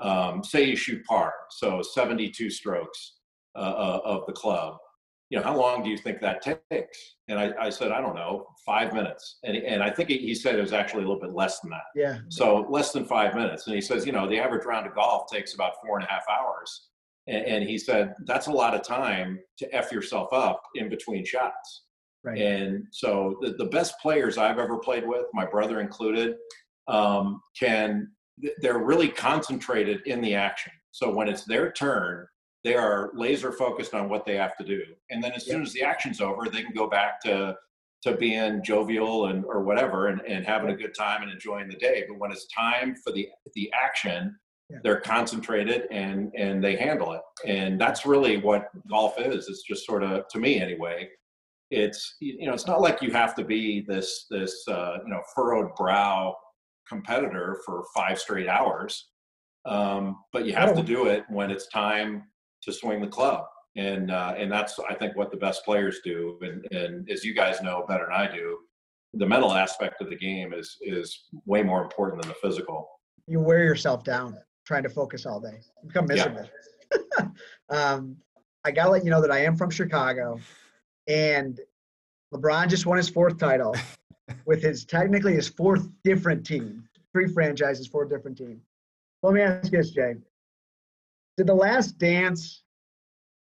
um, 0.00 0.42
say 0.42 0.64
you 0.64 0.76
shoot 0.76 1.04
par, 1.04 1.32
so 1.50 1.82
72 1.82 2.50
strokes 2.50 3.14
uh, 3.54 3.58
uh, 3.58 4.00
of 4.04 4.26
the 4.26 4.32
club. 4.32 4.76
You 5.30 5.38
know, 5.38 5.44
how 5.44 5.56
long 5.56 5.82
do 5.82 5.90
you 5.90 5.96
think 5.96 6.20
that 6.20 6.42
takes? 6.42 7.16
And 7.28 7.38
I, 7.38 7.52
I 7.58 7.70
said, 7.70 7.90
I 7.90 8.00
don't 8.00 8.14
know, 8.14 8.46
five 8.64 8.92
minutes. 8.92 9.38
And, 9.42 9.56
and 9.56 9.82
I 9.82 9.90
think 9.90 10.10
he 10.10 10.34
said 10.34 10.56
it 10.56 10.60
was 10.60 10.72
actually 10.72 11.04
a 11.04 11.06
little 11.08 11.20
bit 11.20 11.34
less 11.34 11.60
than 11.60 11.70
that. 11.70 11.84
Yeah. 11.96 12.18
So 12.28 12.66
less 12.68 12.92
than 12.92 13.04
five 13.04 13.34
minutes. 13.34 13.66
And 13.66 13.74
he 13.74 13.80
says, 13.80 14.06
you 14.06 14.12
know, 14.12 14.28
the 14.28 14.38
average 14.38 14.64
round 14.64 14.86
of 14.86 14.94
golf 14.94 15.30
takes 15.32 15.54
about 15.54 15.72
four 15.84 15.98
and 15.98 16.06
a 16.06 16.10
half 16.10 16.24
hours. 16.28 16.88
And, 17.26 17.44
and 17.46 17.64
he 17.68 17.78
said, 17.78 18.14
that's 18.26 18.48
a 18.48 18.52
lot 18.52 18.74
of 18.74 18.82
time 18.82 19.40
to 19.58 19.74
F 19.74 19.90
yourself 19.90 20.32
up 20.32 20.62
in 20.74 20.88
between 20.88 21.24
shots. 21.24 21.84
Right. 22.22 22.38
And 22.38 22.84
so 22.90 23.38
the, 23.40 23.54
the 23.54 23.66
best 23.66 23.94
players 24.00 24.38
I've 24.38 24.58
ever 24.58 24.78
played 24.78 25.06
with, 25.06 25.24
my 25.32 25.46
brother 25.46 25.80
included, 25.80 26.36
um, 26.86 27.40
can 27.58 28.08
they're 28.58 28.78
really 28.78 29.08
concentrated 29.08 30.00
in 30.06 30.20
the 30.20 30.34
action. 30.34 30.72
So 30.90 31.14
when 31.14 31.28
it's 31.28 31.44
their 31.44 31.70
turn, 31.72 32.26
they 32.64 32.74
are 32.74 33.10
laser 33.14 33.52
focused 33.52 33.94
on 33.94 34.08
what 34.08 34.24
they 34.24 34.36
have 34.36 34.56
to 34.56 34.64
do. 34.64 34.82
And 35.10 35.22
then 35.22 35.32
as 35.32 35.44
soon 35.44 35.62
as 35.62 35.72
the 35.72 35.82
action's 35.82 36.20
over, 36.20 36.48
they 36.48 36.62
can 36.62 36.74
go 36.74 36.88
back 36.88 37.20
to 37.22 37.56
to 38.02 38.16
being 38.16 38.62
jovial 38.62 39.26
and 39.26 39.44
or 39.46 39.62
whatever 39.62 40.08
and, 40.08 40.20
and 40.28 40.44
having 40.44 40.70
a 40.70 40.76
good 40.76 40.94
time 40.94 41.22
and 41.22 41.30
enjoying 41.30 41.68
the 41.68 41.76
day. 41.76 42.04
But 42.08 42.18
when 42.18 42.32
it's 42.32 42.46
time 42.46 42.96
for 42.96 43.12
the 43.12 43.28
the 43.54 43.70
action, 43.72 44.36
yeah. 44.70 44.78
they're 44.82 45.00
concentrated 45.00 45.86
and 45.90 46.32
and 46.36 46.64
they 46.64 46.76
handle 46.76 47.12
it. 47.12 47.20
And 47.46 47.78
that's 47.78 48.06
really 48.06 48.38
what 48.38 48.68
golf 48.88 49.14
is. 49.18 49.48
It's 49.48 49.62
just 49.62 49.86
sort 49.86 50.02
of 50.02 50.26
to 50.28 50.38
me 50.38 50.60
anyway. 50.60 51.08
It's 51.70 52.16
you 52.20 52.46
know 52.46 52.54
it's 52.54 52.66
not 52.66 52.80
like 52.80 53.02
you 53.02 53.10
have 53.12 53.34
to 53.36 53.44
be 53.44 53.84
this 53.86 54.26
this 54.30 54.66
uh, 54.68 54.98
you 55.04 55.10
know 55.10 55.20
furrowed 55.34 55.74
brow 55.76 56.34
competitor 56.88 57.60
for 57.66 57.84
five 57.94 58.18
straight 58.18 58.48
hours. 58.48 59.10
Um, 59.66 60.18
but 60.32 60.44
you 60.44 60.54
have 60.54 60.76
to 60.76 60.82
do 60.82 61.06
it 61.06 61.24
when 61.30 61.50
it's 61.50 61.68
time 61.68 62.24
to 62.64 62.72
swing 62.72 63.00
the 63.00 63.08
club. 63.08 63.44
And, 63.76 64.10
uh, 64.10 64.34
and 64.36 64.50
that's, 64.50 64.78
I 64.88 64.94
think, 64.94 65.16
what 65.16 65.30
the 65.30 65.36
best 65.36 65.64
players 65.64 66.00
do. 66.04 66.38
And, 66.42 66.66
and 66.72 67.10
as 67.10 67.24
you 67.24 67.34
guys 67.34 67.60
know 67.60 67.84
better 67.88 68.06
than 68.08 68.14
I 68.14 68.32
do, 68.32 68.58
the 69.14 69.26
mental 69.26 69.52
aspect 69.52 70.00
of 70.00 70.10
the 70.10 70.16
game 70.16 70.52
is, 70.52 70.76
is 70.80 71.24
way 71.44 71.62
more 71.62 71.82
important 71.82 72.22
than 72.22 72.28
the 72.28 72.36
physical. 72.36 72.88
You 73.26 73.40
wear 73.40 73.64
yourself 73.64 74.04
down 74.04 74.36
trying 74.66 74.82
to 74.84 74.88
focus 74.88 75.26
all 75.26 75.40
day. 75.40 75.60
You 75.82 75.88
become 75.88 76.06
miserable. 76.06 76.48
Yeah. 77.18 77.26
um, 77.70 78.16
I 78.64 78.70
got 78.70 78.84
to 78.84 78.90
let 78.90 79.04
you 79.04 79.10
know 79.10 79.20
that 79.20 79.30
I 79.30 79.44
am 79.44 79.56
from 79.56 79.70
Chicago 79.70 80.38
and 81.06 81.60
LeBron 82.32 82.68
just 82.68 82.86
won 82.86 82.96
his 82.96 83.08
fourth 83.08 83.38
title. 83.38 83.74
with 84.46 84.62
his 84.62 84.84
technically 84.84 85.34
his 85.34 85.48
fourth 85.48 85.88
different 86.02 86.46
team, 86.46 86.84
three 87.12 87.28
franchises, 87.28 87.86
four 87.86 88.04
different 88.04 88.36
teams. 88.36 88.62
Let 89.22 89.34
me 89.34 89.40
ask 89.40 89.72
you 89.72 89.78
this, 89.78 89.90
Jay. 89.90 90.14
Did 91.36 91.48
the 91.48 91.54
last 91.54 91.98
dance 91.98 92.62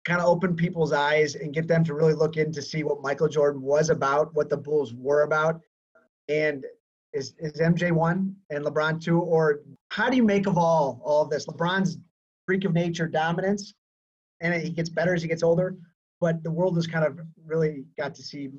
kind 0.04 0.20
of 0.20 0.26
open 0.26 0.56
people's 0.56 0.92
eyes 0.92 1.34
and 1.34 1.52
get 1.52 1.68
them 1.68 1.84
to 1.84 1.94
really 1.94 2.14
look 2.14 2.36
in 2.36 2.52
to 2.52 2.62
see 2.62 2.82
what 2.82 3.02
Michael 3.02 3.28
Jordan 3.28 3.60
was 3.62 3.90
about, 3.90 4.34
what 4.34 4.48
the 4.48 4.56
Bulls 4.56 4.94
were 4.94 5.22
about? 5.22 5.60
And 6.28 6.64
is 7.12 7.34
is 7.38 7.60
MJ 7.60 7.92
one 7.92 8.34
and 8.50 8.64
LeBron 8.64 9.02
two, 9.02 9.20
or 9.20 9.60
how 9.90 10.08
do 10.08 10.16
you 10.16 10.22
make 10.22 10.46
of 10.46 10.56
all 10.56 11.00
all 11.04 11.22
of 11.22 11.30
this? 11.30 11.46
LeBron's 11.46 11.98
freak 12.46 12.64
of 12.64 12.72
nature 12.72 13.06
dominance, 13.06 13.74
and 14.40 14.54
he 14.54 14.70
gets 14.70 14.88
better 14.88 15.14
as 15.14 15.22
he 15.22 15.28
gets 15.28 15.42
older. 15.42 15.76
But 16.20 16.42
the 16.42 16.50
world 16.50 16.76
has 16.76 16.86
kind 16.86 17.04
of 17.04 17.20
really 17.44 17.84
got 17.98 18.14
to 18.14 18.22
see 18.22 18.50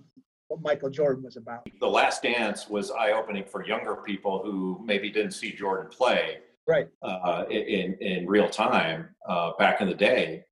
what 0.49 0.61
Michael 0.61 0.89
Jordan 0.89 1.23
was 1.23 1.37
about. 1.37 1.67
The 1.79 1.87
Last 1.87 2.21
Dance 2.21 2.69
was 2.69 2.91
eye 2.91 3.13
opening 3.13 3.45
for 3.45 3.65
younger 3.65 3.95
people 3.95 4.43
who 4.43 4.79
maybe 4.85 5.09
didn't 5.09 5.31
see 5.31 5.51
Jordan 5.51 5.89
play 5.89 6.39
right 6.67 6.87
uh, 7.01 7.43
in 7.49 7.95
in 7.99 8.27
real 8.27 8.49
time 8.49 9.09
uh, 9.27 9.51
back 9.57 9.81
in 9.81 9.87
the 9.87 9.95
day. 9.95 10.43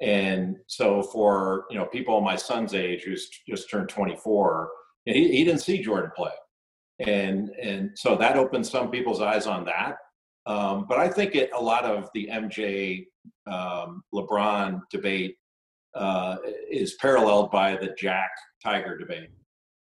And 0.00 0.56
so 0.66 1.02
for 1.02 1.66
you 1.70 1.78
know 1.78 1.86
people 1.86 2.20
my 2.20 2.36
son's 2.36 2.74
age 2.74 3.02
who's 3.02 3.28
just 3.48 3.70
turned 3.70 3.88
24, 3.88 4.70
he, 5.04 5.28
he 5.28 5.44
didn't 5.44 5.60
see 5.60 5.82
Jordan 5.82 6.10
play, 6.16 6.32
and 7.00 7.50
and 7.62 7.90
so 7.94 8.16
that 8.16 8.36
opened 8.36 8.66
some 8.66 8.90
people's 8.90 9.20
eyes 9.20 9.46
on 9.46 9.64
that. 9.66 9.96
Um, 10.46 10.86
but 10.88 10.98
I 10.98 11.08
think 11.08 11.34
it, 11.34 11.50
a 11.54 11.60
lot 11.60 11.84
of 11.84 12.08
the 12.14 12.28
MJ 12.32 13.04
um, 13.46 14.02
LeBron 14.14 14.80
debate 14.90 15.36
uh, 15.94 16.36
is 16.70 16.94
paralleled 16.94 17.50
by 17.50 17.76
the 17.76 17.94
Jack 17.98 18.30
Tiger 18.62 18.96
debate. 18.96 19.28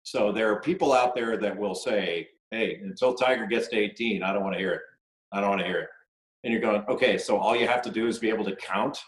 So 0.04 0.30
there 0.30 0.52
are 0.52 0.60
people 0.60 0.92
out 0.92 1.16
there 1.16 1.36
that 1.36 1.56
will 1.56 1.74
say, 1.74 2.28
"Hey, 2.52 2.76
until 2.84 3.14
Tiger 3.14 3.46
gets 3.46 3.66
to 3.68 3.76
18, 3.76 4.22
I 4.22 4.32
don't 4.32 4.44
want 4.44 4.54
to 4.54 4.60
hear 4.60 4.74
it. 4.74 4.82
I 5.32 5.40
don't 5.40 5.50
want 5.50 5.60
to 5.60 5.66
hear 5.66 5.80
it." 5.80 5.88
And 6.44 6.52
you're 6.52 6.62
going, 6.62 6.82
"Okay, 6.88 7.18
so 7.18 7.36
all 7.36 7.56
you 7.56 7.66
have 7.66 7.82
to 7.82 7.90
do 7.90 8.06
is 8.06 8.18
be 8.18 8.28
able 8.28 8.44
to 8.44 8.56
count 8.56 8.98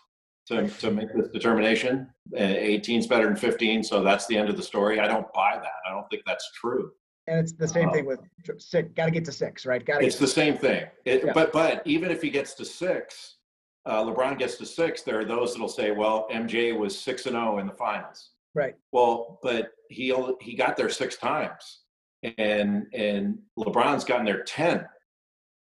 to 0.46 0.68
to 0.68 0.90
make 0.90 1.12
this 1.14 1.28
determination. 1.28 2.08
18 2.34 3.00
is 3.00 3.06
better 3.06 3.26
than 3.26 3.36
15, 3.36 3.82
so 3.82 4.02
that's 4.02 4.26
the 4.26 4.36
end 4.36 4.48
of 4.48 4.56
the 4.56 4.62
story." 4.62 5.00
I 5.00 5.06
don't 5.06 5.32
buy 5.32 5.58
that. 5.60 5.72
I 5.86 5.90
don't 5.92 6.08
think 6.10 6.22
that's 6.26 6.50
true. 6.52 6.92
And 7.28 7.38
it's 7.38 7.52
the 7.52 7.68
same 7.68 7.90
thing 7.90 8.06
with 8.06 8.20
six. 8.58 8.88
Got 8.94 9.06
to 9.06 9.10
get 9.10 9.24
to 9.26 9.32
six, 9.32 9.66
right? 9.66 9.84
Got. 9.84 10.02
It's 10.02 10.16
the 10.16 10.26
same 10.26 10.56
thing. 10.56 10.86
It, 11.04 11.24
yeah. 11.24 11.32
But 11.34 11.52
but 11.52 11.86
even 11.86 12.10
if 12.10 12.22
he 12.22 12.30
gets 12.30 12.54
to 12.54 12.64
six, 12.64 13.36
uh, 13.84 14.02
LeBron 14.02 14.38
gets 14.38 14.56
to 14.56 14.66
six. 14.66 15.02
There 15.02 15.20
are 15.20 15.24
those 15.24 15.52
that'll 15.52 15.68
say, 15.68 15.90
"Well, 15.90 16.26
MJ 16.30 16.76
was 16.76 16.98
six 16.98 17.26
and 17.26 17.34
zero 17.34 17.58
in 17.58 17.66
the 17.66 17.74
finals." 17.74 18.30
Right. 18.54 18.74
Well, 18.92 19.38
but 19.42 19.72
he 19.90 20.14
he 20.40 20.54
got 20.54 20.76
there 20.76 20.88
six 20.88 21.16
times, 21.16 21.80
and 22.38 22.86
and 22.94 23.38
LeBron's 23.58 24.04
gotten 24.04 24.24
there 24.24 24.42
ten. 24.42 24.86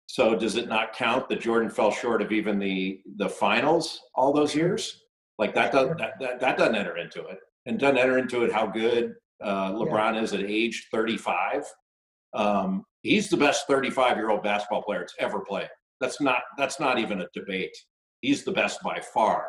So 0.07 0.35
does 0.35 0.55
it 0.55 0.67
not 0.67 0.93
count 0.93 1.27
that 1.29 1.41
Jordan 1.41 1.69
fell 1.69 1.91
short 1.91 2.21
of 2.21 2.31
even 2.31 2.59
the 2.59 3.01
the 3.17 3.29
finals 3.29 3.99
all 4.13 4.31
those 4.31 4.55
years? 4.55 5.01
Like 5.37 5.53
that 5.55 5.71
does 5.71 5.89
that, 5.97 6.13
that, 6.19 6.39
that 6.39 6.57
doesn't 6.57 6.75
enter 6.75 6.97
into 6.97 7.25
it, 7.27 7.39
and 7.65 7.79
doesn't 7.79 7.97
enter 7.97 8.17
into 8.17 8.43
it 8.43 8.51
how 8.51 8.67
good 8.67 9.15
uh, 9.43 9.71
LeBron 9.71 10.15
yeah. 10.15 10.21
is 10.21 10.33
at 10.33 10.41
age 10.41 10.87
35. 10.91 11.63
Um, 12.33 12.83
he's 13.01 13.29
the 13.29 13.37
best 13.37 13.67
35 13.67 14.17
year 14.17 14.29
old 14.29 14.43
basketball 14.43 14.83
player 14.83 15.01
it's 15.01 15.15
ever 15.19 15.39
played. 15.39 15.69
That's 15.99 16.21
not 16.21 16.41
that's 16.57 16.79
not 16.79 16.99
even 16.99 17.21
a 17.21 17.27
debate. 17.33 17.75
He's 18.21 18.43
the 18.43 18.51
best 18.51 18.81
by 18.83 18.99
far, 19.13 19.47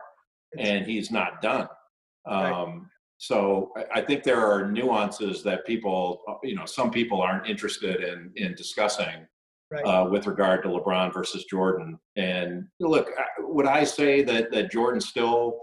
and 0.58 0.86
he's 0.86 1.10
not 1.10 1.42
done. 1.42 1.68
Um, 2.26 2.42
right. 2.42 2.80
So 3.18 3.72
I 3.94 4.02
think 4.02 4.22
there 4.22 4.44
are 4.44 4.70
nuances 4.70 5.42
that 5.42 5.66
people, 5.66 6.20
you 6.42 6.54
know, 6.54 6.66
some 6.66 6.90
people 6.90 7.20
aren't 7.20 7.46
interested 7.46 8.02
in 8.02 8.32
in 8.36 8.54
discussing 8.54 9.26
right. 9.70 9.84
uh, 9.84 10.08
with 10.08 10.26
regard 10.26 10.62
to 10.62 10.68
LeBron 10.68 11.12
versus 11.12 11.44
Jordan. 11.44 11.98
And 12.16 12.66
look, 12.80 13.10
would 13.38 13.66
I 13.66 13.84
say 13.84 14.22
that 14.22 14.50
that 14.52 14.70
Jordan's 14.70 15.08
still 15.08 15.58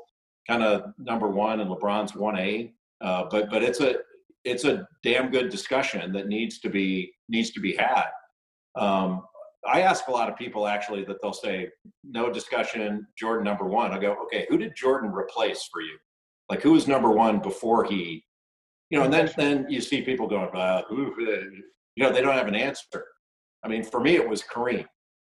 kind 0.47 0.63
of 0.63 0.93
number 0.97 1.27
one 1.27 1.59
and 1.59 1.69
LeBron's 1.69 2.15
one 2.15 2.37
A? 2.37 2.73
Uh, 3.01 3.25
but 3.29 3.49
but 3.49 3.63
it's 3.63 3.79
a 3.81 3.97
it's 4.43 4.65
a 4.65 4.87
damn 5.03 5.31
good 5.31 5.49
discussion 5.49 6.11
that 6.13 6.27
needs 6.27 6.59
to 6.59 6.69
be 6.69 7.13
needs 7.29 7.51
to 7.51 7.59
be 7.59 7.75
had. 7.75 8.07
Um, 8.75 9.23
I 9.65 9.81
ask 9.81 10.07
a 10.07 10.11
lot 10.11 10.29
of 10.29 10.37
people 10.37 10.67
actually 10.67 11.05
that 11.05 11.21
they'll 11.21 11.31
say 11.31 11.69
no 12.03 12.29
discussion. 12.29 13.07
Jordan 13.17 13.45
number 13.45 13.65
one. 13.65 13.91
I 13.91 13.99
go, 13.99 14.17
okay, 14.23 14.45
who 14.49 14.57
did 14.57 14.75
Jordan 14.75 15.11
replace 15.11 15.69
for 15.71 15.81
you? 15.81 15.97
Like 16.49 16.61
who 16.61 16.73
was 16.73 16.87
number 16.87 17.11
one 17.11 17.39
before 17.39 17.85
he? 17.85 18.25
You 18.89 18.99
know, 18.99 19.05
and 19.05 19.13
then 19.13 19.31
then 19.37 19.65
you 19.69 19.81
see 19.81 20.01
people 20.01 20.27
going, 20.27 20.49
uh, 20.53 20.81
you 20.89 21.63
know, 21.97 22.11
they 22.11 22.21
don't 22.21 22.33
have 22.33 22.47
an 22.47 22.55
answer. 22.55 23.05
I 23.63 23.67
mean, 23.67 23.83
for 23.83 23.99
me, 23.99 24.15
it 24.15 24.27
was 24.27 24.43
Kareem. 24.43 24.85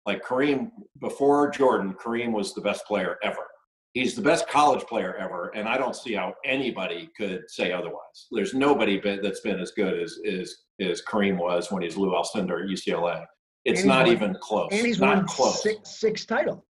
Like 0.05 0.23
Kareem 0.23 0.71
before 0.99 1.49
Jordan, 1.49 1.93
Kareem 1.93 2.31
was 2.31 2.53
the 2.53 2.61
best 2.61 2.85
player 2.85 3.17
ever 3.23 3.47
he's 3.93 4.15
the 4.15 4.21
best 4.21 4.47
college 4.49 4.83
player 4.83 5.15
ever, 5.15 5.49
and 5.55 5.67
I 5.67 5.77
don't 5.77 5.95
see 5.95 6.13
how 6.13 6.33
anybody 6.43 7.09
could 7.15 7.49
say 7.49 7.71
otherwise. 7.71 8.27
There's 8.31 8.53
nobody 8.53 8.99
been, 8.99 9.21
that's 9.21 9.39
been 9.39 9.59
as 9.59 9.71
good 9.71 9.99
as 10.01 10.19
as 10.27 10.55
as 10.81 11.01
Kareem 11.01 11.37
was 11.37 11.71
when 11.71 11.83
he's 11.83 11.95
Lou 11.95 12.11
Alcindor 12.11 12.63
at 12.63 12.69
UCLA. 12.69 13.25
It's 13.65 13.85
not 13.85 14.05
won, 14.05 14.15
even 14.15 14.35
close. 14.41 14.69
And 14.71 14.85
he's 14.85 14.99
not 14.99 15.17
won 15.17 15.27
close. 15.27 15.63
Six, 15.63 15.99
six 15.99 16.25
titles, 16.25 16.63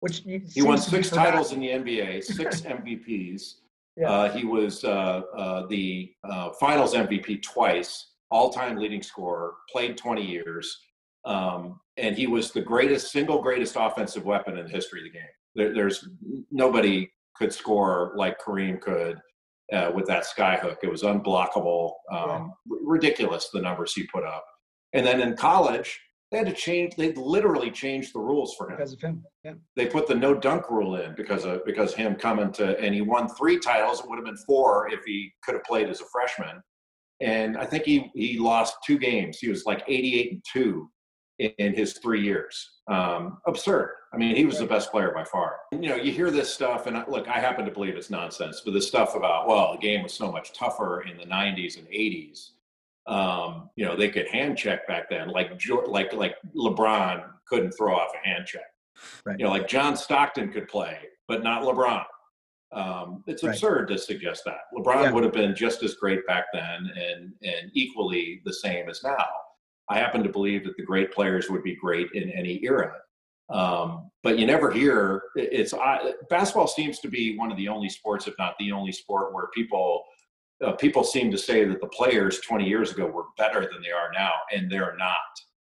which 0.00 0.22
he 0.24 0.62
won 0.62 0.78
six 0.78 1.08
titles 1.08 1.52
in 1.52 1.60
the 1.60 1.68
NBA, 1.68 2.22
six 2.24 2.60
MVPs. 2.62 3.54
Yeah. 3.96 4.10
Uh, 4.10 4.36
he 4.36 4.44
was 4.44 4.84
uh, 4.84 5.22
uh, 5.36 5.66
the 5.68 6.12
uh, 6.28 6.50
Finals 6.60 6.94
MVP 6.94 7.42
twice, 7.42 8.10
all-time 8.30 8.76
leading 8.76 9.02
scorer. 9.02 9.54
Played 9.70 9.96
20 9.96 10.20
years, 10.20 10.76
um, 11.24 11.80
and 11.96 12.16
he 12.16 12.26
was 12.26 12.50
the 12.50 12.60
greatest, 12.60 13.12
single 13.12 13.40
greatest 13.40 13.76
offensive 13.78 14.24
weapon 14.24 14.58
in 14.58 14.66
the 14.66 14.70
history 14.70 15.00
of 15.00 15.04
the 15.04 15.18
game. 15.18 15.28
There, 15.54 15.74
there's 15.74 16.08
nobody 16.50 17.10
could 17.36 17.52
score 17.52 18.12
like 18.16 18.40
Kareem 18.40 18.80
could 18.80 19.18
uh, 19.72 19.90
with 19.94 20.06
that 20.06 20.24
skyhook. 20.24 20.76
It 20.82 20.90
was 20.90 21.02
unblockable, 21.02 21.92
um, 22.12 22.52
yeah. 22.70 22.76
ridiculous 22.82 23.48
the 23.52 23.60
numbers 23.60 23.92
he 23.92 24.06
put 24.12 24.24
up. 24.24 24.44
And 24.92 25.06
then 25.06 25.20
in 25.20 25.36
college, 25.36 25.98
they 26.30 26.38
had 26.38 26.46
to 26.46 26.52
change. 26.52 26.96
They 26.96 27.12
literally 27.12 27.70
changed 27.70 28.12
the 28.14 28.20
rules 28.20 28.54
for 28.56 28.68
him 28.68 28.76
because 28.76 28.92
of 28.92 29.00
him. 29.00 29.22
Yeah. 29.44 29.54
They 29.76 29.86
put 29.86 30.08
the 30.08 30.14
no 30.14 30.34
dunk 30.34 30.70
rule 30.70 30.96
in 30.96 31.14
because 31.14 31.44
of 31.44 31.64
because 31.64 31.94
him 31.94 32.16
coming 32.16 32.52
to 32.52 32.78
and 32.80 32.94
he 32.94 33.02
won 33.02 33.28
three 33.28 33.58
titles. 33.58 34.00
It 34.00 34.08
would 34.08 34.16
have 34.16 34.24
been 34.24 34.36
four 34.38 34.88
if 34.90 35.00
he 35.04 35.32
could 35.44 35.54
have 35.54 35.64
played 35.64 35.88
as 35.88 36.00
a 36.00 36.04
freshman. 36.12 36.60
And 37.20 37.56
I 37.56 37.64
think 37.64 37.84
he 37.84 38.10
he 38.14 38.38
lost 38.38 38.76
two 38.84 38.98
games. 38.98 39.38
He 39.38 39.48
was 39.48 39.64
like 39.64 39.84
88 39.86 40.32
and 40.32 40.44
two 40.52 40.90
in 41.38 41.74
his 41.74 41.94
three 41.94 42.22
years. 42.22 42.70
Um, 42.88 43.38
absurd. 43.46 43.90
I 44.12 44.16
mean, 44.16 44.36
he 44.36 44.44
was 44.44 44.58
the 44.58 44.66
best 44.66 44.90
player 44.90 45.10
by 45.12 45.24
far. 45.24 45.56
You 45.72 45.88
know, 45.88 45.96
you 45.96 46.12
hear 46.12 46.30
this 46.30 46.52
stuff, 46.52 46.86
and 46.86 46.96
I, 46.96 47.04
look, 47.08 47.26
I 47.28 47.40
happen 47.40 47.64
to 47.64 47.70
believe 47.70 47.96
it's 47.96 48.10
nonsense, 48.10 48.62
but 48.64 48.72
this 48.72 48.86
stuff 48.86 49.16
about, 49.16 49.48
well, 49.48 49.72
the 49.72 49.78
game 49.78 50.02
was 50.02 50.12
so 50.12 50.30
much 50.30 50.52
tougher 50.52 51.02
in 51.02 51.16
the 51.16 51.24
90s 51.24 51.78
and 51.78 51.88
80s. 51.88 52.50
Um, 53.06 53.70
you 53.76 53.84
know, 53.84 53.96
they 53.96 54.08
could 54.08 54.28
hand 54.28 54.56
check 54.56 54.86
back 54.86 55.10
then, 55.10 55.28
like 55.28 55.50
like 55.88 56.12
like 56.14 56.36
LeBron 56.56 57.24
couldn't 57.46 57.72
throw 57.72 57.94
off 57.94 58.12
a 58.14 58.26
hand 58.26 58.46
check. 58.46 58.62
Right. 59.26 59.38
You 59.38 59.44
know, 59.44 59.50
like 59.50 59.68
John 59.68 59.96
Stockton 59.96 60.50
could 60.50 60.68
play, 60.68 60.98
but 61.28 61.42
not 61.42 61.62
LeBron. 61.62 62.04
Um, 62.72 63.22
it's 63.26 63.42
absurd 63.42 63.90
right. 63.90 63.96
to 63.96 64.02
suggest 64.02 64.44
that 64.46 64.60
LeBron 64.76 65.02
yeah. 65.02 65.10
would 65.10 65.22
have 65.22 65.32
been 65.32 65.54
just 65.54 65.82
as 65.82 65.94
great 65.94 66.26
back 66.26 66.46
then 66.52 66.90
and 66.96 67.32
and 67.42 67.70
equally 67.72 68.40
the 68.44 68.52
same 68.52 68.88
as 68.88 69.02
now. 69.04 69.26
I 69.88 69.98
happen 69.98 70.22
to 70.22 70.28
believe 70.28 70.64
that 70.64 70.76
the 70.76 70.82
great 70.82 71.12
players 71.12 71.50
would 71.50 71.62
be 71.62 71.76
great 71.76 72.08
in 72.14 72.30
any 72.30 72.62
era. 72.64 72.92
Um, 73.50 74.10
but 74.22 74.38
you 74.38 74.46
never 74.46 74.70
hear 74.70 75.22
it's 75.36 75.74
I, 75.74 76.12
basketball 76.30 76.66
seems 76.66 76.98
to 77.00 77.08
be 77.08 77.36
one 77.36 77.50
of 77.50 77.58
the 77.58 77.68
only 77.68 77.90
sports, 77.90 78.26
if 78.26 78.34
not 78.38 78.54
the 78.58 78.72
only 78.72 78.92
sport, 78.92 79.34
where 79.34 79.48
people 79.54 80.02
uh, 80.64 80.72
people 80.72 81.04
seem 81.04 81.30
to 81.30 81.36
say 81.36 81.64
that 81.64 81.80
the 81.80 81.88
players 81.88 82.40
20 82.40 82.66
years 82.66 82.92
ago 82.92 83.06
were 83.06 83.24
better 83.36 83.60
than 83.60 83.82
they 83.82 83.90
are 83.90 84.10
now, 84.14 84.32
and 84.54 84.70
they're 84.70 84.96
not. 84.96 85.16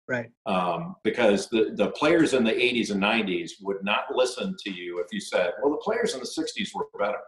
Right. 0.07 0.29
Um, 0.45 0.95
because 1.03 1.49
the 1.49 1.73
the 1.75 1.89
players 1.91 2.33
in 2.33 2.43
the 2.45 2.51
80s 2.51 2.91
and 2.91 3.01
90s 3.01 3.51
would 3.61 3.83
not 3.83 4.05
listen 4.13 4.55
to 4.63 4.71
you 4.71 4.99
if 4.99 5.07
you 5.11 5.19
said, 5.19 5.51
"Well, 5.61 5.71
the 5.71 5.77
players 5.77 6.13
in 6.13 6.21
the 6.21 6.25
60s 6.25 6.69
were 6.73 6.87
better." 6.97 7.19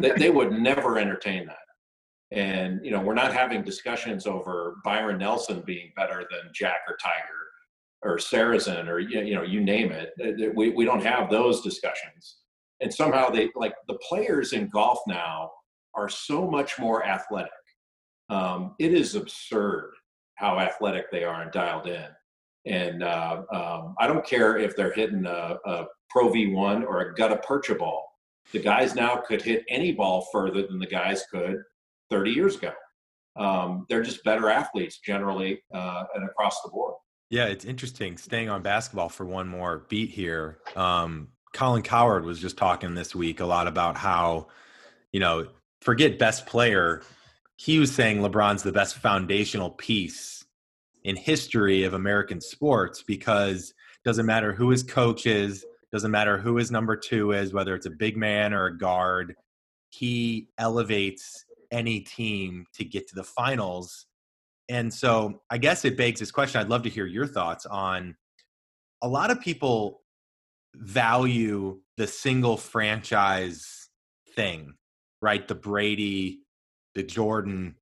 they, 0.00 0.12
they 0.12 0.30
would 0.30 0.52
never 0.52 0.98
entertain 0.98 1.46
that. 1.46 1.56
And 2.30 2.84
you 2.84 2.90
know, 2.90 3.00
we're 3.00 3.14
not 3.14 3.32
having 3.32 3.62
discussions 3.62 4.26
over 4.26 4.76
Byron 4.84 5.18
Nelson 5.18 5.62
being 5.64 5.92
better 5.96 6.26
than 6.30 6.50
Jack 6.52 6.80
or 6.86 6.96
Tiger 7.02 7.38
or 8.02 8.18
Sarazen 8.18 8.86
or 8.88 8.98
you 8.98 9.34
know, 9.34 9.42
you 9.42 9.60
name 9.60 9.92
it. 9.92 10.12
We 10.54 10.70
we 10.70 10.84
don't 10.84 11.04
have 11.04 11.30
those 11.30 11.62
discussions. 11.62 12.38
And 12.80 12.92
somehow 12.92 13.30
they 13.30 13.48
like 13.56 13.74
the 13.88 13.98
players 14.08 14.52
in 14.52 14.68
golf 14.68 15.00
now 15.06 15.50
are 15.94 16.08
so 16.08 16.48
much 16.48 16.78
more 16.78 17.04
athletic. 17.04 17.50
Um, 18.30 18.74
it 18.78 18.92
is 18.92 19.14
absurd 19.14 19.92
how 20.34 20.60
athletic 20.60 21.10
they 21.10 21.24
are 21.24 21.42
and 21.42 21.50
dialed 21.50 21.88
in. 21.88 22.06
And 22.66 23.02
uh, 23.02 23.42
um, 23.52 23.94
I 23.98 24.06
don't 24.06 24.24
care 24.24 24.58
if 24.58 24.76
they're 24.76 24.92
hitting 24.92 25.26
a, 25.26 25.56
a 25.64 25.86
Pro 26.10 26.28
V1 26.30 26.82
or 26.82 27.00
a 27.00 27.14
gutta 27.14 27.38
percha 27.38 27.74
ball. 27.74 28.04
The 28.52 28.60
guys 28.60 28.94
now 28.94 29.16
could 29.16 29.42
hit 29.42 29.64
any 29.68 29.92
ball 29.92 30.26
further 30.32 30.66
than 30.66 30.78
the 30.78 30.86
guys 30.86 31.24
could 31.30 31.62
30 32.10 32.30
years 32.30 32.56
ago. 32.56 32.72
Um, 33.36 33.86
they're 33.88 34.02
just 34.02 34.24
better 34.24 34.48
athletes 34.50 34.98
generally 34.98 35.62
uh, 35.72 36.04
and 36.14 36.24
across 36.24 36.60
the 36.62 36.70
board. 36.70 36.94
Yeah, 37.30 37.46
it's 37.46 37.64
interesting. 37.64 38.16
Staying 38.16 38.48
on 38.48 38.62
basketball 38.62 39.08
for 39.08 39.26
one 39.26 39.48
more 39.48 39.86
beat 39.88 40.10
here. 40.10 40.58
Um, 40.74 41.28
Colin 41.52 41.82
Cowherd 41.82 42.24
was 42.24 42.40
just 42.40 42.56
talking 42.56 42.94
this 42.94 43.14
week 43.14 43.40
a 43.40 43.46
lot 43.46 43.68
about 43.68 43.96
how, 43.96 44.48
you 45.12 45.20
know, 45.20 45.48
forget 45.80 46.18
best 46.18 46.46
player. 46.46 47.02
He 47.56 47.78
was 47.78 47.94
saying 47.94 48.18
LeBron's 48.18 48.62
the 48.62 48.72
best 48.72 48.96
foundational 48.96 49.70
piece 49.70 50.44
in 51.04 51.16
history 51.16 51.84
of 51.84 51.94
American 51.94 52.40
sports 52.40 53.02
because 53.02 53.74
doesn't 54.04 54.26
matter 54.26 54.52
who 54.52 54.70
his 54.70 54.82
coach 54.82 55.26
is, 55.26 55.64
doesn't 55.92 56.10
matter 56.10 56.38
who 56.38 56.56
his 56.56 56.70
number 56.70 56.96
two 56.96 57.32
is, 57.32 57.52
whether 57.52 57.74
it's 57.74 57.86
a 57.86 57.90
big 57.90 58.16
man 58.16 58.52
or 58.52 58.66
a 58.66 58.78
guard, 58.78 59.34
he 59.90 60.48
elevates 60.58 61.44
any 61.70 62.00
team 62.00 62.66
to 62.74 62.84
get 62.84 63.08
to 63.08 63.14
the 63.14 63.24
finals. 63.24 64.06
And 64.68 64.92
so 64.92 65.40
I 65.50 65.58
guess 65.58 65.84
it 65.84 65.96
begs 65.96 66.20
this 66.20 66.30
question. 66.30 66.60
I'd 66.60 66.68
love 66.68 66.82
to 66.82 66.90
hear 66.90 67.06
your 67.06 67.26
thoughts 67.26 67.66
on 67.66 68.16
a 69.02 69.08
lot 69.08 69.30
of 69.30 69.40
people 69.40 70.02
value 70.74 71.80
the 71.96 72.06
single 72.06 72.56
franchise 72.56 73.88
thing, 74.34 74.74
right? 75.22 75.46
The 75.46 75.54
Brady, 75.54 76.40
the 76.94 77.02
Jordan 77.02 77.76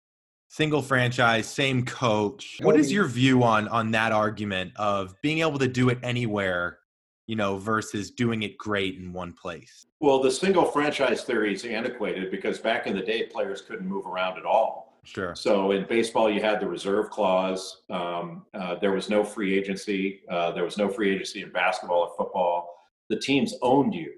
single 0.48 0.82
franchise, 0.82 1.46
same 1.46 1.84
coach. 1.84 2.58
What 2.62 2.76
is 2.76 2.92
your 2.92 3.06
view 3.06 3.42
on 3.42 3.68
on 3.68 3.90
that 3.92 4.12
argument 4.12 4.72
of 4.76 5.14
being 5.22 5.40
able 5.40 5.58
to 5.58 5.68
do 5.68 5.88
it 5.88 5.98
anywhere, 6.02 6.78
you 7.26 7.36
know, 7.36 7.58
versus 7.58 8.10
doing 8.10 8.42
it 8.42 8.56
great 8.56 8.96
in 8.96 9.12
one 9.12 9.32
place? 9.32 9.85
Well, 10.00 10.20
the 10.20 10.30
single 10.30 10.64
franchise 10.64 11.22
theory 11.22 11.54
is 11.54 11.64
antiquated 11.64 12.30
because 12.30 12.58
back 12.58 12.86
in 12.86 12.94
the 12.94 13.02
day, 13.02 13.24
players 13.24 13.62
couldn't 13.62 13.88
move 13.88 14.06
around 14.06 14.38
at 14.38 14.44
all. 14.44 15.00
Sure. 15.04 15.34
So 15.34 15.70
in 15.70 15.86
baseball, 15.86 16.28
you 16.28 16.40
had 16.40 16.60
the 16.60 16.66
reserve 16.66 17.10
clause. 17.10 17.82
Um, 17.88 18.44
uh, 18.54 18.74
there 18.74 18.92
was 18.92 19.08
no 19.08 19.24
free 19.24 19.56
agency. 19.56 20.22
Uh, 20.28 20.50
there 20.50 20.64
was 20.64 20.76
no 20.76 20.88
free 20.88 21.14
agency 21.14 21.42
in 21.42 21.52
basketball 21.52 22.00
or 22.00 22.10
football. 22.16 22.74
The 23.08 23.18
teams 23.18 23.54
owned 23.62 23.94
you, 23.94 24.14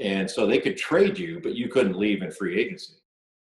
and 0.00 0.28
so 0.28 0.44
they 0.44 0.58
could 0.58 0.76
trade 0.76 1.16
you, 1.16 1.40
but 1.40 1.54
you 1.54 1.68
couldn't 1.68 1.96
leave 1.96 2.22
in 2.22 2.32
free 2.32 2.60
agency. 2.60 2.94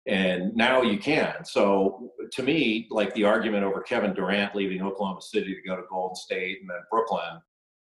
And 0.06 0.54
now 0.54 0.82
you 0.82 0.98
can. 0.98 1.44
So 1.44 2.12
to 2.32 2.42
me, 2.44 2.86
like 2.90 3.12
the 3.14 3.24
argument 3.24 3.64
over 3.64 3.80
Kevin 3.80 4.14
Durant 4.14 4.54
leaving 4.54 4.80
Oklahoma 4.80 5.20
City 5.20 5.56
to 5.56 5.68
go 5.68 5.74
to 5.74 5.82
Golden 5.90 6.14
State 6.14 6.60
and 6.60 6.70
then 6.70 6.78
Brooklyn, 6.88 7.40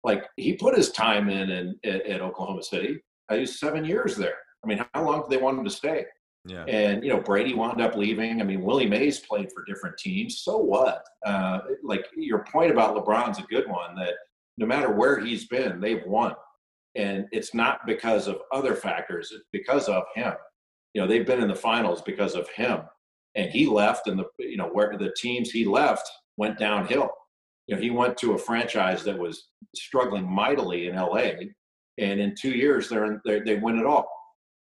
like 0.04 0.26
he 0.36 0.54
put 0.54 0.76
his 0.76 0.92
time 0.92 1.30
in, 1.30 1.50
in 1.50 1.80
at, 1.86 2.06
at 2.06 2.22
Oklahoma 2.22 2.64
City. 2.64 3.02
I 3.32 3.36
used 3.36 3.58
seven 3.58 3.86
years 3.86 4.16
there. 4.16 4.36
I 4.64 4.68
mean, 4.68 4.86
how 4.94 5.06
long 5.06 5.22
do 5.22 5.28
they 5.30 5.42
want 5.42 5.58
him 5.58 5.64
to 5.64 5.72
stay? 5.72 6.06
Yeah. 6.46 6.66
And 6.66 7.04
you 7.04 7.10
know, 7.10 7.20
Brady 7.20 7.54
wound 7.54 7.82
up 7.82 7.96
leaving. 7.96 8.42
I 8.42 8.44
mean, 8.44 8.62
Willie 8.64 8.88
Mays 8.88 9.20
played 9.20 9.52
for 9.54 9.64
different 9.66 9.98
teams. 9.98 10.40
So 10.40 10.58
what? 10.58 11.04
Uh, 11.26 11.60
like 11.84 12.06
your 12.16 12.44
point 12.46 12.72
about 12.72 12.96
LeBron's 12.96 13.40
a 13.40 13.44
good 13.44 13.70
one. 13.70 13.96
That 13.96 14.16
no 14.58 14.66
matter 14.66 14.92
where 14.92 15.20
he's 15.20 15.48
been, 15.48 15.80
they've 15.80 16.06
won, 16.06 16.34
and 16.96 17.26
it's 17.32 17.54
not 17.54 17.86
because 17.86 18.28
of 18.28 18.40
other 18.52 18.76
factors. 18.76 19.32
It's 19.34 19.46
because 19.52 19.88
of 19.88 20.04
him. 20.16 20.34
You 20.94 21.02
know, 21.02 21.08
they've 21.08 21.26
been 21.26 21.42
in 21.42 21.48
the 21.48 21.56
finals 21.56 22.02
because 22.02 22.36
of 22.36 22.50
him, 22.50 22.82
and 23.36 23.50
he 23.50 23.68
left, 23.68 24.08
and 24.08 24.20
the 24.20 24.26
you 24.40 24.58
know 24.58 24.68
where 24.68 24.98
the 24.98 25.14
teams 25.16 25.52
he 25.52 25.64
left 25.64 26.10
went 26.38 26.58
downhill. 26.58 27.12
You 27.68 27.76
know, 27.76 27.82
he 27.82 27.92
went 27.92 28.18
to 28.18 28.34
a 28.34 28.38
franchise 28.38 29.04
that 29.04 29.18
was 29.18 29.50
struggling 29.76 30.30
mightily 30.30 30.88
in 30.88 30.96
LA, 30.96 31.32
and 32.02 32.20
in 32.20 32.36
two 32.36 32.52
years 32.52 32.90
they're, 32.90 33.22
they're 33.24 33.46
they 33.46 33.56
win 33.56 33.80
it 33.80 33.86
all, 33.86 34.10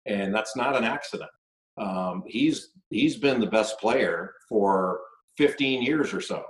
and 0.06 0.34
that's 0.34 0.56
not 0.56 0.76
an 0.76 0.84
accident 0.84 1.32
um, 1.80 2.24
he's 2.28 2.72
he's 2.90 3.18
been 3.18 3.40
the 3.40 3.48
best 3.48 3.80
player 3.80 4.34
for 4.48 5.00
15 5.38 5.82
years 5.82 6.14
or 6.14 6.22
so, 6.22 6.44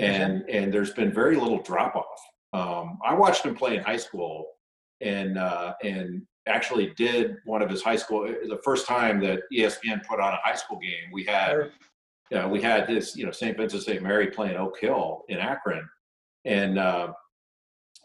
and 0.00 0.42
and 0.48 0.72
there's 0.72 0.92
been 0.92 1.12
very 1.12 1.36
little 1.36 1.62
drop 1.62 1.94
off. 1.94 2.04
Um, 2.52 2.98
I 3.04 3.14
watched 3.14 3.44
him 3.44 3.54
play 3.54 3.76
in 3.76 3.82
high 3.82 3.98
school, 3.98 4.46
and 5.00 5.38
uh, 5.38 5.74
and 5.82 6.22
actually 6.46 6.92
did 6.96 7.36
one 7.44 7.62
of 7.62 7.70
his 7.70 7.82
high 7.82 7.96
school 7.96 8.22
the 8.26 8.60
first 8.64 8.86
time 8.86 9.20
that 9.20 9.40
ESPN 9.52 10.04
put 10.06 10.20
on 10.20 10.32
a 10.32 10.38
high 10.42 10.54
school 10.54 10.78
game. 10.78 11.12
We 11.12 11.24
had 11.24 11.70
uh, 12.34 12.48
we 12.48 12.62
had 12.62 12.88
his 12.88 13.14
you 13.16 13.26
know 13.26 13.32
St. 13.32 13.56
Vincent 13.56 13.82
St. 13.82 14.02
Mary 14.02 14.28
playing 14.28 14.56
Oak 14.56 14.80
Hill 14.80 15.24
in 15.28 15.38
Akron, 15.38 15.86
and 16.46 16.78
uh, 16.78 17.12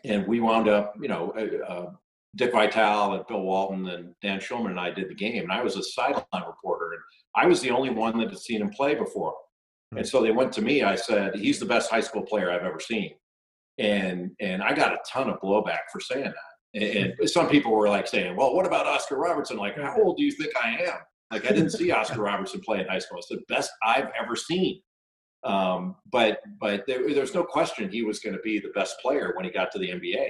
and 0.03 0.27
we 0.27 0.41
wound 0.41 0.67
up 0.67 0.95
you 0.99 1.08
know 1.08 1.34
uh, 1.38 1.71
uh 1.71 1.91
Dick 2.36 2.52
Vitale 2.52 3.15
and 3.15 3.28
Bill 3.28 3.42
Walton 3.42 3.88
and 3.89 4.13
Dan 4.22 4.39
Shulman 4.39 4.72
and 4.72 4.80
I 4.80 4.92
did 4.92 5.10
the 5.10 5.15
game, 5.15 5.44
and 5.44 5.52
I 5.52 5.63
was 5.63 5.76
a 5.76 5.84
sideline 5.84 6.44
reporter, 6.46 6.94
and 6.94 7.02
I 7.36 7.48
was 7.48 7.62
the 7.62 7.72
only 7.72 7.89
one 7.89 8.18
that 8.20 8.30
had 8.30 8.39
seen 8.39 8.62
him 8.62 8.70
play 8.70 8.96
before. 8.96 9.34
And 9.96 10.08
so 10.08 10.22
they 10.22 10.32
went 10.32 10.54
to 10.54 10.62
me. 10.62 10.84
I 10.84 10.96
said, 10.96 11.36
"He's 11.36 11.60
the 11.60 11.65
best 11.65 11.89
high 11.89 12.02
school 12.02 12.22
player 12.22 12.52
I've 12.52 12.65
ever 12.65 12.80
seen," 12.80 13.15
and 13.80 14.32
and 14.39 14.62
I 14.62 14.74
got 14.74 14.94
a 14.94 15.00
ton 15.12 15.30
of 15.30 15.39
blowback 15.42 15.89
for 15.92 16.00
saying 16.00 16.26
that. 16.26 16.80
And, 16.80 17.13
and 17.20 17.30
some 17.30 17.50
people 17.50 17.72
were 17.72 17.89
like 17.89 18.08
saying, 18.08 18.36
"Well, 18.36 18.54
what 18.54 18.68
about 18.68 18.86
Oscar 18.86 19.18
Robertson? 19.18 19.58
Like, 19.58 19.76
how 19.78 20.00
old 20.00 20.18
do 20.18 20.24
you 20.24 20.32
think 20.32 20.54
I 20.63 20.78
am?" 20.84 21.00
Like, 21.32 21.46
I 21.46 21.50
didn't 21.50 21.72
see 21.72 21.92
Oscar 21.92 22.22
Robertson 22.22 22.62
play 22.62 22.80
in 22.80 22.88
high 22.88 23.00
school. 23.00 23.18
It's 23.18 23.30
the 23.30 23.42
best 23.48 23.72
I've 23.84 24.10
ever 24.20 24.36
seen. 24.36 24.82
Um, 25.44 25.96
but 26.12 26.42
but 26.60 26.86
there, 26.86 27.12
there's 27.12 27.34
no 27.34 27.44
question 27.44 27.89
he 27.89 28.04
was 28.04 28.20
going 28.20 28.36
to 28.36 28.42
be 28.42 28.60
the 28.60 28.70
best 28.76 28.98
player 29.02 29.34
when 29.36 29.46
he 29.46 29.52
got 29.52 29.72
to 29.72 29.80
the 29.80 29.89
NBA 29.89 30.30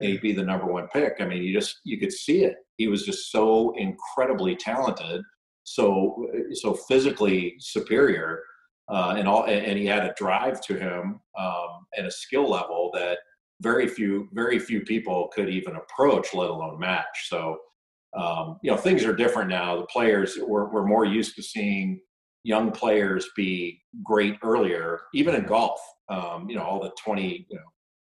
he'd 0.00 0.20
be 0.20 0.32
the 0.32 0.42
number 0.42 0.66
one 0.66 0.88
pick. 0.92 1.14
I 1.20 1.26
mean, 1.26 1.42
you 1.42 1.52
just 1.52 1.80
you 1.84 1.98
could 1.98 2.12
see 2.12 2.44
it. 2.44 2.56
He 2.76 2.88
was 2.88 3.04
just 3.04 3.30
so 3.30 3.74
incredibly 3.76 4.56
talented, 4.56 5.22
so 5.64 6.28
so 6.52 6.74
physically 6.74 7.54
superior, 7.58 8.40
uh, 8.88 9.14
and 9.16 9.28
all, 9.28 9.44
and 9.44 9.78
he 9.78 9.86
had 9.86 10.04
a 10.04 10.14
drive 10.16 10.60
to 10.62 10.74
him 10.74 11.20
um, 11.38 11.86
and 11.96 12.06
a 12.06 12.10
skill 12.10 12.48
level 12.50 12.90
that 12.94 13.18
very 13.62 13.86
few 13.86 14.28
very 14.32 14.58
few 14.58 14.80
people 14.80 15.30
could 15.34 15.48
even 15.48 15.76
approach, 15.76 16.34
let 16.34 16.50
alone 16.50 16.78
match. 16.78 17.28
So. 17.28 17.58
Um, 18.16 18.60
you 18.62 18.70
know, 18.70 18.76
things 18.76 19.04
are 19.04 19.12
different 19.12 19.50
now. 19.50 19.76
The 19.76 19.86
players 19.86 20.38
we're, 20.40 20.72
we're 20.72 20.86
more 20.86 21.04
used 21.04 21.34
to 21.34 21.42
seeing 21.42 22.00
young 22.44 22.70
players 22.70 23.28
be 23.34 23.82
great 24.04 24.36
earlier, 24.42 25.00
even 25.14 25.34
in 25.34 25.44
golf. 25.44 25.80
Um, 26.08 26.48
you 26.48 26.54
know, 26.54 26.62
all 26.62 26.80
the 26.80 26.92
20, 27.02 27.46
you 27.48 27.56
know, 27.56 27.62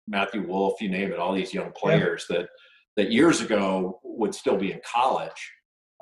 Matthew 0.08 0.46
Wolff, 0.48 0.82
you 0.82 0.90
name 0.90 1.12
it, 1.12 1.20
all 1.20 1.34
these 1.34 1.54
young 1.54 1.72
players 1.72 2.26
yeah. 2.30 2.40
that 2.40 2.50
that 2.96 3.12
years 3.12 3.42
ago 3.42 4.00
would 4.04 4.36
still 4.36 4.58
be 4.58 4.72
in 4.72 4.80
college 4.86 5.52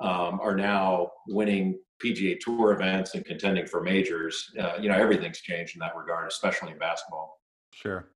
um, 0.00 0.40
are 0.40 0.54
now 0.54 1.10
winning 1.28 1.78
PGA 2.04 2.38
Tour 2.40 2.72
events 2.72 3.14
and 3.14 3.24
contending 3.24 3.66
for 3.66 3.82
majors. 3.82 4.50
Uh, 4.58 4.74
you 4.80 4.88
know, 4.88 4.96
everything's 4.96 5.40
changed 5.40 5.76
in 5.76 5.80
that 5.80 5.96
regard, 5.96 6.28
especially 6.28 6.72
in 6.72 6.78
basketball. 6.78 7.38
Sure. 7.72 8.08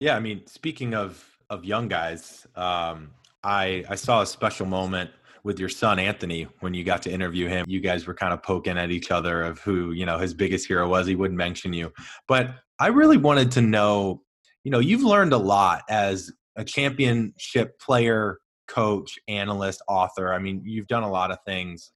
Yeah, 0.00 0.16
I 0.16 0.20
mean, 0.20 0.46
speaking 0.46 0.94
of 0.94 1.24
of 1.48 1.64
young 1.64 1.88
guys, 1.88 2.46
um, 2.56 3.10
I 3.42 3.84
I 3.88 3.94
saw 3.94 4.22
a 4.22 4.26
special 4.26 4.66
moment 4.66 5.10
with 5.42 5.60
your 5.60 5.68
son 5.68 5.98
Anthony 5.98 6.48
when 6.60 6.74
you 6.74 6.84
got 6.84 7.02
to 7.02 7.10
interview 7.10 7.48
him. 7.48 7.64
You 7.68 7.80
guys 7.80 8.06
were 8.06 8.14
kind 8.14 8.32
of 8.32 8.42
poking 8.42 8.76
at 8.76 8.90
each 8.90 9.10
other 9.10 9.42
of 9.42 9.60
who 9.60 9.92
you 9.92 10.06
know 10.06 10.18
his 10.18 10.34
biggest 10.34 10.66
hero 10.66 10.88
was. 10.88 11.06
He 11.06 11.14
wouldn't 11.14 11.38
mention 11.38 11.72
you, 11.72 11.92
but 12.28 12.54
I 12.78 12.88
really 12.88 13.16
wanted 13.16 13.50
to 13.52 13.62
know 13.62 14.22
you 14.66 14.72
know 14.72 14.80
you've 14.80 15.04
learned 15.04 15.32
a 15.32 15.38
lot 15.38 15.84
as 15.88 16.32
a 16.56 16.64
championship 16.64 17.78
player 17.78 18.38
coach 18.66 19.16
analyst 19.28 19.80
author 19.86 20.34
i 20.34 20.40
mean 20.40 20.60
you've 20.64 20.88
done 20.88 21.04
a 21.04 21.10
lot 21.10 21.30
of 21.30 21.38
things. 21.46 21.92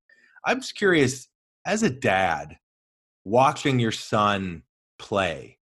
I'm 0.47 0.61
just 0.61 0.77
curious 0.77 1.27
as 1.67 1.83
a 1.83 1.91
dad 1.91 2.57
watching 3.25 3.81
your 3.81 3.91
son 3.91 4.63
play 5.01 5.59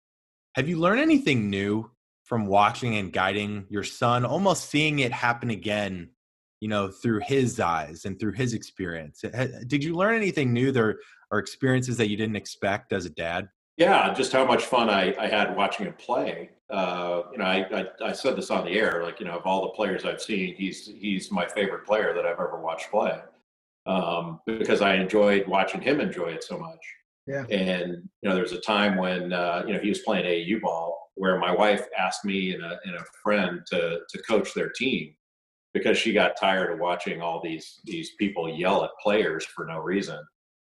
have 0.55 0.67
you 0.67 0.79
learned 0.79 0.99
anything 0.99 1.49
new 1.49 1.89
from 2.25 2.45
watching 2.45 2.97
and 2.97 3.13
guiding 3.13 3.65
your 3.69 3.85
son 3.85 4.25
almost 4.25 4.69
seeing 4.69 4.99
it 4.99 5.13
happen 5.13 5.49
again 5.49 6.09
you 6.59 6.67
know 6.67 6.89
through 6.89 7.21
his 7.21 7.57
eyes 7.57 8.03
and 8.03 8.19
through 8.19 8.33
his 8.33 8.53
experience? 8.53 9.23
Did 9.67 9.81
you 9.81 9.95
learn 9.95 10.15
anything 10.15 10.51
new 10.51 10.73
there 10.73 10.97
or 11.31 11.39
experiences 11.39 11.95
that 11.97 12.09
you 12.09 12.17
didn't 12.17 12.35
expect 12.35 12.91
as 12.91 13.05
a 13.05 13.11
dad 13.11 13.47
yeah 13.77 14.13
just 14.13 14.31
how 14.31 14.45
much 14.45 14.65
fun 14.65 14.89
i, 14.89 15.15
I 15.19 15.27
had 15.27 15.55
watching 15.55 15.85
him 15.85 15.93
play 15.93 16.49
uh, 16.69 17.23
you 17.31 17.37
know, 17.37 17.45
I, 17.45 17.65
I, 17.71 17.85
I, 18.07 18.11
said 18.11 18.35
this 18.35 18.51
on 18.51 18.65
the 18.65 18.71
air, 18.71 19.01
like, 19.03 19.21
you 19.21 19.25
know, 19.25 19.37
of 19.37 19.45
all 19.45 19.61
the 19.61 19.69
players 19.69 20.03
I've 20.03 20.21
seen, 20.21 20.53
he's, 20.55 20.85
he's 20.85 21.31
my 21.31 21.47
favorite 21.47 21.85
player 21.85 22.13
that 22.13 22.25
I've 22.25 22.39
ever 22.39 22.59
watched 22.61 22.91
play. 22.91 23.19
Um, 23.85 24.41
because 24.45 24.81
I 24.81 24.95
enjoyed 24.95 25.47
watching 25.47 25.79
him 25.79 26.01
enjoy 26.01 26.27
it 26.27 26.43
so 26.43 26.59
much. 26.59 26.79
Yeah. 27.25 27.45
And, 27.49 28.09
you 28.21 28.27
know, 28.29 28.33
there 28.33 28.43
was 28.43 28.51
a 28.51 28.59
time 28.59 28.97
when, 28.97 29.31
uh, 29.31 29.63
you 29.65 29.73
know, 29.73 29.79
he 29.79 29.87
was 29.87 29.99
playing 29.99 30.25
AAU 30.25 30.59
ball 30.59 31.09
where 31.15 31.39
my 31.39 31.51
wife 31.51 31.87
asked 31.97 32.25
me 32.25 32.53
and 32.53 32.63
a, 32.63 32.77
and 32.83 32.95
a 32.95 33.03
friend 33.23 33.61
to, 33.67 33.99
to 34.09 34.21
coach 34.23 34.53
their 34.53 34.69
team 34.69 35.15
because 35.73 35.97
she 35.97 36.11
got 36.11 36.37
tired 36.37 36.73
of 36.73 36.79
watching 36.79 37.21
all 37.21 37.41
these, 37.41 37.79
these 37.85 38.11
people 38.19 38.53
yell 38.53 38.83
at 38.83 38.91
players 39.01 39.45
for 39.45 39.65
no 39.65 39.79
reason 39.79 40.19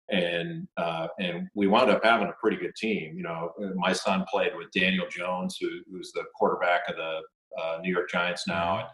and 0.09 0.67
uh, 0.77 1.07
and 1.19 1.47
we 1.55 1.67
wound 1.67 1.89
up 1.89 2.03
having 2.03 2.27
a 2.27 2.33
pretty 2.39 2.57
good 2.57 2.75
team. 2.75 3.15
You 3.15 3.23
know, 3.23 3.51
my 3.75 3.93
son 3.93 4.25
played 4.29 4.51
with 4.55 4.71
Daniel 4.71 5.07
Jones, 5.09 5.57
who, 5.59 5.69
who's 5.89 6.11
the 6.11 6.23
quarterback 6.35 6.81
of 6.89 6.95
the 6.95 7.21
uh, 7.61 7.77
New 7.81 7.91
York 7.91 8.09
Giants 8.09 8.47
now, 8.47 8.89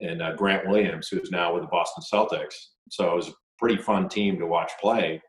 and, 0.00 0.10
and 0.10 0.22
uh, 0.22 0.36
Grant 0.36 0.68
Williams, 0.68 1.08
who's 1.08 1.30
now 1.30 1.52
with 1.52 1.62
the 1.62 1.68
Boston 1.68 2.04
Celtics. 2.12 2.54
So 2.90 3.12
it 3.12 3.16
was 3.16 3.28
a 3.28 3.34
pretty 3.58 3.80
fun 3.82 4.08
team 4.08 4.38
to 4.38 4.46
watch 4.46 4.72
play. 4.80 5.20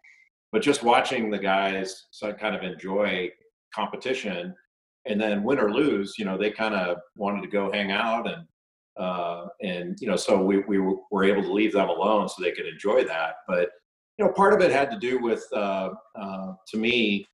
But 0.52 0.62
just 0.62 0.84
watching 0.84 1.32
the 1.32 1.40
guys 1.40 2.06
kind 2.40 2.56
of 2.56 2.62
enjoy 2.62 3.30
competition, 3.74 4.54
and 5.06 5.20
then 5.20 5.44
win 5.44 5.60
or 5.60 5.74
lose, 5.74 6.14
you 6.18 6.26
know, 6.26 6.38
they 6.38 6.52
kind 6.52 6.76
of 6.76 6.98
wanted 7.16 7.42
to 7.42 7.48
go 7.48 7.72
hang 7.72 7.92
out 7.92 8.28
and. 8.28 8.44
Uh, 8.96 9.48
and 9.64 9.98
you 10.00 10.08
know, 10.08 10.16
so 10.16 10.40
we, 10.40 10.60
we 10.68 10.78
were 10.78 11.24
able 11.24 11.42
to 11.42 11.52
leave 11.52 11.74
them 11.74 11.90
alone 11.90 12.30
so 12.30 12.36
they 12.44 12.52
could 12.52 12.68
enjoy 12.68 13.04
that. 13.04 13.38
But 13.48 13.70
you 14.18 14.26
know, 14.26 14.32
part 14.32 14.54
of 14.54 14.62
it 14.62 14.72
had 14.72 14.92
to 14.92 15.00
do 15.00 15.20
with, 15.20 15.44
uh, 15.54 15.90
uh, 16.20 16.54
to 16.68 16.78
me, 16.78 17.28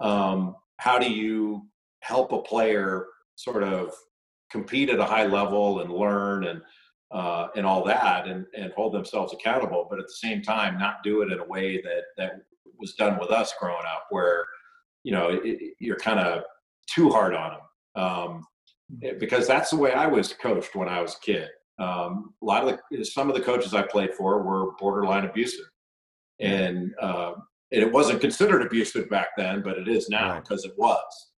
um, 0.00 0.56
how 0.78 0.98
do 0.98 1.10
you 1.10 1.66
help 2.00 2.32
a 2.32 2.42
player 2.42 3.06
sort 3.36 3.62
of 3.62 3.92
compete 4.50 4.90
at 4.90 4.98
a 4.98 5.04
high 5.04 5.26
level 5.26 5.80
and 5.80 5.92
learn 5.92 6.44
and 6.44 6.60
uh, 7.12 7.48
and 7.54 7.64
all 7.64 7.84
that 7.84 8.26
and, 8.26 8.44
and 8.56 8.72
hold 8.72 8.92
themselves 8.92 9.32
accountable, 9.32 9.86
but 9.88 10.00
at 10.00 10.06
the 10.06 10.28
same 10.28 10.42
time 10.42 10.78
not 10.78 11.02
do 11.04 11.22
it 11.22 11.30
in 11.30 11.38
a 11.38 11.44
way 11.44 11.80
that 11.80 12.02
that 12.16 12.32
was 12.78 12.94
done 12.94 13.18
with 13.20 13.30
us 13.30 13.54
growing 13.60 13.86
up, 13.86 14.06
where 14.10 14.44
you 15.04 15.12
know 15.12 15.28
it, 15.30 15.74
you're 15.78 15.96
kind 15.96 16.18
of 16.18 16.42
too 16.92 17.10
hard 17.10 17.34
on 17.34 17.50
them. 17.52 18.02
Um, 18.02 18.46
mm. 18.92 19.18
because 19.20 19.46
that's 19.46 19.70
the 19.70 19.76
way 19.76 19.92
I 19.92 20.06
was 20.06 20.32
coached 20.32 20.74
when 20.74 20.88
I 20.88 21.00
was 21.00 21.14
a 21.14 21.20
kid. 21.20 21.48
Um, 21.78 22.34
a 22.42 22.44
lot 22.44 22.66
of 22.66 22.78
the 22.90 23.04
some 23.04 23.28
of 23.28 23.36
the 23.36 23.42
coaches 23.42 23.74
I 23.74 23.82
played 23.82 24.14
for 24.14 24.42
were 24.42 24.72
borderline 24.78 25.24
abusive, 25.24 25.66
and 26.40 26.92
uh, 27.00 27.32
and 27.72 27.82
it 27.82 27.92
wasn't 27.92 28.20
considered 28.20 28.62
abusive 28.62 29.08
back 29.10 29.28
then, 29.36 29.62
but 29.62 29.78
it 29.78 29.88
is 29.88 30.08
now 30.08 30.40
because 30.40 30.64
right. 30.64 30.72
it 30.72 30.78
was. 30.78 31.30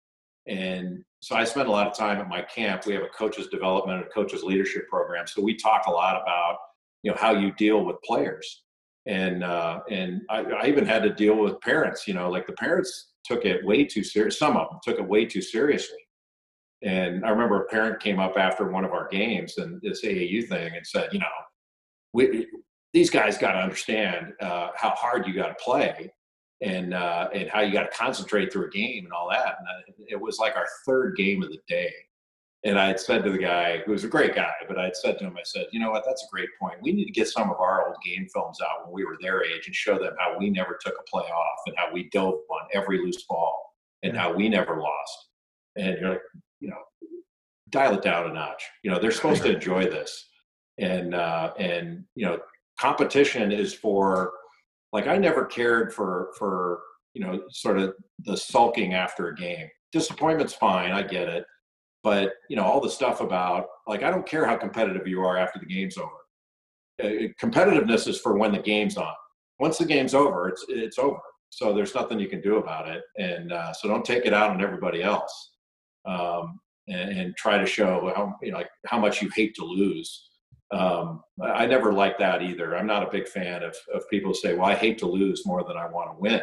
And 0.47 1.03
so 1.21 1.35
I 1.35 1.43
spend 1.43 1.67
a 1.67 1.71
lot 1.71 1.87
of 1.87 1.97
time 1.97 2.19
at 2.19 2.27
my 2.27 2.41
camp. 2.41 2.85
We 2.85 2.93
have 2.93 3.03
a 3.03 3.07
coaches 3.07 3.47
development 3.47 4.01
and 4.03 4.13
coaches 4.13 4.43
leadership 4.43 4.87
program. 4.87 5.25
So 5.27 5.41
we 5.41 5.55
talk 5.55 5.87
a 5.87 5.91
lot 5.91 6.21
about 6.21 6.57
you 7.03 7.11
know 7.11 7.17
how 7.19 7.31
you 7.31 7.51
deal 7.53 7.85
with 7.85 7.97
players, 8.03 8.63
and 9.05 9.43
uh, 9.43 9.79
and 9.89 10.21
I, 10.29 10.43
I 10.43 10.67
even 10.67 10.85
had 10.85 11.03
to 11.03 11.09
deal 11.09 11.35
with 11.35 11.59
parents. 11.61 12.07
You 12.07 12.13
know, 12.15 12.29
like 12.29 12.47
the 12.47 12.53
parents 12.53 13.13
took 13.25 13.45
it 13.45 13.65
way 13.65 13.85
too 13.85 14.03
serious. 14.03 14.37
Some 14.37 14.55
of 14.55 14.69
them 14.69 14.79
took 14.83 14.99
it 14.99 15.07
way 15.07 15.25
too 15.25 15.41
seriously. 15.41 15.97
And 16.83 17.25
I 17.25 17.29
remember 17.29 17.63
a 17.63 17.67
parent 17.67 18.01
came 18.01 18.19
up 18.19 18.37
after 18.37 18.69
one 18.69 18.85
of 18.85 18.91
our 18.91 19.07
games 19.09 19.57
and 19.57 19.81
this 19.81 20.05
AAU 20.05 20.47
thing 20.47 20.75
and 20.75 20.85
said, 20.85 21.09
you 21.11 21.19
know, 21.19 21.25
we, 22.13 22.47
these 22.95 23.09
guys 23.09 23.37
got 23.37 23.51
to 23.51 23.59
understand 23.59 24.31
uh, 24.39 24.69
how 24.77 24.91
hard 24.91 25.27
you 25.27 25.33
got 25.33 25.49
to 25.49 25.63
play 25.63 26.09
and 26.61 26.93
uh, 26.93 27.27
and 27.33 27.49
how 27.49 27.59
you 27.59 27.73
got 27.73 27.91
to 27.91 27.97
concentrate 27.97 28.53
through 28.53 28.67
a 28.67 28.69
game 28.69 29.03
and 29.03 29.13
all 29.13 29.29
that. 29.29 29.57
And 29.59 29.95
it 30.07 30.19
was 30.19 30.39
like 30.39 30.55
our 30.55 30.65
third 30.85 31.17
game 31.17 31.43
of 31.43 31.49
the 31.49 31.59
day. 31.67 31.91
And 32.63 32.79
I 32.79 32.87
had 32.87 32.99
said 32.99 33.25
to 33.25 33.31
the 33.31 33.37
guy, 33.37 33.83
who 33.85 33.91
was 33.91 34.05
a 34.05 34.07
great 34.07 34.33
guy, 34.33 34.53
but 34.69 34.79
I 34.79 34.85
had 34.85 34.95
said 34.95 35.19
to 35.19 35.25
him, 35.25 35.35
I 35.37 35.43
said, 35.43 35.67
you 35.71 35.79
know 35.79 35.91
what, 35.91 36.03
that's 36.07 36.23
a 36.23 36.31
great 36.31 36.47
point. 36.59 36.77
We 36.81 36.93
need 36.93 37.05
to 37.05 37.11
get 37.11 37.27
some 37.27 37.51
of 37.51 37.59
our 37.59 37.85
old 37.85 37.97
game 38.03 38.27
films 38.33 38.59
out 38.61 38.85
when 38.85 38.93
we 38.93 39.03
were 39.03 39.17
their 39.21 39.43
age 39.43 39.67
and 39.67 39.75
show 39.75 39.99
them 39.99 40.15
how 40.17 40.35
we 40.39 40.49
never 40.49 40.79
took 40.81 40.95
a 40.97 41.03
play 41.03 41.25
off 41.25 41.59
and 41.67 41.75
how 41.77 41.91
we 41.93 42.09
dove 42.11 42.39
on 42.49 42.67
every 42.73 42.99
loose 42.99 43.23
ball 43.29 43.75
and 44.03 44.15
how 44.15 44.33
we 44.33 44.47
never 44.47 44.79
lost. 44.79 45.27
And 45.75 45.97
you're 45.99 46.11
like, 46.11 46.21
you 46.61 46.69
know, 46.69 46.81
dial 47.69 47.95
it 47.95 48.03
down 48.03 48.31
a 48.31 48.33
notch. 48.33 48.63
You 48.83 48.91
know, 48.91 48.99
they're 48.99 49.11
supposed 49.11 49.43
to 49.43 49.53
enjoy 49.55 49.83
this. 49.83 50.29
And 50.79 51.13
uh, 51.13 51.53
and 51.59 52.03
you 52.15 52.25
know, 52.25 52.39
competition 52.79 53.51
is 53.51 53.73
for 53.73 54.31
like 54.91 55.07
I 55.07 55.17
never 55.17 55.45
cared 55.45 55.93
for 55.93 56.29
for 56.37 56.81
you 57.13 57.21
know 57.21 57.41
sort 57.49 57.79
of 57.79 57.93
the 58.25 58.37
sulking 58.37 58.93
after 58.93 59.29
a 59.29 59.35
game. 59.35 59.67
Disappointment's 59.91 60.53
fine, 60.53 60.91
I 60.91 61.03
get 61.03 61.29
it, 61.29 61.45
but 62.03 62.33
you 62.49 62.55
know 62.55 62.63
all 62.63 62.81
the 62.81 62.89
stuff 62.89 63.21
about 63.21 63.67
like 63.87 64.03
I 64.03 64.09
don't 64.09 64.27
care 64.27 64.45
how 64.45 64.57
competitive 64.57 65.07
you 65.07 65.21
are 65.21 65.37
after 65.37 65.59
the 65.59 65.65
game's 65.65 65.97
over. 65.97 66.11
Uh, 67.03 67.27
competitiveness 67.41 68.07
is 68.07 68.19
for 68.19 68.37
when 68.37 68.51
the 68.51 68.59
game's 68.59 68.97
on. 68.97 69.13
Once 69.59 69.77
the 69.77 69.85
game's 69.85 70.13
over, 70.13 70.49
it's 70.49 70.65
it's 70.69 70.99
over. 70.99 71.19
So 71.49 71.73
there's 71.73 71.95
nothing 71.95 72.19
you 72.19 72.27
can 72.27 72.41
do 72.41 72.57
about 72.57 72.89
it, 72.89 73.03
and 73.17 73.51
uh, 73.51 73.73
so 73.73 73.87
don't 73.87 74.03
take 74.03 74.25
it 74.25 74.33
out 74.33 74.49
on 74.49 74.61
everybody 74.61 75.01
else, 75.01 75.51
um, 76.05 76.59
and, 76.87 77.17
and, 77.17 77.35
try 77.37 77.57
to 77.57 77.65
show 77.65 78.11
how 78.15 78.35
you 78.41 78.51
know 78.51 78.57
like 78.57 78.69
how 78.85 78.99
much 78.99 79.21
you 79.21 79.29
hate 79.35 79.55
to 79.55 79.63
lose 79.63 80.29
um, 80.75 81.23
I 81.41 81.65
never 81.65 81.93
like 81.93 82.17
that 82.19 82.41
either. 82.41 82.75
I'm 82.75 82.87
not 82.87 83.03
a 83.03 83.11
big 83.11 83.27
fan 83.27 83.63
of, 83.63 83.75
of 83.93 84.09
people 84.09 84.31
who 84.31 84.35
say, 84.35 84.53
well, 84.53 84.67
I 84.67 84.75
hate 84.75 84.97
to 84.99 85.05
lose 85.05 85.45
more 85.45 85.63
than 85.63 85.77
I 85.77 85.87
want 85.87 86.11
to 86.11 86.19
win. 86.19 86.41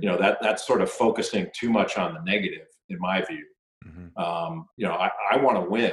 You 0.00 0.08
know, 0.08 0.16
that 0.16 0.38
that's 0.40 0.66
sort 0.66 0.80
of 0.80 0.90
focusing 0.90 1.46
too 1.54 1.68
much 1.68 1.98
on 1.98 2.14
the 2.14 2.22
negative 2.22 2.66
in 2.88 2.98
my 2.98 3.22
view. 3.22 3.44
Mm-hmm. 3.86 4.18
Um, 4.22 4.66
you 4.76 4.86
know, 4.86 4.94
I, 4.94 5.10
I 5.32 5.36
want 5.36 5.56
to 5.56 5.70
win. 5.70 5.92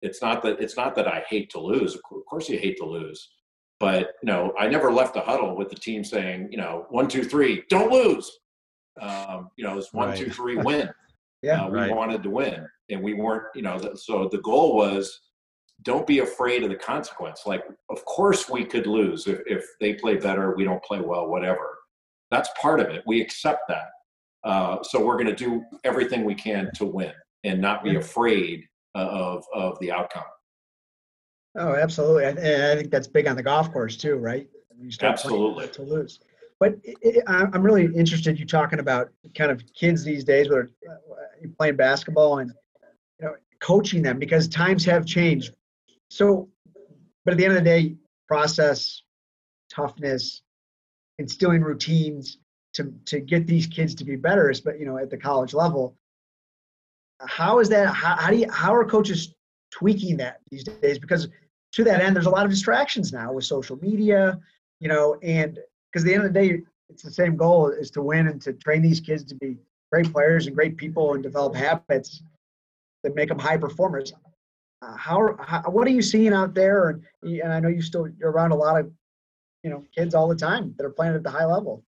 It's 0.00 0.22
not 0.22 0.42
that 0.42 0.58
it's 0.60 0.76
not 0.76 0.94
that 0.96 1.06
I 1.06 1.22
hate 1.28 1.50
to 1.50 1.60
lose. 1.60 1.94
Of 1.94 2.00
course 2.28 2.48
you 2.48 2.58
hate 2.58 2.78
to 2.78 2.86
lose. 2.86 3.28
But 3.78 4.12
you 4.22 4.26
know, 4.26 4.54
I 4.58 4.68
never 4.68 4.90
left 4.90 5.16
a 5.16 5.20
huddle 5.20 5.54
with 5.54 5.68
the 5.68 5.76
team 5.76 6.02
saying, 6.02 6.48
you 6.50 6.56
know, 6.56 6.86
one, 6.88 7.08
two, 7.08 7.24
three, 7.24 7.64
don't 7.68 7.92
lose. 7.92 8.30
Um, 9.00 9.50
you 9.56 9.64
know, 9.64 9.76
it's 9.76 9.92
one, 9.92 10.08
right. 10.08 10.18
two, 10.18 10.30
three, 10.30 10.56
win. 10.56 10.88
yeah, 11.42 11.64
uh, 11.64 11.68
we 11.68 11.78
right. 11.78 11.94
wanted 11.94 12.22
to 12.22 12.30
win, 12.30 12.66
and 12.88 13.02
we 13.02 13.12
weren't. 13.12 13.44
You 13.54 13.62
know, 13.62 13.94
so 13.96 14.30
the 14.32 14.38
goal 14.38 14.76
was 14.76 15.20
don't 15.82 16.06
be 16.06 16.20
afraid 16.20 16.62
of 16.62 16.70
the 16.70 16.76
consequence. 16.76 17.42
Like, 17.46 17.64
of 17.90 18.04
course, 18.04 18.48
we 18.48 18.64
could 18.64 18.86
lose 18.86 19.26
if, 19.26 19.40
if 19.46 19.64
they 19.80 19.94
play 19.94 20.16
better, 20.16 20.54
we 20.56 20.64
don't 20.64 20.82
play 20.82 21.00
well, 21.00 21.28
whatever. 21.28 21.78
That's 22.30 22.48
part 22.60 22.80
of 22.80 22.88
it. 22.88 23.02
We 23.06 23.20
accept 23.20 23.62
that. 23.68 23.88
Uh, 24.44 24.82
so 24.82 25.04
we're 25.04 25.16
going 25.16 25.26
to 25.26 25.34
do 25.34 25.64
everything 25.84 26.24
we 26.24 26.34
can 26.34 26.70
to 26.74 26.84
win 26.84 27.12
and 27.44 27.60
not 27.60 27.84
be 27.84 27.96
afraid 27.96 28.64
of 28.94 29.44
of 29.54 29.78
the 29.80 29.92
outcome. 29.92 30.24
Oh, 31.58 31.74
absolutely. 31.74 32.24
And 32.24 32.38
I 32.38 32.76
think 32.76 32.90
that's 32.90 33.06
big 33.06 33.26
on 33.26 33.36
the 33.36 33.42
golf 33.42 33.72
course 33.72 33.96
too, 33.96 34.16
right? 34.16 34.48
absolutely. 35.02 35.68
To 35.68 35.82
lose. 35.82 36.20
But 36.58 36.76
it, 36.84 37.22
I'm 37.26 37.62
really 37.62 37.84
interested 37.94 38.38
you 38.38 38.46
talking 38.46 38.78
about 38.78 39.10
kind 39.36 39.50
of 39.50 39.62
kids 39.74 40.04
these 40.04 40.24
days, 40.24 40.48
where 40.48 40.70
uh, 40.88 41.46
playing 41.58 41.76
basketball 41.76 42.38
and 42.38 42.52
you 43.20 43.26
know 43.26 43.34
coaching 43.60 44.02
them 44.02 44.18
because 44.18 44.48
times 44.48 44.84
have 44.84 45.06
changed 45.06 45.52
so, 46.10 46.48
but 47.24 47.32
at 47.32 47.38
the 47.38 47.44
end 47.44 47.56
of 47.56 47.62
the 47.62 47.68
day, 47.68 47.96
process, 48.28 49.02
toughness, 49.72 50.42
instilling 51.18 51.62
routines 51.62 52.38
to 52.74 52.92
to 53.06 53.20
get 53.20 53.46
these 53.46 53.66
kids 53.66 53.94
to 53.96 54.04
be 54.04 54.16
better, 54.16 54.52
but 54.64 54.78
you 54.78 54.86
know, 54.86 54.98
at 54.98 55.10
the 55.10 55.16
college 55.16 55.54
level. 55.54 55.96
How 57.26 57.60
is 57.60 57.68
that? 57.70 57.88
How, 57.94 58.16
how 58.16 58.30
do 58.30 58.36
you? 58.36 58.50
How 58.50 58.74
are 58.74 58.84
coaches 58.84 59.34
tweaking 59.70 60.18
that 60.18 60.40
these 60.50 60.64
days? 60.64 60.98
Because 60.98 61.28
to 61.72 61.84
that 61.84 62.00
end, 62.00 62.14
there's 62.14 62.26
a 62.26 62.30
lot 62.30 62.44
of 62.44 62.50
distractions 62.50 63.12
now 63.12 63.32
with 63.32 63.44
social 63.44 63.76
media, 63.82 64.38
you 64.80 64.88
know, 64.88 65.16
and 65.22 65.58
because 65.90 66.04
at 66.04 66.08
the 66.08 66.14
end 66.14 66.24
of 66.24 66.32
the 66.32 66.40
day, 66.40 66.62
it's 66.88 67.02
the 67.02 67.10
same 67.10 67.36
goal 67.36 67.68
is 67.68 67.90
to 67.92 68.02
win 68.02 68.28
and 68.28 68.40
to 68.42 68.52
train 68.52 68.82
these 68.82 69.00
kids 69.00 69.24
to 69.24 69.34
be 69.36 69.56
great 69.90 70.12
players 70.12 70.46
and 70.46 70.54
great 70.54 70.76
people 70.76 71.14
and 71.14 71.22
develop 71.22 71.54
habits 71.54 72.22
that 73.02 73.14
make 73.14 73.28
them 73.28 73.38
high 73.38 73.56
performers. 73.56 74.12
Uh, 74.82 74.96
how, 74.96 75.36
how, 75.40 75.62
what 75.62 75.86
are 75.86 75.90
you 75.90 76.02
seeing 76.02 76.32
out 76.32 76.54
there? 76.54 76.90
And, 76.90 77.02
and 77.22 77.52
I 77.52 77.60
know 77.60 77.68
you 77.68 77.82
still 77.82 78.08
you're 78.18 78.30
around 78.30 78.52
a 78.52 78.56
lot 78.56 78.78
of 78.78 78.90
you 79.62 79.70
know 79.70 79.84
kids 79.94 80.14
all 80.14 80.28
the 80.28 80.36
time 80.36 80.74
that 80.76 80.84
are 80.84 80.90
playing 80.90 81.14
at 81.14 81.22
the 81.22 81.30
high 81.30 81.46
level. 81.46 81.82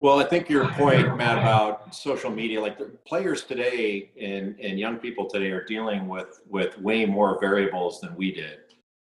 Well, 0.00 0.20
I 0.20 0.24
think 0.24 0.48
your 0.48 0.68
point, 0.68 1.16
Matt, 1.16 1.38
about 1.38 1.92
social 1.92 2.30
media, 2.30 2.60
like 2.60 2.78
the 2.78 2.84
players 3.04 3.42
today 3.42 4.12
and, 4.20 4.54
and 4.60 4.78
young 4.78 4.98
people 4.98 5.28
today 5.28 5.50
are 5.50 5.64
dealing 5.64 6.06
with 6.06 6.40
with 6.48 6.78
way 6.78 7.04
more 7.04 7.40
variables 7.40 8.00
than 8.00 8.14
we 8.14 8.32
did. 8.32 8.58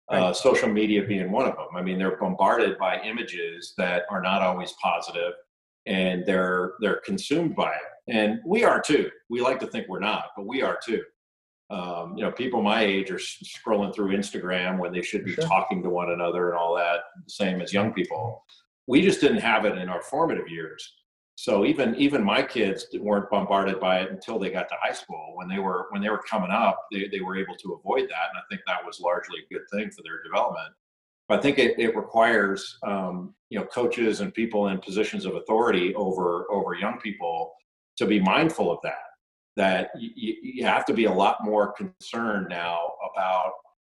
Uh, 0.08 0.32
social 0.32 0.68
media 0.68 1.02
being 1.06 1.30
one 1.30 1.48
of 1.48 1.56
them. 1.56 1.68
I 1.74 1.80
mean, 1.80 1.98
they're 1.98 2.18
bombarded 2.18 2.76
by 2.78 3.00
images 3.00 3.72
that 3.78 4.02
are 4.10 4.20
not 4.20 4.42
always 4.42 4.74
positive, 4.82 5.34
and 5.86 6.26
they're 6.26 6.72
they're 6.80 7.00
consumed 7.04 7.54
by 7.54 7.70
it. 7.70 8.12
And 8.12 8.40
we 8.44 8.64
are 8.64 8.80
too. 8.80 9.08
We 9.30 9.40
like 9.40 9.60
to 9.60 9.68
think 9.68 9.88
we're 9.88 10.00
not, 10.00 10.30
but 10.36 10.46
we 10.46 10.62
are 10.62 10.78
too 10.84 11.02
um, 11.72 12.18
you 12.18 12.22
know, 12.22 12.30
people 12.30 12.60
my 12.60 12.82
age 12.82 13.10
are 13.10 13.16
scrolling 13.16 13.94
through 13.94 14.14
Instagram 14.14 14.78
when 14.78 14.92
they 14.92 15.00
should 15.00 15.24
be 15.24 15.32
sure. 15.32 15.44
talking 15.44 15.82
to 15.82 15.88
one 15.88 16.10
another 16.10 16.50
and 16.50 16.58
all 16.58 16.76
that, 16.76 17.00
same 17.28 17.62
as 17.62 17.72
young 17.72 17.94
people. 17.94 18.44
We 18.86 19.00
just 19.00 19.22
didn't 19.22 19.38
have 19.38 19.64
it 19.64 19.78
in 19.78 19.88
our 19.88 20.02
formative 20.02 20.48
years. 20.48 20.92
So 21.34 21.64
even 21.64 21.94
even 21.96 22.22
my 22.22 22.42
kids 22.42 22.86
weren't 23.00 23.30
bombarded 23.30 23.80
by 23.80 24.00
it 24.00 24.10
until 24.10 24.38
they 24.38 24.50
got 24.50 24.68
to 24.68 24.74
high 24.82 24.92
school. 24.92 25.32
When 25.34 25.48
they 25.48 25.58
were 25.58 25.86
when 25.90 26.02
they 26.02 26.10
were 26.10 26.22
coming 26.30 26.50
up, 26.50 26.84
they, 26.92 27.08
they 27.08 27.20
were 27.20 27.38
able 27.38 27.56
to 27.56 27.72
avoid 27.72 28.02
that, 28.02 28.28
and 28.28 28.36
I 28.36 28.42
think 28.50 28.60
that 28.66 28.84
was 28.84 29.00
largely 29.00 29.38
a 29.40 29.54
good 29.54 29.62
thing 29.72 29.90
for 29.90 30.02
their 30.02 30.22
development. 30.22 30.74
But 31.26 31.38
I 31.38 31.42
think 31.42 31.58
it, 31.58 31.78
it 31.78 31.96
requires 31.96 32.78
um, 32.82 33.34
you 33.48 33.58
know 33.58 33.64
coaches 33.64 34.20
and 34.20 34.34
people 34.34 34.68
in 34.68 34.78
positions 34.78 35.24
of 35.24 35.36
authority 35.36 35.94
over 35.94 36.46
over 36.50 36.74
young 36.74 37.00
people 37.00 37.54
to 37.96 38.04
be 38.04 38.20
mindful 38.20 38.70
of 38.70 38.78
that 38.82 39.11
that 39.56 39.90
you, 39.98 40.34
you 40.42 40.64
have 40.64 40.84
to 40.86 40.94
be 40.94 41.04
a 41.04 41.12
lot 41.12 41.36
more 41.44 41.72
concerned 41.72 42.46
now 42.48 42.92
about 43.12 43.52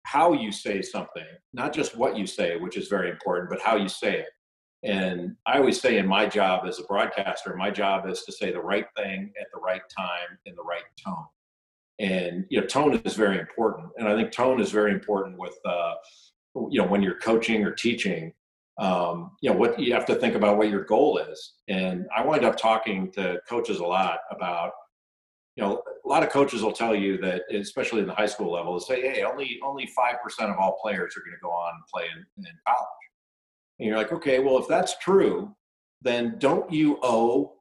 how 0.05 0.33
you 0.33 0.53
say 0.53 0.83
something, 0.83 1.25
not 1.53 1.73
just 1.73 1.97
what 1.97 2.17
you 2.17 2.27
say, 2.27 2.57
which 2.57 2.77
is 2.77 2.89
very 2.89 3.11
important, 3.11 3.49
but 3.51 3.61
how 3.61 3.77
you 3.77 3.89
say 3.89 4.19
it. 4.19 4.29
And 4.85 5.35
I 5.47 5.59
always 5.59 5.81
say 5.81 5.97
in 5.97 6.07
my 6.07 6.27
job 6.27 6.67
as 6.67 6.79
a 6.79 6.85
broadcaster, 6.85 7.57
my 7.57 7.71
job 7.71 8.07
is 8.07 8.23
to 8.25 8.33
say 8.33 8.53
the 8.53 8.61
right 8.61 8.85
thing 8.97 9.33
at 9.41 9.47
the 9.53 9.61
right 9.61 9.81
time 9.97 10.39
in 10.45 10.55
the 10.55 10.63
right 10.63 10.83
tone. 11.03 11.25
And 11.99 12.45
you 12.51 12.61
know, 12.61 12.67
tone 12.67 13.01
is 13.05 13.15
very 13.15 13.39
important, 13.39 13.87
and 13.97 14.09
I 14.09 14.17
think 14.17 14.33
tone 14.33 14.61
is 14.61 14.73
very 14.73 14.93
important 14.93 15.39
with 15.39 15.57
uh, 15.65 15.95
you 16.71 16.83
know 16.83 16.87
when 16.89 17.03
you're 17.03 17.19
coaching 17.21 17.65
or 17.65 17.71
teaching. 17.71 18.33
Um, 18.79 19.31
you 19.41 19.51
know 19.51 19.57
what 19.57 19.79
you 19.79 19.95
have 19.95 20.05
to 20.07 20.17
think 20.17 20.35
about 20.35 20.59
what 20.59 20.69
your 20.69 20.85
goal 20.85 21.19
is. 21.19 21.55
And 21.69 22.07
I 22.15 22.25
wind 22.25 22.45
up 22.45 22.57
talking 22.57 23.13
to 23.13 23.41
coaches 23.49 23.79
a 23.79 23.85
lot 23.85 24.19
about 24.33 24.73
you 25.57 25.63
know, 25.63 25.83
a 26.05 26.09
lot 26.09 26.23
of 26.23 26.31
coaches 26.31 26.63
will 26.63 26.73
tell 26.73 26.95
you 26.95 27.17
that, 27.19 27.43
especially 27.53 28.01
in 28.01 28.07
the 28.07 28.15
high 28.15 28.27
school 28.27 28.53
level, 28.53 28.79
say, 28.81 29.01
"Hey, 29.01 29.23
only 29.23 29.59
only 29.63 29.87
five 29.87 30.17
percent 30.23 30.51
of 30.51 30.59
all 30.59 30.79
players 30.83 31.17
are 31.17 31.21
going 31.21 31.37
to 31.37 31.43
go 31.43 31.51
on 31.51 31.75
and 31.75 31.85
play 31.93 32.05
in, 32.05 32.45
in 32.45 32.53
college." 32.67 32.89
And 33.79 33.89
you're 33.89 33.97
like, 33.97 34.13
"Okay, 34.13 34.41
well, 34.41 34.59
if 34.59 34.69
that's 34.69 34.99
true, 34.99 35.55
then 36.03 36.37
don't 36.39 36.71
you 36.73 36.99
owe 37.03 37.55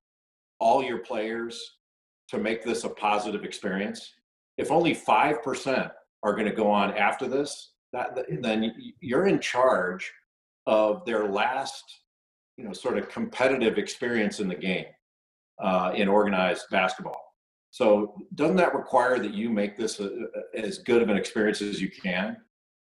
all 0.59 0.81
your 0.83 0.99
players 0.99 1.61
to 2.29 2.37
make 2.37 2.63
this 2.63 2.83
a 2.83 2.89
positive 2.89 3.43
experience. 3.43 4.13
If 4.57 4.71
only 4.71 4.95
5% 4.95 5.91
are 6.23 6.33
going 6.33 6.45
to 6.45 6.55
go 6.55 6.69
on 6.71 6.95
after 6.97 7.27
this, 7.27 7.73
that, 7.91 8.17
then 8.41 8.73
you're 8.99 9.27
in 9.27 9.39
charge 9.39 10.11
of 10.65 11.05
their 11.05 11.27
last, 11.27 11.83
you 12.57 12.63
know, 12.63 12.73
sort 12.73 12.97
of 12.97 13.09
competitive 13.09 13.77
experience 13.77 14.39
in 14.39 14.47
the 14.47 14.55
game 14.55 14.85
uh, 15.61 15.91
in 15.95 16.07
organized 16.07 16.65
basketball. 16.71 17.21
So 17.73 18.13
doesn't 18.35 18.57
that 18.57 18.75
require 18.75 19.17
that 19.17 19.33
you 19.33 19.49
make 19.49 19.75
this 19.75 19.99
a, 19.99 20.05
a, 20.05 20.59
as 20.59 20.77
good 20.77 21.01
of 21.01 21.09
an 21.09 21.17
experience 21.17 21.59
as 21.59 21.81
you 21.81 21.89
can? 21.89 22.37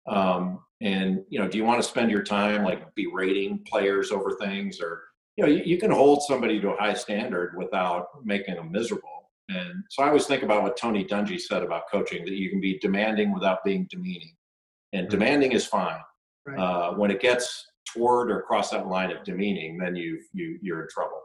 Um, 0.06 0.60
and 0.80 1.22
you 1.28 1.38
know, 1.38 1.46
do 1.46 1.58
you 1.58 1.64
want 1.64 1.82
to 1.82 1.86
spend 1.86 2.10
your 2.10 2.22
time 2.22 2.64
like 2.64 2.94
berating 2.94 3.62
players 3.70 4.10
over 4.10 4.32
things, 4.40 4.80
or 4.80 5.02
you 5.36 5.44
know, 5.44 5.50
you, 5.50 5.62
you 5.62 5.78
can 5.78 5.90
hold 5.90 6.22
somebody 6.22 6.58
to 6.58 6.70
a 6.70 6.76
high 6.80 6.94
standard 6.94 7.54
without 7.58 8.06
making 8.24 8.54
them 8.54 8.72
miserable. 8.72 9.30
And 9.50 9.84
so 9.90 10.04
I 10.04 10.06
always 10.06 10.24
think 10.24 10.42
about 10.42 10.62
what 10.62 10.78
Tony 10.78 11.04
Dungy 11.04 11.38
said 11.38 11.62
about 11.62 11.82
coaching: 11.92 12.24
that 12.24 12.32
you 12.32 12.48
can 12.48 12.58
be 12.58 12.78
demanding 12.78 13.34
without 13.34 13.62
being 13.64 13.86
demeaning, 13.90 14.36
and 14.94 15.02
mm-hmm. 15.02 15.18
demanding 15.18 15.52
is 15.52 15.66
fine. 15.66 16.00
Right. 16.46 16.58
Uh, 16.58 16.94
when 16.94 17.10
it 17.10 17.20
gets 17.20 17.66
toward 17.92 18.30
or 18.30 18.38
across 18.38 18.70
that 18.70 18.86
line 18.86 19.10
of 19.10 19.22
demeaning, 19.22 19.76
then 19.76 19.94
you 19.94 20.18
you 20.32 20.58
you're 20.62 20.80
in 20.80 20.88
trouble. 20.88 21.20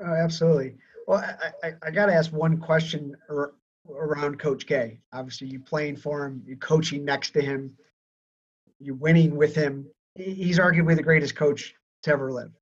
Oh, 0.00 0.14
absolutely. 0.14 0.76
Well, 1.10 1.18
I, 1.18 1.66
I, 1.66 1.72
I 1.82 1.90
got 1.90 2.06
to 2.06 2.14
ask 2.14 2.32
one 2.32 2.58
question 2.58 3.16
around 3.92 4.38
Coach 4.38 4.64
K. 4.64 5.00
Obviously, 5.12 5.48
you 5.48 5.58
playing 5.58 5.96
for 5.96 6.24
him, 6.24 6.40
you 6.46 6.56
coaching 6.56 7.04
next 7.04 7.30
to 7.30 7.42
him, 7.42 7.76
you 8.78 8.94
winning 8.94 9.34
with 9.34 9.52
him. 9.52 9.88
He's 10.14 10.60
arguably 10.60 10.94
the 10.94 11.02
greatest 11.02 11.34
coach 11.34 11.74
to 12.04 12.12
ever 12.12 12.30
live 12.30 12.52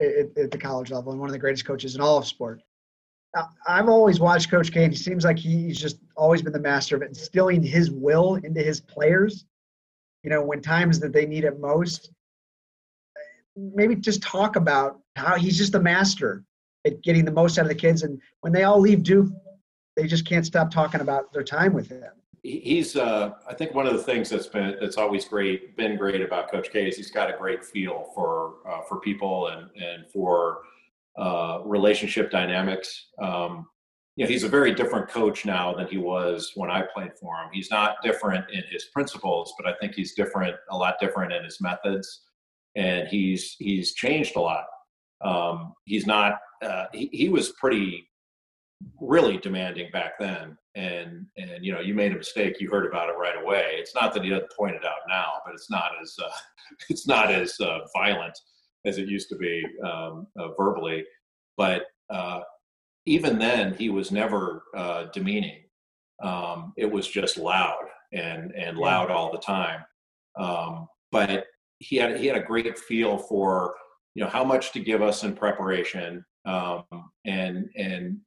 at, 0.00 0.34
at 0.38 0.50
the 0.50 0.56
college 0.56 0.90
level 0.90 1.12
and 1.12 1.20
one 1.20 1.28
of 1.28 1.34
the 1.34 1.38
greatest 1.38 1.66
coaches 1.66 1.96
in 1.96 2.00
all 2.00 2.16
of 2.16 2.26
sport. 2.26 2.62
I've 3.66 3.90
always 3.90 4.20
watched 4.20 4.50
Coach 4.50 4.72
K, 4.72 4.84
and 4.84 4.92
he 4.94 4.98
seems 4.98 5.22
like 5.22 5.38
he's 5.38 5.78
just 5.78 5.98
always 6.16 6.40
been 6.40 6.54
the 6.54 6.60
master 6.60 6.96
of 6.96 7.02
instilling 7.02 7.62
his 7.62 7.90
will 7.90 8.36
into 8.36 8.62
his 8.62 8.80
players. 8.80 9.44
You 10.22 10.30
know, 10.30 10.42
when 10.42 10.62
times 10.62 10.98
that 11.00 11.12
they 11.12 11.26
need 11.26 11.44
it 11.44 11.60
most, 11.60 12.10
maybe 13.54 13.96
just 13.96 14.22
talk 14.22 14.56
about 14.56 14.98
how 15.14 15.36
he's 15.36 15.58
just 15.58 15.74
a 15.74 15.80
master 15.80 16.46
at 16.88 17.02
getting 17.02 17.24
the 17.24 17.30
most 17.30 17.58
out 17.58 17.62
of 17.62 17.68
the 17.68 17.74
kids. 17.74 18.02
And 18.02 18.20
when 18.40 18.52
they 18.52 18.64
all 18.64 18.80
leave 18.80 19.02
Duke, 19.02 19.28
they 19.96 20.06
just 20.06 20.26
can't 20.26 20.46
stop 20.46 20.70
talking 20.70 21.00
about 21.00 21.32
their 21.32 21.44
time 21.44 21.72
with 21.72 21.88
him. 21.88 22.04
He's, 22.42 22.96
uh, 22.96 23.32
I 23.48 23.54
think, 23.54 23.74
one 23.74 23.86
of 23.86 23.94
the 23.94 24.02
things 24.02 24.30
that's 24.30 24.46
been 24.46 24.76
that's 24.80 24.96
always 24.96 25.24
great, 25.24 25.76
been 25.76 25.96
great 25.96 26.20
about 26.22 26.50
Coach 26.50 26.70
K 26.70 26.88
is 26.88 26.96
he's 26.96 27.10
got 27.10 27.28
a 27.28 27.36
great 27.36 27.64
feel 27.64 28.10
for 28.14 28.54
uh, 28.68 28.82
for 28.88 29.00
people 29.00 29.48
and 29.48 29.68
and 29.76 30.08
for 30.10 30.60
uh, 31.18 31.60
relationship 31.64 32.30
dynamics. 32.30 33.06
Um, 33.20 33.66
you 34.14 34.24
know, 34.24 34.30
he's 34.30 34.44
a 34.44 34.48
very 34.48 34.74
different 34.74 35.08
coach 35.08 35.44
now 35.44 35.74
than 35.74 35.88
he 35.88 35.98
was 35.98 36.52
when 36.54 36.70
I 36.70 36.82
played 36.94 37.12
for 37.20 37.34
him. 37.34 37.50
He's 37.52 37.70
not 37.70 37.96
different 38.02 38.44
in 38.50 38.62
his 38.70 38.86
principles, 38.86 39.54
but 39.58 39.66
I 39.72 39.76
think 39.80 39.94
he's 39.94 40.14
different, 40.14 40.56
a 40.70 40.76
lot 40.76 40.96
different 41.00 41.32
in 41.32 41.44
his 41.44 41.60
methods, 41.60 42.22
and 42.76 43.08
he's 43.08 43.56
he's 43.58 43.94
changed 43.94 44.36
a 44.36 44.40
lot. 44.40 44.64
Um, 45.24 45.74
he's 45.84 46.06
not 46.06 46.38
uh, 46.62 46.86
he, 46.92 47.08
he 47.12 47.28
was 47.28 47.52
pretty 47.52 48.08
really 49.00 49.38
demanding 49.38 49.90
back 49.92 50.18
then. 50.18 50.56
And 50.74 51.26
and 51.36 51.64
you 51.64 51.72
know 51.72 51.80
you 51.80 51.94
made 51.94 52.12
a 52.12 52.16
mistake 52.16 52.60
you 52.60 52.70
heard 52.70 52.86
about 52.86 53.08
it 53.08 53.18
right 53.18 53.40
away. 53.42 53.72
It's 53.74 53.94
not 53.94 54.14
that 54.14 54.22
he 54.22 54.30
doesn't 54.30 54.52
point 54.56 54.76
it 54.76 54.84
out 54.84 55.00
now 55.08 55.32
but 55.44 55.54
it's 55.54 55.70
not 55.70 55.92
as 56.00 56.14
uh, 56.22 56.30
it's 56.88 57.06
not 57.06 57.32
as 57.32 57.58
uh, 57.60 57.80
violent 57.96 58.38
as 58.84 58.98
it 58.98 59.08
used 59.08 59.28
to 59.30 59.36
be 59.36 59.64
um, 59.84 60.26
uh, 60.38 60.48
verbally. 60.56 61.04
But 61.56 61.86
uh, 62.10 62.40
even 63.06 63.38
then 63.38 63.74
he 63.74 63.88
was 63.88 64.12
never 64.12 64.62
uh, 64.76 65.06
demeaning. 65.12 65.62
Um, 66.22 66.72
it 66.76 66.90
was 66.90 67.08
just 67.08 67.38
loud 67.38 67.84
and 68.12 68.52
and 68.52 68.76
loud 68.76 69.10
all 69.10 69.32
the 69.32 69.38
time. 69.38 69.80
Um, 70.38 70.86
but 71.10 71.46
he 71.78 71.96
had 71.96 72.18
he 72.18 72.26
had 72.26 72.36
a 72.36 72.42
great 72.42 72.78
feel 72.78 73.18
for 73.18 73.74
you 74.14 74.22
know 74.22 74.30
how 74.30 74.44
much 74.44 74.72
to 74.72 74.80
give 74.80 75.02
us 75.02 75.24
in 75.24 75.34
preparation 75.34 76.24
um, 76.44 76.84
and 77.24 77.68
and 77.76 78.18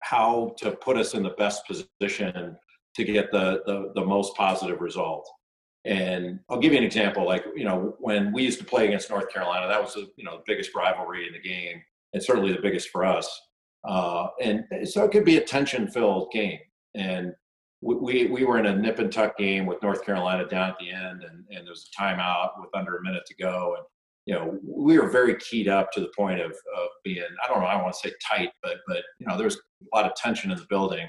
how 0.00 0.54
to 0.58 0.70
put 0.70 0.96
us 0.96 1.14
in 1.14 1.22
the 1.22 1.30
best 1.30 1.62
position 1.66 2.56
to 2.94 3.04
get 3.04 3.30
the, 3.32 3.62
the, 3.66 3.92
the 3.94 4.04
most 4.04 4.34
positive 4.36 4.80
result. 4.80 5.28
And 5.84 6.38
I'll 6.48 6.58
give 6.58 6.72
you 6.72 6.78
an 6.78 6.84
example. 6.84 7.26
Like 7.26 7.44
you 7.54 7.64
know, 7.64 7.94
when 7.98 8.32
we 8.32 8.42
used 8.42 8.58
to 8.58 8.64
play 8.64 8.86
against 8.86 9.10
North 9.10 9.32
Carolina, 9.32 9.68
that 9.68 9.82
was 9.82 9.94
the 9.94 10.08
you 10.16 10.24
know 10.24 10.38
the 10.38 10.44
biggest 10.46 10.74
rivalry 10.74 11.26
in 11.26 11.32
the 11.32 11.40
game, 11.40 11.82
and 12.12 12.22
certainly 12.22 12.52
the 12.52 12.62
biggest 12.62 12.88
for 12.90 13.04
us. 13.04 13.28
Uh, 13.84 14.28
and 14.42 14.64
so 14.84 15.04
it 15.04 15.12
could 15.12 15.24
be 15.24 15.36
a 15.36 15.44
tension-filled 15.44 16.32
game. 16.32 16.58
And 16.96 17.32
we, 17.82 18.26
we 18.26 18.44
were 18.44 18.58
in 18.58 18.66
a 18.66 18.74
nip 18.74 18.98
and 18.98 19.12
tuck 19.12 19.38
game 19.38 19.64
with 19.64 19.80
North 19.82 20.04
Carolina 20.04 20.46
down 20.48 20.70
at 20.70 20.78
the 20.80 20.90
end, 20.90 21.22
and, 21.22 21.44
and 21.50 21.66
there 21.66 21.70
was 21.70 21.88
a 21.96 22.02
timeout 22.02 22.50
with 22.58 22.70
under 22.74 22.96
a 22.96 23.02
minute 23.02 23.22
to 23.26 23.34
go. 23.36 23.76
And 23.76 23.86
you 24.26 24.34
know, 24.34 24.58
we 24.64 24.98
were 24.98 25.08
very 25.08 25.36
keyed 25.36 25.68
up 25.68 25.92
to 25.92 26.00
the 26.00 26.10
point 26.16 26.40
of, 26.40 26.50
of 26.50 26.88
being, 27.04 27.24
I 27.44 27.48
don't 27.48 27.60
know, 27.60 27.66
I 27.66 27.80
want 27.80 27.94
to 27.94 28.08
say 28.08 28.14
tight, 28.28 28.50
but, 28.62 28.78
but, 28.88 29.02
you 29.20 29.26
know, 29.26 29.36
there 29.36 29.44
was 29.44 29.56
a 29.56 29.96
lot 29.96 30.04
of 30.04 30.14
tension 30.16 30.50
in 30.50 30.58
the 30.58 30.66
building. 30.68 31.08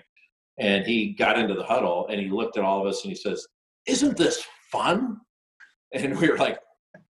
And 0.60 0.86
he 0.86 1.14
got 1.14 1.38
into 1.38 1.56
the 1.56 1.64
huddle 1.64 2.08
and 2.10 2.20
he 2.20 2.30
looked 2.30 2.58
at 2.58 2.64
all 2.64 2.82
of 2.82 2.88
us 2.88 3.04
and 3.04 3.12
he 3.12 3.16
says, 3.16 3.46
Isn't 3.88 4.18
this 4.18 4.44
fun? 4.72 5.18
And 5.94 6.18
we 6.20 6.30
were 6.30 6.38
like, 6.38 6.60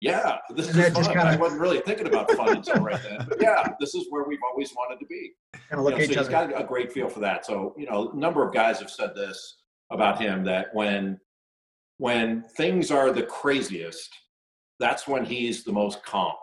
Yeah, 0.02 0.38
this 0.56 0.70
is 0.70 0.93
fun. 0.93 1.18
I 1.18 1.36
wasn't 1.36 1.62
really 1.62 1.80
thinking 1.82 2.08
about 2.08 2.32
fun 2.32 2.58
until 2.58 2.84
right 2.84 3.02
then. 3.02 3.26
But 3.28 3.41
yeah, 3.41 3.74
this 3.80 3.95
is 3.95 4.08
where 4.10 4.24
we've 4.26 4.39
always 4.52 4.74
wanted 4.76 5.00
to 5.00 5.06
be. 5.06 5.32
Kind 5.54 5.80
of 5.80 5.86
look 5.86 5.93
you 5.93 6.00
know, 6.00 6.04
so 6.04 6.08
he's 6.08 6.34
other. 6.34 6.52
got 6.52 6.62
a 6.62 6.66
great 6.66 6.91
feel 6.91 7.10
for 7.10 7.22
that. 7.22 7.45
So, 7.45 7.74
you 7.78 7.86
know, 7.86 8.12
a 8.12 8.16
number 8.16 8.45
of 8.45 8.54
guys 8.54 8.80
have 8.80 8.91
said 8.91 9.16
this 9.16 9.58
about 9.91 10.22
him 10.22 10.43
that 10.45 10.68
when 10.74 11.20
when 11.97 12.43
things 12.56 12.91
are 12.91 13.12
the 13.12 13.24
craziest, 13.24 14.10
that's 14.80 15.07
when 15.07 15.25
he's 15.25 15.63
the 15.63 15.71
most 15.71 16.03
calm. 16.03 16.36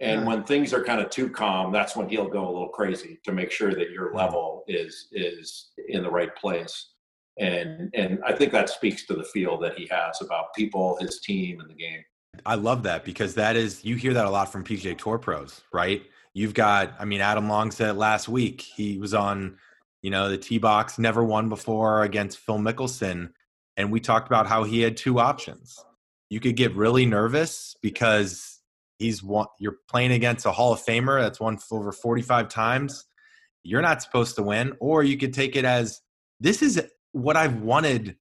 And 0.00 0.22
yeah. 0.22 0.26
when 0.26 0.44
things 0.44 0.72
are 0.72 0.82
kind 0.82 1.00
of 1.00 1.10
too 1.10 1.28
calm, 1.28 1.72
that's 1.72 1.94
when 1.94 2.08
he'll 2.08 2.28
go 2.28 2.44
a 2.44 2.50
little 2.50 2.68
crazy 2.68 3.20
to 3.24 3.32
make 3.32 3.50
sure 3.50 3.74
that 3.74 3.90
your 3.90 4.14
level 4.14 4.64
is 4.66 5.08
is 5.12 5.70
in 5.88 6.02
the 6.02 6.10
right 6.10 6.34
place. 6.36 6.92
And 7.38 7.90
and 7.94 8.18
I 8.24 8.32
think 8.32 8.52
that 8.52 8.70
speaks 8.70 9.06
to 9.06 9.14
the 9.14 9.24
feel 9.24 9.58
that 9.58 9.78
he 9.78 9.86
has 9.90 10.20
about 10.22 10.54
people, 10.54 10.96
his 11.00 11.20
team, 11.20 11.60
and 11.60 11.68
the 11.68 11.74
game. 11.74 12.02
I 12.46 12.54
love 12.54 12.82
that 12.84 13.04
because 13.04 13.34
that 13.34 13.56
is 13.56 13.84
you 13.84 13.96
hear 13.96 14.14
that 14.14 14.24
a 14.24 14.30
lot 14.30 14.50
from 14.50 14.64
PGA 14.64 14.96
Tour 14.96 15.18
pros, 15.18 15.62
right? 15.72 16.02
You've 16.32 16.54
got, 16.54 16.94
I 16.98 17.04
mean, 17.04 17.20
Adam 17.20 17.48
Long 17.48 17.72
said 17.72 17.96
last 17.96 18.28
week 18.28 18.60
he 18.60 18.98
was 18.98 19.14
on, 19.14 19.58
you 20.00 20.10
know, 20.10 20.28
the 20.28 20.38
tee 20.38 20.58
box, 20.58 20.96
never 20.96 21.24
won 21.24 21.48
before 21.48 22.04
against 22.04 22.38
Phil 22.38 22.58
Mickelson, 22.58 23.32
and 23.76 23.90
we 23.90 23.98
talked 23.98 24.28
about 24.28 24.46
how 24.46 24.62
he 24.62 24.80
had 24.80 24.96
two 24.96 25.18
options 25.18 25.84
you 26.30 26.40
could 26.40 26.56
get 26.56 26.74
really 26.74 27.04
nervous 27.04 27.76
because 27.82 28.60
he's 28.98 29.22
one 29.22 29.46
you're 29.58 29.78
playing 29.90 30.12
against 30.12 30.46
a 30.46 30.52
Hall 30.52 30.72
of 30.72 30.80
Famer 30.80 31.20
that's 31.20 31.40
won 31.40 31.58
over 31.70 31.92
45 31.92 32.48
times. 32.48 33.04
You're 33.62 33.82
not 33.82 34.00
supposed 34.00 34.36
to 34.36 34.42
win, 34.42 34.72
or 34.80 35.02
you 35.02 35.18
could 35.18 35.34
take 35.34 35.56
it 35.56 35.66
as 35.66 36.00
this 36.38 36.62
is 36.62 36.82
what 37.12 37.36
I've 37.36 37.60
wanted 37.60 38.16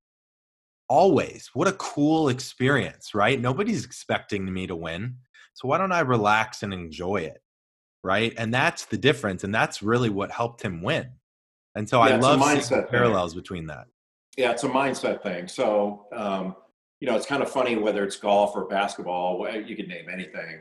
always. 0.90 1.50
What 1.54 1.68
a 1.68 1.74
cool 1.74 2.28
experience, 2.28 3.14
right? 3.14 3.40
Nobody's 3.40 3.86
expecting 3.86 4.52
me 4.52 4.68
to 4.68 4.76
win. 4.76 5.16
So 5.54 5.68
why 5.68 5.78
don't 5.78 5.92
I 5.92 6.00
relax 6.02 6.64
and 6.64 6.74
enjoy 6.74 7.18
it? 7.18 7.42
Right. 8.04 8.34
And 8.38 8.54
that's 8.54 8.86
the 8.86 8.98
difference. 8.98 9.44
And 9.44 9.54
that's 9.54 9.84
really 9.84 10.10
what 10.10 10.32
helped 10.32 10.62
him 10.62 10.82
win. 10.82 11.10
And 11.76 11.88
so 11.88 12.04
yeah, 12.04 12.16
I 12.16 12.18
love 12.18 12.64
seeing 12.64 12.86
parallels 12.88 13.36
between 13.36 13.68
that. 13.68 13.86
Yeah, 14.38 14.52
it's 14.52 14.64
a 14.64 14.70
mindset 14.70 15.22
thing. 15.22 15.48
So 15.48 16.08
um, 16.14 16.56
you 17.00 17.08
know, 17.08 17.16
it's 17.16 17.26
kind 17.26 17.42
of 17.42 17.50
funny 17.50 17.76
whether 17.76 18.04
it's 18.04 18.18
golf 18.18 18.56
or 18.56 18.66
basketball. 18.66 19.48
You 19.50 19.76
could 19.76 19.88
name 19.88 20.08
anything. 20.12 20.60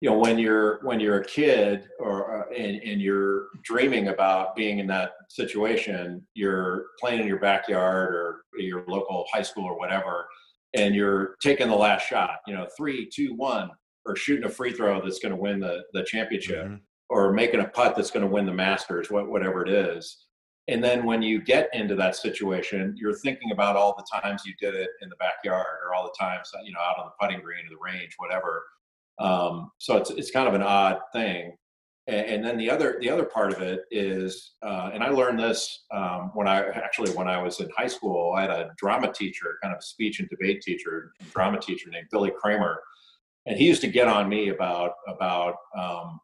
You 0.00 0.10
know, 0.10 0.18
when 0.18 0.38
you're 0.38 0.80
when 0.82 0.98
you're 0.98 1.20
a 1.20 1.24
kid 1.24 1.88
or 2.00 2.42
uh, 2.42 2.54
and, 2.54 2.80
and 2.82 3.00
you're 3.00 3.46
dreaming 3.62 4.08
about 4.08 4.56
being 4.56 4.78
in 4.80 4.86
that 4.88 5.12
situation, 5.28 6.26
you're 6.34 6.86
playing 6.98 7.20
in 7.20 7.26
your 7.26 7.38
backyard 7.38 8.14
or 8.14 8.42
your 8.58 8.84
local 8.88 9.26
high 9.32 9.42
school 9.42 9.64
or 9.64 9.78
whatever, 9.78 10.26
and 10.74 10.94
you're 10.94 11.36
taking 11.40 11.68
the 11.68 11.76
last 11.76 12.08
shot. 12.08 12.38
You 12.48 12.54
know, 12.54 12.66
three, 12.76 13.08
two, 13.14 13.34
one, 13.36 13.70
or 14.04 14.16
shooting 14.16 14.44
a 14.44 14.48
free 14.48 14.72
throw 14.72 15.00
that's 15.00 15.20
going 15.20 15.34
to 15.34 15.40
win 15.40 15.60
the 15.60 15.82
the 15.92 16.02
championship, 16.02 16.66
mm-hmm. 16.66 16.76
or 17.08 17.32
making 17.32 17.60
a 17.60 17.68
putt 17.68 17.94
that's 17.94 18.10
going 18.10 18.26
to 18.26 18.32
win 18.32 18.46
the 18.46 18.52
Masters, 18.52 19.08
whatever 19.08 19.64
it 19.64 19.68
is 19.68 20.26
and 20.68 20.82
then 20.82 21.04
when 21.04 21.22
you 21.22 21.40
get 21.40 21.68
into 21.72 21.96
that 21.96 22.14
situation, 22.14 22.94
you're 22.96 23.14
thinking 23.14 23.50
about 23.50 23.76
all 23.76 23.96
the 23.96 24.20
times 24.20 24.42
you 24.46 24.54
did 24.60 24.74
it 24.74 24.90
in 25.00 25.08
the 25.08 25.16
backyard 25.16 25.78
or 25.84 25.94
all 25.94 26.04
the 26.04 26.14
times, 26.18 26.50
you 26.64 26.72
know, 26.72 26.78
out 26.78 26.98
on 26.98 27.06
the 27.06 27.12
putting 27.20 27.42
green 27.42 27.66
or 27.66 27.70
the 27.70 27.76
range, 27.82 28.14
whatever. 28.16 28.62
Um, 29.18 29.72
so 29.78 29.96
it's, 29.96 30.10
it's 30.10 30.30
kind 30.30 30.46
of 30.46 30.54
an 30.54 30.62
odd 30.62 31.00
thing. 31.12 31.56
And, 32.06 32.26
and, 32.26 32.44
then 32.44 32.56
the 32.58 32.70
other, 32.70 32.96
the 33.00 33.10
other 33.10 33.24
part 33.24 33.52
of 33.52 33.60
it 33.60 33.82
is, 33.90 34.52
uh, 34.62 34.90
and 34.92 35.02
I 35.02 35.08
learned 35.10 35.38
this 35.38 35.84
um, 35.92 36.30
when 36.34 36.48
I 36.48 36.64
actually, 36.68 37.12
when 37.12 37.28
I 37.28 37.40
was 37.40 37.60
in 37.60 37.68
high 37.76 37.86
school, 37.86 38.34
I 38.36 38.42
had 38.42 38.50
a 38.50 38.70
drama 38.76 39.12
teacher, 39.12 39.58
kind 39.62 39.74
of 39.74 39.82
speech 39.84 40.20
and 40.20 40.28
debate 40.28 40.62
teacher, 40.62 41.12
drama 41.32 41.60
teacher 41.60 41.90
named 41.90 42.08
Billy 42.10 42.32
Kramer. 42.36 42.80
And 43.46 43.56
he 43.56 43.66
used 43.66 43.80
to 43.82 43.88
get 43.88 44.08
on 44.08 44.28
me 44.28 44.48
about, 44.48 44.92
about, 45.08 45.56
um, 45.76 46.20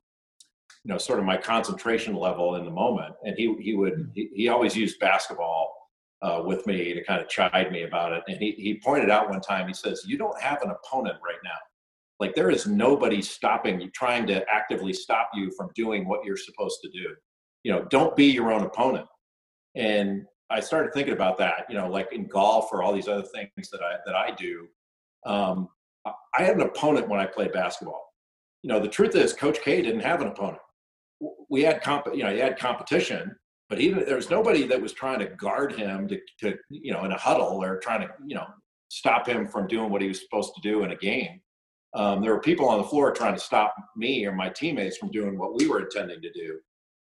you 0.85 0.93
know 0.93 0.99
sort 0.99 1.19
of 1.19 1.25
my 1.25 1.37
concentration 1.37 2.15
level 2.15 2.57
in 2.57 2.65
the 2.65 2.71
moment. 2.71 3.15
And 3.25 3.37
he 3.37 3.55
he 3.61 3.75
would 3.75 3.95
hmm. 3.95 4.11
he, 4.15 4.31
he 4.35 4.49
always 4.49 4.77
used 4.77 4.99
basketball 4.99 5.75
uh, 6.23 6.43
with 6.45 6.67
me 6.67 6.95
to 6.95 7.05
kind 7.05 7.21
of 7.21 7.29
chide 7.29 7.71
me 7.71 7.85
about 7.85 8.13
it. 8.13 8.23
And 8.27 8.39
he, 8.39 8.53
he 8.53 8.81
pointed 8.85 9.11
out 9.11 9.31
one 9.31 9.41
time 9.41 9.69
he 9.69 9.75
says 9.75 10.03
you 10.07 10.19
don't 10.19 10.41
have 10.41 10.63
an 10.63 10.71
opponent 10.71 11.17
right 11.25 11.39
now. 11.45 11.51
Like 12.21 12.35
there 12.35 12.51
is 12.51 12.67
nobody 12.67 13.23
stopping 13.23 13.81
you 13.81 13.91
trying 13.91 14.27
to 14.27 14.45
actively 14.51 14.93
stop 14.93 15.31
you 15.35 15.53
from 15.57 15.71
doing 15.75 16.09
what 16.09 16.25
you're 16.25 16.37
supposed 16.37 16.81
to 16.83 16.91
do. 16.91 17.15
You 17.65 17.73
know 17.73 17.85
don't 17.91 18.17
be 18.17 18.27
your 18.27 18.53
own 18.53 18.65
opponent. 18.65 19.07
And 19.75 20.25
i 20.51 20.61
started 20.61 20.95
thinking 20.95 21.13
about 21.13 21.37
that 21.37 21.67
you 21.69 21.77
know 21.77 21.91
like 21.91 22.11
in 22.11 22.27
golf 22.27 22.71
or 22.73 22.83
all 22.83 22.95
these 22.95 23.07
other 23.07 23.27
things 23.35 23.69
that 23.71 23.83
i 23.83 23.97
that 24.07 24.15
i 24.15 24.31
do. 24.31 24.67
Um, 25.27 25.69
i 26.07 26.43
had 26.43 26.55
an 26.55 26.63
opponent 26.63 27.09
when 27.09 27.21
i 27.21 27.27
played 27.27 27.53
basketball. 27.53 28.03
You 28.63 28.71
know 28.71 28.81
the 28.81 28.89
truth 28.89 29.15
is 29.15 29.33
coach 29.33 29.61
k 29.61 29.83
didn't 29.83 30.01
have 30.01 30.23
an 30.23 30.29
opponent 30.29 30.63
we 31.49 31.63
had 31.63 31.83
comp, 31.83 32.07
you 32.15 32.23
know, 32.23 32.33
he 32.33 32.39
had 32.39 32.59
competition, 32.59 33.35
but 33.69 33.81
even 33.81 34.05
there 34.05 34.17
was 34.17 34.31
nobody 34.31 34.67
that 34.67 34.81
was 34.81 34.93
trying 34.93 35.19
to 35.19 35.27
guard 35.27 35.73
him 35.73 36.09
to, 36.09 36.19
to, 36.41 36.57
you 36.71 36.93
know, 36.93 37.05
in 37.05 37.13
a 37.13 37.19
huddle 37.19 37.63
or 37.63 37.79
trying 37.79 38.01
to, 38.01 38.09
you 38.27 38.35
know, 38.35 38.47
stop 38.89 39.29
him 39.29 39.47
from 39.47 39.67
doing 39.67 39.91
what 39.91 40.01
he 40.01 40.09
was 40.09 40.21
supposed 40.21 40.55
to 40.55 40.61
do 40.61 40.85
in 40.85 40.93
a 40.93 40.97
game. 40.97 41.41
Um, 41.95 42.23
there 42.23 42.33
were 42.33 42.41
people 42.41 42.69
on 42.69 42.79
the 42.79 42.85
floor 42.85 43.13
trying 43.13 43.35
to 43.35 43.41
stop 43.41 43.75
me 43.97 44.25
or 44.27 44.33
my 44.33 44.49
teammates 44.49 44.97
from 44.97 45.11
doing 45.11 45.39
what 45.39 45.55
we 45.55 45.67
were 45.67 45.81
intending 45.81 46.21
to 46.23 46.33
do. 46.33 46.59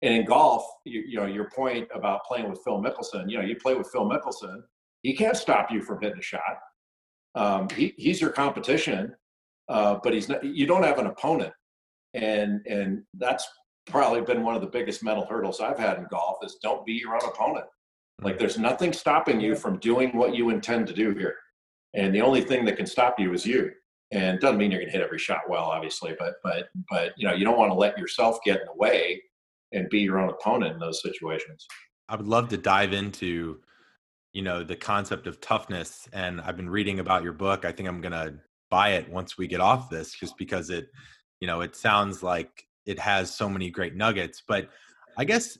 And 0.01 0.13
in 0.13 0.25
golf, 0.25 0.65
you, 0.85 1.01
you 1.07 1.17
know, 1.17 1.25
your 1.25 1.49
point 1.49 1.87
about 1.93 2.25
playing 2.25 2.49
with 2.49 2.59
Phil 2.63 2.81
Mickelson, 2.81 3.29
you 3.29 3.37
know, 3.37 3.43
you 3.43 3.55
play 3.55 3.73
with 3.73 3.89
Phil 3.91 4.05
Mickelson, 4.05 4.61
he 5.01 5.15
can't 5.15 5.37
stop 5.37 5.71
you 5.71 5.81
from 5.81 6.01
hitting 6.01 6.19
a 6.19 6.21
shot. 6.21 6.41
Um, 7.35 7.69
he, 7.69 7.93
he's 7.97 8.21
your 8.21 8.29
competition, 8.29 9.15
uh, 9.69 9.97
but 10.03 10.13
he's 10.13 10.29
not, 10.29 10.43
you 10.43 10.65
don't 10.65 10.83
have 10.83 10.99
an 10.99 11.07
opponent. 11.07 11.53
And, 12.13 12.65
and 12.65 13.03
that's 13.15 13.47
probably 13.87 14.21
been 14.21 14.43
one 14.43 14.55
of 14.55 14.61
the 14.61 14.67
biggest 14.67 15.03
mental 15.03 15.25
hurdles 15.25 15.59
I've 15.59 15.79
had 15.79 15.97
in 15.97 16.07
golf 16.09 16.37
is 16.43 16.57
don't 16.61 16.85
be 16.85 16.93
your 16.93 17.15
own 17.15 17.27
opponent. 17.29 17.65
Like 18.21 18.35
mm. 18.35 18.39
there's 18.39 18.57
nothing 18.57 18.93
stopping 18.93 19.39
you 19.39 19.55
from 19.55 19.79
doing 19.79 20.15
what 20.15 20.35
you 20.35 20.49
intend 20.49 20.87
to 20.87 20.93
do 20.93 21.11
here. 21.13 21.35
And 21.93 22.13
the 22.13 22.21
only 22.21 22.41
thing 22.41 22.65
that 22.65 22.77
can 22.77 22.85
stop 22.85 23.19
you 23.19 23.33
is 23.33 23.45
you. 23.45 23.71
And 24.11 24.39
doesn't 24.39 24.57
mean 24.57 24.71
you're 24.71 24.81
gonna 24.81 24.91
hit 24.91 25.01
every 25.01 25.17
shot 25.17 25.41
well, 25.49 25.63
obviously, 25.63 26.15
but 26.17 26.35
but 26.43 26.69
but 26.89 27.13
you 27.17 27.27
know, 27.27 27.33
you 27.33 27.43
don't 27.43 27.57
want 27.57 27.71
to 27.71 27.75
let 27.75 27.97
yourself 27.97 28.37
get 28.45 28.61
in 28.61 28.65
the 28.67 28.75
way 28.75 29.21
and 29.71 29.89
be 29.89 29.99
your 29.99 30.19
own 30.19 30.29
opponent 30.29 30.73
in 30.73 30.79
those 30.79 31.01
situations. 31.01 31.65
I 32.07 32.15
would 32.15 32.27
love 32.27 32.49
to 32.49 32.57
dive 32.57 32.93
into, 32.93 33.59
you 34.31 34.43
know, 34.43 34.63
the 34.63 34.75
concept 34.75 35.25
of 35.25 35.41
toughness. 35.41 36.07
And 36.13 36.39
I've 36.39 36.55
been 36.55 36.69
reading 36.69 36.99
about 36.99 37.23
your 37.23 37.33
book. 37.33 37.65
I 37.65 37.71
think 37.71 37.89
I'm 37.89 37.99
gonna 37.99 38.35
buy 38.69 38.91
it 38.91 39.09
once 39.09 39.37
we 39.37 39.47
get 39.47 39.59
off 39.59 39.89
this, 39.89 40.13
just 40.13 40.37
because 40.37 40.69
it, 40.69 40.87
you 41.41 41.47
know, 41.47 41.61
it 41.61 41.75
sounds 41.75 42.21
like 42.21 42.67
it 42.85 42.99
has 42.99 43.35
so 43.35 43.49
many 43.49 43.69
great 43.69 43.95
nuggets. 43.95 44.43
But 44.47 44.69
I 45.17 45.25
guess 45.25 45.57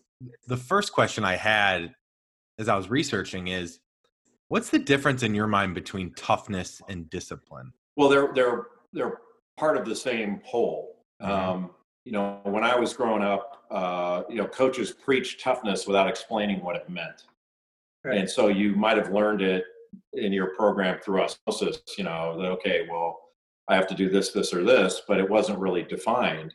the 0.47 0.57
first 0.57 0.93
question 0.93 1.23
I 1.23 1.35
had 1.35 1.93
as 2.59 2.69
I 2.69 2.75
was 2.75 2.89
researching 2.89 3.47
is 3.47 3.79
what's 4.47 4.69
the 4.69 4.79
difference 4.79 5.23
in 5.23 5.35
your 5.35 5.47
mind 5.47 5.75
between 5.75 6.13
toughness 6.13 6.81
and 6.87 7.09
discipline? 7.09 7.73
Well, 7.95 8.09
they're 8.09 8.31
they're 8.33 8.67
they're 8.93 9.19
part 9.57 9.77
of 9.77 9.85
the 9.85 9.95
same 9.95 10.41
whole. 10.43 10.97
Mm-hmm. 11.21 11.31
Um, 11.31 11.71
you 12.05 12.11
know, 12.11 12.39
when 12.43 12.63
I 12.63 12.75
was 12.75 12.93
growing 12.93 13.23
up, 13.23 13.65
uh, 13.71 14.23
you 14.29 14.35
know, 14.35 14.45
coaches 14.45 14.91
preached 14.91 15.41
toughness 15.41 15.87
without 15.87 16.07
explaining 16.07 16.63
what 16.63 16.75
it 16.75 16.87
meant, 16.89 17.23
right. 18.03 18.17
and 18.17 18.29
so 18.29 18.47
you 18.47 18.75
might 18.75 18.97
have 18.97 19.11
learned 19.11 19.41
it 19.41 19.63
in 20.13 20.31
your 20.31 20.53
program 20.55 20.99
through 20.99 21.21
osmosis. 21.21 21.81
You 21.97 22.03
know, 22.03 22.37
that 22.39 22.51
okay, 22.51 22.87
well, 22.89 23.19
I 23.67 23.75
have 23.75 23.87
to 23.87 23.95
do 23.95 24.09
this, 24.09 24.31
this, 24.31 24.53
or 24.53 24.63
this, 24.63 25.01
but 25.07 25.19
it 25.19 25.29
wasn't 25.29 25.59
really 25.59 25.83
defined. 25.83 26.53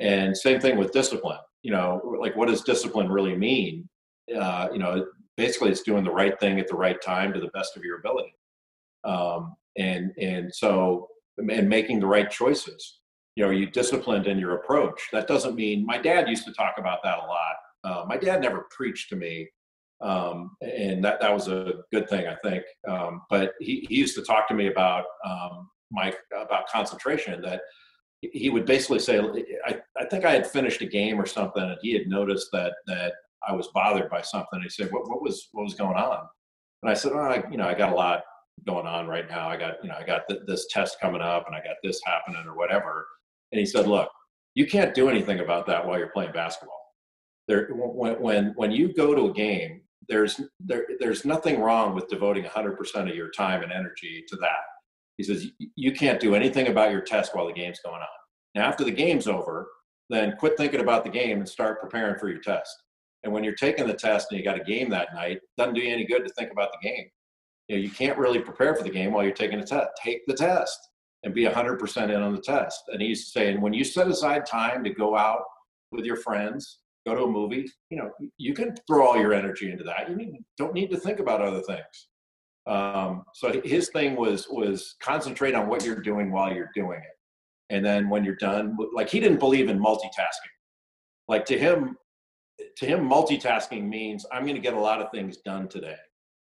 And 0.00 0.36
same 0.36 0.60
thing 0.60 0.76
with 0.76 0.92
discipline. 0.92 1.38
You 1.62 1.72
know, 1.72 2.16
like 2.18 2.36
what 2.36 2.48
does 2.48 2.62
discipline 2.62 3.10
really 3.10 3.36
mean? 3.36 3.88
Uh, 4.34 4.68
you 4.72 4.78
know, 4.78 5.06
basically 5.36 5.70
it's 5.70 5.82
doing 5.82 6.04
the 6.04 6.10
right 6.10 6.38
thing 6.40 6.58
at 6.58 6.68
the 6.68 6.76
right 6.76 7.00
time 7.02 7.32
to 7.32 7.40
the 7.40 7.48
best 7.48 7.76
of 7.76 7.84
your 7.84 7.98
ability. 7.98 8.34
Um, 9.04 9.56
and 9.76 10.12
and 10.18 10.54
so 10.54 11.08
and 11.36 11.68
making 11.68 12.00
the 12.00 12.06
right 12.06 12.30
choices. 12.30 13.00
You 13.36 13.44
know, 13.44 13.50
you 13.50 13.66
disciplined 13.70 14.26
in 14.26 14.38
your 14.38 14.56
approach. 14.56 15.00
That 15.12 15.26
doesn't 15.26 15.54
mean 15.54 15.86
my 15.86 15.98
dad 15.98 16.28
used 16.28 16.44
to 16.46 16.52
talk 16.52 16.74
about 16.78 17.02
that 17.04 17.18
a 17.18 17.26
lot. 17.26 17.54
Uh, 17.84 18.04
my 18.06 18.16
dad 18.16 18.42
never 18.42 18.66
preached 18.70 19.08
to 19.10 19.16
me, 19.16 19.48
um, 20.00 20.56
and 20.60 21.02
that 21.04 21.20
that 21.20 21.32
was 21.32 21.48
a 21.48 21.74
good 21.92 22.08
thing, 22.08 22.26
I 22.26 22.36
think. 22.42 22.64
Um, 22.88 23.22
but 23.30 23.52
he, 23.60 23.86
he 23.88 23.96
used 23.96 24.16
to 24.16 24.22
talk 24.22 24.48
to 24.48 24.54
me 24.54 24.66
about 24.66 25.04
um, 25.24 25.70
my 25.90 26.12
about 26.38 26.68
concentration. 26.68 27.40
That 27.40 27.62
he 28.22 28.50
would 28.50 28.66
basically 28.66 28.98
say, 28.98 29.18
I, 29.66 29.80
I 29.98 30.04
think 30.06 30.24
I 30.24 30.32
had 30.32 30.46
finished 30.46 30.82
a 30.82 30.86
game 30.86 31.20
or 31.20 31.26
something, 31.26 31.62
and 31.62 31.78
he 31.80 31.92
had 31.92 32.06
noticed 32.06 32.48
that 32.52 32.74
that 32.86 33.14
I 33.46 33.54
was 33.54 33.68
bothered 33.68 34.10
by 34.10 34.20
something. 34.20 34.60
He 34.62 34.68
said, 34.68 34.90
"What 34.92 35.08
what 35.08 35.22
was 35.22 35.48
what 35.52 35.64
was 35.64 35.74
going 35.74 35.96
on?" 35.96 36.26
And 36.82 36.90
I 36.90 36.94
said, 36.94 37.12
"Oh, 37.12 37.18
I, 37.18 37.48
you 37.50 37.56
know, 37.56 37.66
I 37.66 37.74
got 37.74 37.92
a 37.92 37.96
lot 37.96 38.22
going 38.66 38.86
on 38.86 39.06
right 39.06 39.28
now. 39.28 39.48
I 39.48 39.56
got 39.56 39.82
you 39.82 39.88
know, 39.88 39.96
I 39.98 40.04
got 40.04 40.28
th- 40.28 40.42
this 40.46 40.66
test 40.68 41.00
coming 41.00 41.22
up, 41.22 41.46
and 41.46 41.56
I 41.56 41.60
got 41.60 41.76
this 41.82 42.00
happening 42.04 42.46
or 42.46 42.56
whatever." 42.56 43.06
And 43.52 43.58
he 43.58 43.66
said, 43.66 43.86
"Look, 43.86 44.10
you 44.54 44.66
can't 44.66 44.94
do 44.94 45.08
anything 45.08 45.40
about 45.40 45.66
that 45.66 45.86
while 45.86 45.98
you're 45.98 46.08
playing 46.10 46.32
basketball. 46.32 46.94
There, 47.48 47.68
when 47.72 48.20
when 48.20 48.52
when 48.56 48.70
you 48.70 48.92
go 48.92 49.14
to 49.14 49.30
a 49.30 49.32
game, 49.32 49.80
there's 50.08 50.40
there 50.60 50.86
there's 50.98 51.24
nothing 51.24 51.60
wrong 51.60 51.94
with 51.94 52.08
devoting 52.08 52.44
100% 52.44 53.08
of 53.08 53.16
your 53.16 53.30
time 53.30 53.62
and 53.62 53.72
energy 53.72 54.24
to 54.28 54.36
that." 54.36 54.60
He 55.20 55.24
says, 55.24 55.50
you 55.76 55.92
can't 55.92 56.18
do 56.18 56.34
anything 56.34 56.68
about 56.68 56.90
your 56.90 57.02
test 57.02 57.34
while 57.34 57.46
the 57.46 57.52
game's 57.52 57.80
going 57.84 58.00
on. 58.00 58.08
Now, 58.54 58.66
after 58.66 58.84
the 58.84 58.90
game's 58.90 59.26
over, 59.26 59.68
then 60.08 60.34
quit 60.38 60.56
thinking 60.56 60.80
about 60.80 61.04
the 61.04 61.10
game 61.10 61.40
and 61.40 61.46
start 61.46 61.78
preparing 61.78 62.18
for 62.18 62.30
your 62.30 62.40
test. 62.40 62.74
And 63.22 63.30
when 63.30 63.44
you're 63.44 63.52
taking 63.52 63.86
the 63.86 63.92
test 63.92 64.28
and 64.30 64.38
you 64.38 64.44
got 64.44 64.58
a 64.58 64.64
game 64.64 64.88
that 64.88 65.12
night, 65.12 65.40
doesn't 65.58 65.74
do 65.74 65.82
you 65.82 65.92
any 65.92 66.06
good 66.06 66.26
to 66.26 66.32
think 66.32 66.50
about 66.50 66.70
the 66.72 66.88
game. 66.88 67.04
You 67.68 67.76
know, 67.76 67.82
you 67.82 67.90
can't 67.90 68.16
really 68.16 68.38
prepare 68.38 68.74
for 68.74 68.82
the 68.82 68.88
game 68.88 69.12
while 69.12 69.22
you're 69.22 69.34
taking 69.34 69.60
the 69.60 69.66
test. 69.66 69.88
Take 70.02 70.22
the 70.26 70.32
test 70.32 70.78
and 71.22 71.34
be 71.34 71.44
100% 71.44 72.04
in 72.04 72.22
on 72.22 72.34
the 72.34 72.40
test. 72.40 72.84
And 72.88 73.02
he's 73.02 73.30
saying, 73.30 73.60
when 73.60 73.74
you 73.74 73.84
set 73.84 74.08
aside 74.08 74.46
time 74.46 74.82
to 74.84 74.90
go 74.90 75.18
out 75.18 75.42
with 75.92 76.06
your 76.06 76.16
friends, 76.16 76.78
go 77.06 77.14
to 77.14 77.24
a 77.24 77.30
movie, 77.30 77.70
you 77.90 77.98
know, 77.98 78.10
you 78.38 78.54
can 78.54 78.74
throw 78.86 79.06
all 79.06 79.18
your 79.18 79.34
energy 79.34 79.70
into 79.70 79.84
that. 79.84 80.08
You 80.08 80.16
need, 80.16 80.42
don't 80.56 80.72
need 80.72 80.90
to 80.92 80.96
think 80.96 81.20
about 81.20 81.42
other 81.42 81.60
things. 81.60 82.08
Um, 82.66 83.24
so 83.34 83.60
his 83.64 83.88
thing 83.88 84.16
was 84.16 84.46
was 84.48 84.96
concentrate 85.00 85.54
on 85.54 85.68
what 85.68 85.84
you're 85.84 86.00
doing 86.00 86.30
while 86.30 86.52
you're 86.52 86.70
doing 86.74 86.98
it, 86.98 87.74
and 87.74 87.84
then 87.84 88.08
when 88.08 88.24
you're 88.24 88.36
done, 88.36 88.76
like 88.94 89.08
he 89.08 89.20
didn't 89.20 89.38
believe 89.38 89.68
in 89.68 89.78
multitasking. 89.78 90.54
Like 91.26 91.44
to 91.46 91.58
him, 91.58 91.96
to 92.76 92.86
him, 92.86 93.08
multitasking 93.08 93.88
means 93.88 94.26
I'm 94.32 94.42
going 94.42 94.56
to 94.56 94.60
get 94.60 94.74
a 94.74 94.80
lot 94.80 95.00
of 95.00 95.10
things 95.10 95.38
done 95.38 95.68
today, 95.68 95.96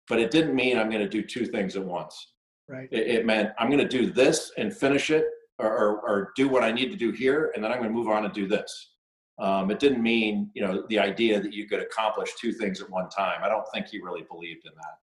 but 0.08 0.18
it 0.18 0.30
didn't 0.30 0.54
mean 0.54 0.78
I'm 0.78 0.88
going 0.88 1.02
to 1.02 1.08
do 1.08 1.22
two 1.22 1.44
things 1.46 1.76
at 1.76 1.84
once. 1.84 2.34
Right. 2.68 2.88
It, 2.90 3.08
it 3.08 3.26
meant 3.26 3.50
I'm 3.58 3.68
going 3.68 3.86
to 3.86 3.88
do 3.88 4.10
this 4.10 4.52
and 4.56 4.74
finish 4.74 5.10
it, 5.10 5.26
or, 5.58 5.68
or, 5.68 6.00
or 6.08 6.32
do 6.36 6.48
what 6.48 6.62
I 6.62 6.72
need 6.72 6.90
to 6.90 6.96
do 6.96 7.10
here, 7.10 7.52
and 7.54 7.62
then 7.62 7.70
I'm 7.70 7.78
going 7.78 7.90
to 7.90 7.94
move 7.94 8.08
on 8.08 8.24
and 8.24 8.32
do 8.32 8.46
this. 8.48 8.92
Um, 9.38 9.70
it 9.70 9.78
didn't 9.78 10.02
mean 10.02 10.50
you 10.54 10.62
know 10.62 10.84
the 10.88 10.98
idea 10.98 11.40
that 11.40 11.52
you 11.52 11.68
could 11.68 11.80
accomplish 11.80 12.30
two 12.40 12.52
things 12.52 12.80
at 12.80 12.90
one 12.90 13.08
time. 13.08 13.40
I 13.42 13.48
don't 13.48 13.66
think 13.72 13.88
he 13.88 14.00
really 14.00 14.24
believed 14.30 14.64
in 14.64 14.72
that. 14.74 14.96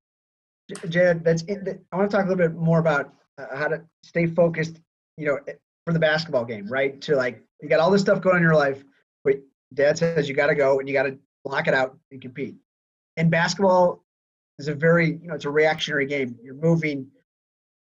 Jed, 0.90 1.24
that's 1.24 1.44
it. 1.44 1.82
I 1.92 1.96
want 1.96 2.10
to 2.10 2.16
talk 2.18 2.26
a 2.26 2.30
little 2.30 2.50
bit 2.50 2.56
more 2.56 2.80
about 2.80 3.14
uh, 3.38 3.56
how 3.56 3.68
to 3.68 3.82
stay 4.04 4.26
focused, 4.26 4.80
you 5.18 5.26
know, 5.26 5.40
eh, 5.48 5.54
for 5.86 5.94
the 5.94 6.00
basketball 6.00 6.46
game, 6.46 6.68
right? 6.68 7.00
To 7.02 7.16
like, 7.16 7.42
you 7.62 7.70
got 7.70 7.80
all 7.80 7.90
this 7.90 8.02
stuff 8.02 8.22
going 8.22 8.36
on 8.36 8.42
in 8.42 8.44
your 8.44 8.56
life, 8.56 8.84
but 9.24 9.36
dad 9.74 9.98
says 9.98 10.28
you 10.28 10.36
got 10.36 10.48
to 10.48 10.56
go 10.56 10.80
and 10.80 10.88
you 10.88 10.94
got 10.94 11.04
to 11.04 11.18
block 11.46 11.68
it 11.68 11.74
out 11.74 11.98
and 12.12 12.22
compete. 12.22 12.56
And 13.16 13.32
basketball 13.32 14.04
is 14.60 14.68
a 14.68 14.74
very, 14.74 15.20
you 15.22 15.28
know, 15.28 15.36
it's 15.36 15.46
a 15.46 15.50
reactionary 15.50 16.06
game. 16.06 16.38
You're 16.44 16.56
moving. 16.56 17.08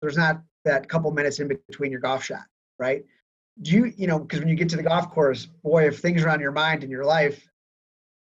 There's 0.01 0.17
not 0.17 0.41
that 0.65 0.87
couple 0.87 1.11
minutes 1.11 1.39
in 1.39 1.47
between 1.47 1.91
your 1.91 2.01
golf 2.01 2.23
shot, 2.23 2.45
right? 2.79 3.03
Do 3.61 3.71
you, 3.71 3.93
you 3.97 4.07
know, 4.07 4.19
because 4.19 4.39
when 4.39 4.47
you 4.47 4.55
get 4.55 4.69
to 4.69 4.77
the 4.77 4.83
golf 4.83 5.09
course, 5.11 5.47
boy, 5.63 5.87
if 5.87 5.99
things 5.99 6.23
are 6.23 6.29
on 6.29 6.39
your 6.39 6.51
mind 6.51 6.83
in 6.83 6.89
your 6.89 7.05
life, 7.05 7.47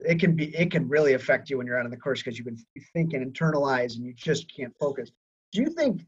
it 0.01 0.21
can 0.21 0.37
be 0.37 0.55
it 0.57 0.71
can 0.71 0.89
really 0.89 1.15
affect 1.15 1.51
you 1.51 1.59
when 1.59 1.67
you're 1.67 1.79
out 1.79 1.85
on 1.85 1.91
the 1.91 1.97
course 1.97 2.23
because 2.23 2.39
you 2.39 2.45
can 2.45 2.57
think 2.93 3.13
and 3.15 3.35
internalize 3.35 3.97
and 3.97 4.05
you 4.05 4.13
just 4.15 4.55
can't 4.55 4.73
focus. 4.79 5.11
Do 5.53 5.61
you 5.61 5.71
think 5.71 6.03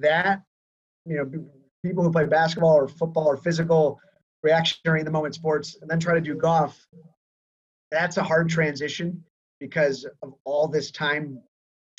that 0.00 0.42
you 1.06 1.16
know 1.16 1.30
people 1.84 2.04
who 2.04 2.12
play 2.12 2.26
basketball 2.26 2.74
or 2.74 2.88
football 2.88 3.26
or 3.26 3.36
physical 3.36 4.00
reactionary 4.42 5.00
in 5.00 5.04
the 5.04 5.12
moment 5.12 5.34
sports 5.34 5.76
and 5.80 5.90
then 5.90 6.00
try 6.00 6.14
to 6.14 6.20
do 6.20 6.34
golf 6.34 6.86
that's 7.90 8.16
a 8.16 8.22
hard 8.22 8.48
transition 8.48 9.22
because 9.58 10.06
of 10.22 10.34
all 10.44 10.68
this 10.68 10.90
time 10.90 11.40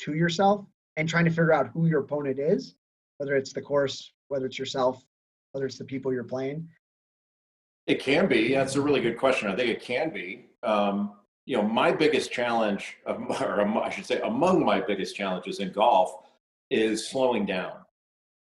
to 0.00 0.14
yourself 0.14 0.64
and 0.96 1.08
trying 1.08 1.24
to 1.24 1.30
figure 1.30 1.52
out 1.52 1.68
who 1.68 1.86
your 1.86 2.00
opponent 2.00 2.38
is 2.38 2.74
whether 3.18 3.36
it's 3.36 3.52
the 3.52 3.60
course 3.60 4.12
whether 4.28 4.46
it's 4.46 4.58
yourself 4.58 5.04
whether 5.52 5.66
it's 5.66 5.78
the 5.78 5.84
people 5.84 6.12
you're 6.12 6.24
playing 6.24 6.66
it 7.86 8.00
can 8.00 8.26
be 8.28 8.54
that's 8.54 8.76
a 8.76 8.80
really 8.80 9.00
good 9.00 9.18
question 9.18 9.48
i 9.48 9.56
think 9.56 9.68
it 9.68 9.82
can 9.82 10.10
be 10.10 10.46
um, 10.62 11.12
you 11.44 11.56
know, 11.56 11.62
my 11.62 11.90
biggest 11.90 12.30
challenge, 12.32 12.96
or 13.06 13.82
I 13.82 13.90
should 13.90 14.06
say, 14.06 14.20
among 14.20 14.64
my 14.64 14.80
biggest 14.80 15.16
challenges 15.16 15.58
in 15.58 15.72
golf, 15.72 16.14
is 16.70 17.08
slowing 17.08 17.46
down. 17.46 17.72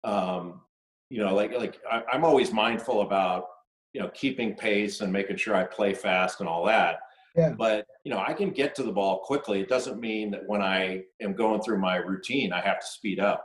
Um, 0.03 0.61
you 1.09 1.19
know, 1.19 1.33
like 1.33 1.53
like 1.53 1.79
I, 1.89 2.03
am 2.13 2.23
always 2.23 2.51
mindful 2.51 3.01
about 3.01 3.47
you 3.93 4.01
know 4.01 4.09
keeping 4.09 4.55
pace 4.55 5.01
and 5.01 5.11
making 5.11 5.37
sure 5.37 5.55
I 5.55 5.63
play 5.63 5.93
fast 5.93 6.39
and 6.39 6.47
all 6.49 6.65
that. 6.65 6.99
Yeah. 7.35 7.53
But 7.57 7.87
you 8.03 8.11
know, 8.11 8.19
I 8.19 8.33
can 8.33 8.51
get 8.51 8.75
to 8.75 8.83
the 8.83 8.91
ball 8.91 9.19
quickly. 9.19 9.59
It 9.61 9.69
doesn't 9.69 9.99
mean 9.99 10.29
that 10.31 10.47
when 10.47 10.61
I 10.61 11.03
am 11.21 11.33
going 11.33 11.61
through 11.61 11.79
my 11.79 11.95
routine, 11.95 12.53
I 12.53 12.61
have 12.61 12.79
to 12.79 12.85
speed 12.85 13.19
up. 13.19 13.43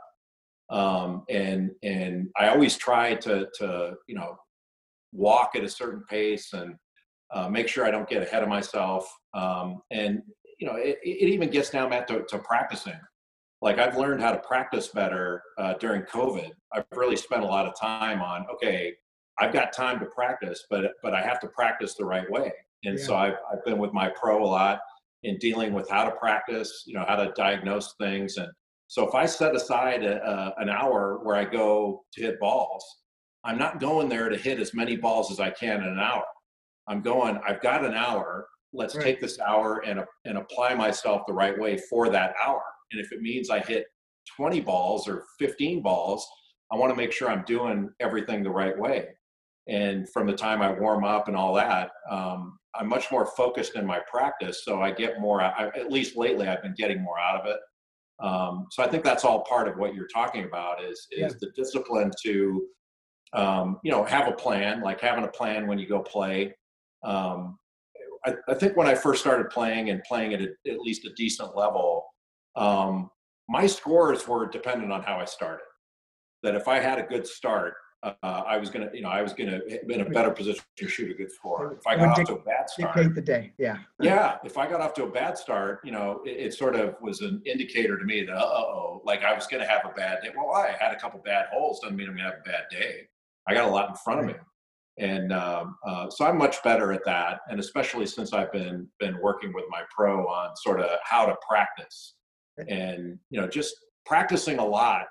Um, 0.69 1.23
and 1.29 1.71
and 1.81 2.29
I 2.37 2.49
always 2.49 2.77
try 2.77 3.15
to 3.15 3.47
to 3.55 3.95
you 4.07 4.15
know 4.15 4.37
walk 5.11 5.51
at 5.55 5.63
a 5.63 5.69
certain 5.69 6.03
pace 6.09 6.53
and 6.53 6.75
uh, 7.33 7.49
make 7.49 7.67
sure 7.67 7.85
I 7.85 7.91
don't 7.91 8.09
get 8.09 8.21
ahead 8.21 8.43
of 8.43 8.49
myself. 8.49 9.11
Um, 9.33 9.81
and 9.91 10.21
you 10.59 10.67
know, 10.67 10.75
it, 10.75 10.97
it 11.03 11.29
even 11.29 11.49
gets 11.49 11.69
down 11.69 11.89
Matt 11.89 12.07
to, 12.09 12.23
to 12.29 12.39
practicing. 12.39 12.99
Like 13.61 13.77
I've 13.77 13.97
learned 13.97 14.21
how 14.21 14.31
to 14.31 14.39
practice 14.39 14.87
better 14.87 15.41
uh, 15.57 15.73
during 15.75 16.03
COVID. 16.03 16.51
I've 16.73 16.85
really 16.95 17.15
spent 17.15 17.43
a 17.43 17.47
lot 17.47 17.65
of 17.65 17.79
time 17.79 18.21
on 18.21 18.45
okay, 18.53 18.93
I've 19.37 19.53
got 19.53 19.73
time 19.73 19.99
to 19.99 20.05
practice, 20.05 20.65
but 20.69 20.91
but 21.03 21.13
I 21.13 21.21
have 21.21 21.39
to 21.41 21.47
practice 21.47 21.95
the 21.95 22.05
right 22.05 22.29
way. 22.29 22.51
And 22.83 22.97
yeah. 22.97 23.05
so 23.05 23.15
I've, 23.15 23.35
I've 23.51 23.63
been 23.65 23.77
with 23.77 23.93
my 23.93 24.09
pro 24.09 24.43
a 24.43 24.45
lot 24.45 24.79
in 25.23 25.37
dealing 25.37 25.73
with 25.73 25.89
how 25.89 26.05
to 26.05 26.11
practice, 26.11 26.83
you 26.85 26.93
know, 26.93 27.03
how 27.07 27.17
to 27.17 27.31
diagnose 27.35 27.95
things. 27.99 28.37
And 28.37 28.47
so 28.87 29.07
if 29.07 29.13
I 29.13 29.25
set 29.25 29.53
aside 29.55 30.03
a, 30.03 30.25
a, 30.25 30.53
an 30.61 30.69
hour 30.69 31.19
where 31.23 31.35
I 31.35 31.43
go 31.43 32.03
to 32.13 32.21
hit 32.21 32.39
balls, 32.39 32.85
I'm 33.43 33.57
not 33.57 33.79
going 33.79 34.09
there 34.09 34.29
to 34.29 34.37
hit 34.37 34.59
as 34.59 34.73
many 34.73 34.95
balls 34.95 35.31
as 35.31 35.39
I 35.39 35.49
can 35.49 35.81
in 35.81 35.87
an 35.87 35.99
hour. 35.99 36.25
I'm 36.87 37.01
going, 37.01 37.39
I've 37.47 37.61
got 37.61 37.85
an 37.85 37.93
hour. 37.93 38.47
Let's 38.73 38.95
right. 38.95 39.03
take 39.03 39.21
this 39.21 39.39
hour 39.39 39.83
and, 39.85 40.03
and 40.25 40.37
apply 40.37 40.75
myself 40.75 41.21
the 41.27 41.33
right 41.33 41.57
way 41.57 41.77
for 41.89 42.09
that 42.09 42.33
hour. 42.45 42.61
And 42.91 43.01
if 43.01 43.11
it 43.11 43.21
means 43.21 43.49
I 43.49 43.59
hit 43.59 43.85
20 44.35 44.59
balls 44.61 45.07
or 45.07 45.23
15 45.39 45.81
balls, 45.81 46.27
I 46.71 46.75
want 46.75 46.91
to 46.91 46.95
make 46.95 47.11
sure 47.11 47.29
I'm 47.29 47.43
doing 47.45 47.89
everything 47.99 48.43
the 48.43 48.49
right 48.49 48.77
way. 48.77 49.07
And 49.67 50.09
from 50.09 50.27
the 50.27 50.33
time 50.33 50.61
I 50.61 50.71
warm 50.71 51.03
up 51.03 51.27
and 51.27 51.37
all 51.37 51.53
that, 51.55 51.91
um, 52.09 52.57
I'm 52.75 52.87
much 52.87 53.11
more 53.11 53.25
focused 53.25 53.75
in 53.75 53.85
my 53.85 53.99
practice, 54.09 54.63
so 54.63 54.81
I 54.81 54.91
get 54.91 55.19
more. 55.19 55.41
I, 55.41 55.69
at 55.75 55.91
least 55.91 56.15
lately, 56.15 56.47
I've 56.47 56.61
been 56.61 56.75
getting 56.77 57.01
more 57.01 57.19
out 57.19 57.41
of 57.41 57.47
it. 57.47 57.59
Um, 58.23 58.67
so 58.71 58.83
I 58.83 58.87
think 58.87 59.03
that's 59.03 59.23
all 59.23 59.43
part 59.43 59.67
of 59.67 59.77
what 59.77 59.93
you're 59.93 60.07
talking 60.07 60.43
about 60.43 60.83
is 60.83 61.07
is 61.11 61.19
yeah. 61.19 61.29
the 61.39 61.51
discipline 61.55 62.11
to, 62.23 62.67
um, 63.33 63.79
you 63.83 63.91
know, 63.91 64.03
have 64.03 64.27
a 64.27 64.31
plan, 64.31 64.81
like 64.81 65.01
having 65.01 65.23
a 65.23 65.29
plan 65.29 65.67
when 65.67 65.79
you 65.79 65.87
go 65.87 65.99
play. 65.99 66.55
Um, 67.03 67.57
I, 68.25 68.33
I, 68.47 68.53
think 68.53 68.75
when 68.75 68.87
I 68.87 68.95
first 68.95 69.21
started 69.21 69.49
playing 69.49 69.89
and 69.89 70.03
playing 70.03 70.33
at 70.33 70.41
a, 70.41 70.49
at 70.69 70.79
least 70.79 71.05
a 71.05 71.13
decent 71.13 71.55
level, 71.55 72.05
um, 72.55 73.09
my 73.47 73.65
scores 73.65 74.27
were 74.27 74.47
dependent 74.47 74.91
on 74.91 75.03
how 75.03 75.17
I 75.17 75.25
started. 75.25 75.63
That 76.43 76.55
if 76.55 76.67
I 76.67 76.79
had 76.79 76.99
a 76.99 77.03
good 77.03 77.27
start, 77.27 77.75
uh, 78.01 78.13
I 78.23 78.57
was 78.57 78.69
gonna, 78.69 78.89
you 78.93 79.01
know, 79.01 79.09
I 79.09 79.21
was 79.21 79.33
gonna 79.33 79.59
be 79.85 79.93
in 79.93 80.01
a 80.01 80.09
better 80.09 80.31
position 80.31 80.63
to 80.77 80.87
shoot 80.87 81.11
a 81.11 81.13
good 81.13 81.31
score. 81.31 81.73
If 81.73 81.85
I 81.85 81.97
got 81.97 82.19
off 82.19 82.27
to 82.27 82.35
a 82.35 82.39
bad 82.39 82.69
start, 82.69 82.95
dictate 82.95 83.15
the 83.15 83.21
day. 83.21 83.51
Yeah. 83.57 83.77
Yeah. 83.99 84.37
If 84.45 84.57
I 84.57 84.69
got 84.69 84.79
off 84.79 84.93
to 84.95 85.03
a 85.03 85.09
bad 85.09 85.37
start, 85.37 85.81
you 85.83 85.91
know, 85.91 86.21
it, 86.25 86.37
it 86.39 86.53
sort 86.53 86.75
of 86.75 86.95
was 87.01 87.19
an 87.21 87.41
indicator 87.45 87.97
to 87.97 88.05
me 88.05 88.23
that, 88.23 88.37
uh 88.37 88.41
oh, 88.41 89.01
like 89.03 89.23
I 89.23 89.33
was 89.33 89.47
gonna 89.47 89.67
have 89.67 89.81
a 89.83 89.93
bad 89.93 90.19
day. 90.23 90.29
Well, 90.35 90.53
I 90.53 90.75
had 90.79 90.93
a 90.93 90.99
couple 90.99 91.19
bad 91.19 91.47
holes. 91.51 91.81
Doesn't 91.81 91.97
mean 91.97 92.07
I'm 92.07 92.15
gonna 92.15 92.29
have 92.29 92.39
a 92.39 92.49
bad 92.49 92.63
day. 92.71 93.09
I 93.49 93.53
got 93.53 93.67
a 93.67 93.71
lot 93.71 93.89
in 93.89 93.95
front 93.95 94.19
of 94.19 94.25
me, 94.27 94.35
and 94.97 95.33
um, 95.33 95.75
uh, 95.85 96.09
so 96.09 96.25
I'm 96.25 96.37
much 96.37 96.61
better 96.63 96.91
at 96.93 97.03
that. 97.05 97.41
And 97.49 97.59
especially 97.59 98.05
since 98.05 98.33
I've 98.33 98.51
been 98.51 98.87
been 98.99 99.19
working 99.21 99.53
with 99.53 99.65
my 99.69 99.81
pro 99.95 100.27
on 100.27 100.55
sort 100.55 100.79
of 100.79 100.89
how 101.03 101.25
to 101.25 101.35
practice, 101.47 102.15
and 102.67 103.17
you 103.29 103.41
know, 103.41 103.47
just 103.47 103.75
practicing 104.05 104.59
a 104.59 104.65
lot, 104.65 105.05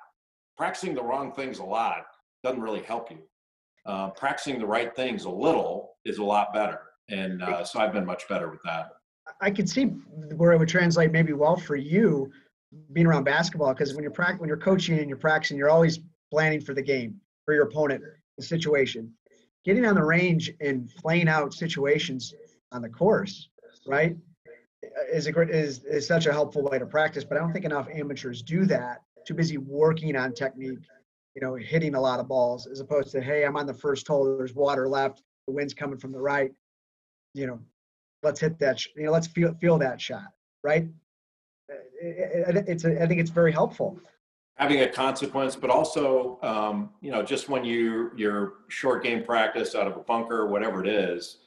practicing 0.56 0.94
the 0.94 1.02
wrong 1.02 1.32
things 1.32 1.58
a 1.58 1.64
lot 1.64 2.04
doesn't 2.42 2.60
really 2.60 2.82
help 2.82 3.10
you. 3.10 3.18
Uh, 3.86 4.10
practicing 4.10 4.58
the 4.58 4.66
right 4.66 4.94
things 4.94 5.24
a 5.24 5.30
little 5.30 5.96
is 6.04 6.18
a 6.18 6.24
lot 6.24 6.52
better. 6.52 6.80
And 7.08 7.42
uh, 7.42 7.64
so 7.64 7.80
I've 7.80 7.92
been 7.92 8.04
much 8.04 8.28
better 8.28 8.50
with 8.50 8.60
that. 8.64 8.90
I 9.40 9.50
could 9.50 9.68
see 9.68 9.84
where 10.36 10.52
it 10.52 10.58
would 10.58 10.68
translate 10.68 11.10
maybe 11.10 11.32
well 11.32 11.56
for 11.56 11.76
you 11.76 12.30
being 12.92 13.06
around 13.06 13.24
basketball 13.24 13.72
because 13.72 13.94
when 13.94 14.02
you're 14.02 14.12
practicing, 14.12 14.40
when 14.40 14.48
you're 14.48 14.58
coaching 14.58 14.98
and 14.98 15.08
you're 15.08 15.18
practicing, 15.18 15.56
you're 15.56 15.70
always 15.70 16.00
planning 16.30 16.60
for 16.60 16.74
the 16.74 16.82
game, 16.82 17.18
for 17.44 17.54
your 17.54 17.64
opponent, 17.64 18.02
the 18.38 18.42
situation. 18.42 19.12
Getting 19.64 19.84
on 19.84 19.94
the 19.94 20.04
range 20.04 20.50
and 20.60 20.88
playing 20.96 21.28
out 21.28 21.52
situations 21.52 22.32
on 22.72 22.80
the 22.80 22.88
course, 22.88 23.50
right, 23.86 24.16
is 25.12 25.26
a 25.26 25.32
great 25.32 25.50
is 25.50 25.84
is 25.84 26.06
such 26.06 26.24
a 26.26 26.32
helpful 26.32 26.62
way 26.62 26.78
to 26.78 26.86
practice. 26.86 27.24
But 27.24 27.36
I 27.36 27.40
don't 27.40 27.52
think 27.52 27.66
enough 27.66 27.88
amateurs 27.92 28.40
do 28.40 28.64
that. 28.66 29.02
Too 29.26 29.34
busy 29.34 29.58
working 29.58 30.16
on 30.16 30.32
technique 30.32 30.78
you 31.38 31.46
know, 31.46 31.54
hitting 31.54 31.94
a 31.94 32.00
lot 32.00 32.18
of 32.18 32.26
balls 32.26 32.66
as 32.66 32.80
opposed 32.80 33.12
to, 33.12 33.20
hey, 33.20 33.44
I'm 33.44 33.56
on 33.56 33.64
the 33.64 33.72
first 33.72 34.08
hole, 34.08 34.36
there's 34.36 34.56
water 34.56 34.88
left, 34.88 35.22
the 35.46 35.52
wind's 35.52 35.72
coming 35.72 35.96
from 35.96 36.10
the 36.10 36.18
right, 36.18 36.50
you 37.32 37.46
know, 37.46 37.60
let's 38.24 38.40
hit 38.40 38.58
that, 38.58 38.84
you 38.96 39.04
know, 39.04 39.12
let's 39.12 39.28
feel 39.28 39.54
feel 39.60 39.78
that 39.78 40.00
shot, 40.00 40.32
right? 40.64 40.88
Uh, 41.70 41.76
it, 42.02 42.56
it, 42.56 42.64
it's 42.66 42.84
a, 42.84 43.00
I 43.00 43.06
think 43.06 43.20
it's 43.20 43.30
very 43.30 43.52
helpful. 43.52 44.00
Having 44.58 44.80
a 44.80 44.88
consequence, 44.88 45.54
but 45.54 45.70
also, 45.70 46.38
um, 46.42 46.90
you 47.00 47.10
know, 47.10 47.22
just 47.22 47.48
when 47.48 47.64
you 47.64 48.10
your 48.16 48.54
short 48.68 49.02
game 49.04 49.22
practice 49.22 49.74
out 49.74 49.86
of 49.86 49.96
a 49.96 50.00
bunker, 50.00 50.48
whatever 50.48 50.84
it 50.84 50.88
is, 50.88 51.38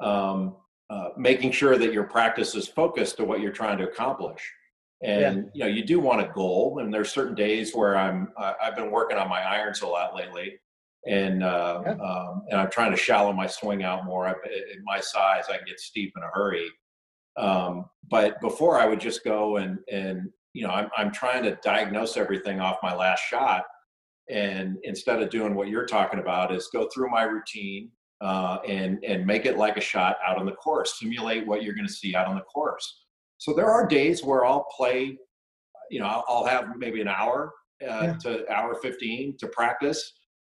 um, 0.00 0.56
uh, 0.90 1.10
making 1.16 1.52
sure 1.52 1.78
that 1.78 1.92
your 1.92 2.04
practice 2.04 2.54
is 2.54 2.66
focused 2.66 3.16
to 3.16 3.24
what 3.24 3.40
you're 3.40 3.52
trying 3.52 3.78
to 3.78 3.84
accomplish 3.84 4.52
and 5.02 5.36
yeah. 5.36 5.42
you 5.54 5.60
know 5.64 5.66
you 5.66 5.84
do 5.84 6.00
want 6.00 6.20
a 6.20 6.32
goal 6.32 6.78
and 6.80 6.92
there's 6.92 7.10
certain 7.10 7.34
days 7.34 7.74
where 7.74 7.96
i'm 7.96 8.32
uh, 8.36 8.54
i've 8.62 8.76
been 8.76 8.90
working 8.90 9.18
on 9.18 9.28
my 9.28 9.42
irons 9.42 9.82
a 9.82 9.86
lot 9.86 10.14
lately 10.14 10.58
and 11.06 11.42
uh, 11.42 11.82
yeah. 11.84 11.92
um, 11.92 12.42
and 12.48 12.60
i'm 12.60 12.70
trying 12.70 12.90
to 12.90 12.96
shallow 12.96 13.32
my 13.32 13.46
swing 13.46 13.82
out 13.82 14.06
more 14.06 14.26
at 14.26 14.36
my 14.84 14.98
size 14.98 15.44
i 15.50 15.56
can 15.56 15.66
get 15.66 15.78
steep 15.78 16.12
in 16.16 16.22
a 16.22 16.30
hurry 16.32 16.70
um, 17.36 17.84
but 18.08 18.40
before 18.40 18.80
i 18.80 18.86
would 18.86 19.00
just 19.00 19.22
go 19.22 19.58
and 19.58 19.78
and 19.90 20.30
you 20.56 20.66
know 20.66 20.72
I'm, 20.72 20.88
I'm 20.96 21.12
trying 21.12 21.42
to 21.44 21.58
diagnose 21.62 22.16
everything 22.16 22.60
off 22.60 22.78
my 22.82 22.94
last 22.94 23.20
shot 23.20 23.64
and 24.28 24.76
instead 24.82 25.22
of 25.22 25.30
doing 25.30 25.54
what 25.54 25.68
you're 25.68 25.86
talking 25.86 26.18
about 26.18 26.52
is 26.52 26.68
go 26.72 26.88
through 26.92 27.10
my 27.10 27.22
routine 27.22 27.90
uh, 28.20 28.58
and 28.66 29.02
and 29.04 29.26
make 29.26 29.44
it 29.46 29.56
like 29.56 29.76
a 29.76 29.80
shot 29.80 30.16
out 30.26 30.38
on 30.38 30.46
the 30.46 30.52
course 30.52 30.98
simulate 30.98 31.46
what 31.46 31.62
you're 31.62 31.74
going 31.74 31.86
to 31.86 31.92
see 31.92 32.14
out 32.16 32.26
on 32.26 32.34
the 32.34 32.42
course 32.42 33.04
so 33.38 33.52
there 33.52 33.70
are 33.70 33.86
days 33.86 34.24
where 34.24 34.44
I'll 34.44 34.66
play, 34.76 35.18
you 35.90 36.00
know, 36.00 36.22
I'll, 36.28 36.46
have 36.46 36.76
maybe 36.76 37.00
an 37.00 37.08
hour 37.08 37.52
uh, 37.82 37.86
yeah. 38.02 38.16
to 38.22 38.52
hour 38.52 38.74
15 38.80 39.36
to 39.38 39.48
practice 39.48 40.12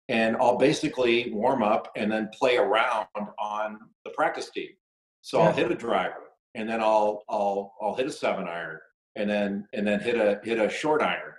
and 0.09 0.36
I'll 0.36 0.57
basically 0.57 1.30
warm 1.32 1.62
up 1.62 1.90
and 1.96 2.11
then 2.11 2.30
play 2.32 2.57
around 2.57 3.07
on 3.38 3.78
the 4.05 4.11
practice 4.11 4.51
tee. 4.51 4.76
So 5.22 5.38
yeah. 5.38 5.46
I'll 5.46 5.53
hit 5.53 5.70
a 5.70 5.74
driver 5.74 6.30
and 6.55 6.68
then 6.68 6.80
I'll, 6.80 7.24
I'll, 7.28 7.74
I'll 7.82 7.94
hit 7.94 8.07
a 8.07 8.12
seven 8.12 8.46
iron 8.46 8.78
and 9.18 9.28
then, 9.28 9.68
and 9.72 9.86
then 9.86 10.00
hit 10.00 10.16
a, 10.16 10.40
hit 10.42 10.58
a 10.58 10.70
short 10.70 11.02
iron. 11.02 11.32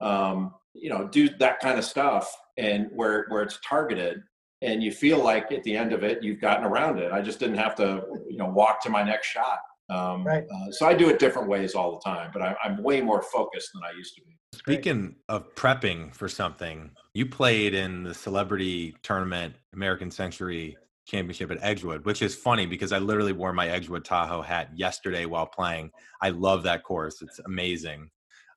Um, 0.00 0.54
you 0.74 0.90
know, 0.90 1.08
do 1.08 1.28
that 1.38 1.60
kind 1.60 1.78
of 1.78 1.84
stuff 1.84 2.36
and 2.56 2.88
where, 2.92 3.26
where 3.28 3.42
it's 3.42 3.58
targeted 3.66 4.22
and 4.62 4.82
you 4.82 4.90
feel 4.90 5.22
like 5.22 5.52
at 5.52 5.62
the 5.64 5.76
end 5.76 5.92
of 5.92 6.02
it, 6.02 6.22
you've 6.22 6.40
gotten 6.40 6.64
around 6.64 6.98
it. 6.98 7.12
I 7.12 7.20
just 7.20 7.38
didn't 7.38 7.58
have 7.58 7.74
to, 7.76 8.02
you 8.28 8.38
know, 8.38 8.46
walk 8.46 8.82
to 8.82 8.90
my 8.90 9.02
next 9.02 9.28
shot. 9.28 9.58
Um, 9.88 10.24
right. 10.24 10.44
Uh, 10.44 10.72
so 10.72 10.86
I 10.86 10.94
do 10.94 11.08
it 11.08 11.18
different 11.18 11.48
ways 11.48 11.74
all 11.74 11.92
the 11.92 12.00
time, 12.00 12.30
but 12.32 12.42
I, 12.42 12.56
am 12.64 12.82
way 12.82 13.00
more 13.00 13.22
focused 13.22 13.70
than 13.72 13.82
I 13.84 13.96
used 13.96 14.14
to 14.16 14.22
be. 14.22 14.36
Speaking 14.54 15.16
of 15.28 15.54
prepping 15.54 16.14
for 16.14 16.28
something, 16.28 16.90
you 17.14 17.26
played 17.26 17.74
in 17.74 18.02
the 18.02 18.14
celebrity 18.14 18.96
tournament 19.02 19.54
American 19.74 20.10
Century 20.10 20.76
Championship 21.06 21.50
at 21.50 21.58
Edgewood, 21.62 22.04
which 22.04 22.22
is 22.22 22.34
funny 22.34 22.66
because 22.66 22.92
I 22.92 22.98
literally 22.98 23.32
wore 23.32 23.52
my 23.52 23.68
Edgewood 23.68 24.04
Tahoe 24.04 24.42
hat 24.42 24.70
yesterday 24.74 25.26
while 25.26 25.46
playing. 25.46 25.90
I 26.20 26.30
love 26.30 26.62
that 26.64 26.82
course; 26.82 27.22
it's 27.22 27.38
amazing. 27.40 28.10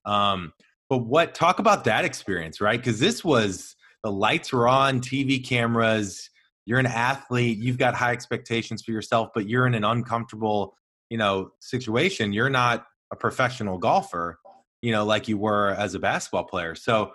Um, 0.05 0.53
but 0.89 0.99
what? 0.99 1.35
Talk 1.35 1.59
about 1.59 1.83
that 1.85 2.05
experience, 2.05 2.59
right? 2.59 2.79
Because 2.79 2.99
this 2.99 3.23
was 3.23 3.75
the 4.03 4.11
lights 4.11 4.51
were 4.51 4.67
on, 4.67 4.99
TV 5.01 5.45
cameras. 5.45 6.29
You're 6.65 6.79
an 6.79 6.85
athlete. 6.85 7.57
You've 7.57 7.77
got 7.77 7.95
high 7.95 8.11
expectations 8.11 8.83
for 8.83 8.91
yourself, 8.91 9.29
but 9.33 9.47
you're 9.47 9.65
in 9.65 9.73
an 9.73 9.83
uncomfortable 9.83 10.75
you 11.09 11.17
know 11.17 11.51
situation 11.59 12.31
you're 12.31 12.49
not 12.49 12.85
a 13.11 13.15
professional 13.15 13.77
golfer 13.77 14.39
you 14.81 14.91
know 14.91 15.03
like 15.03 15.27
you 15.27 15.37
were 15.37 15.69
as 15.71 15.95
a 15.95 15.99
basketball 15.99 16.43
player 16.43 16.75
so 16.75 17.11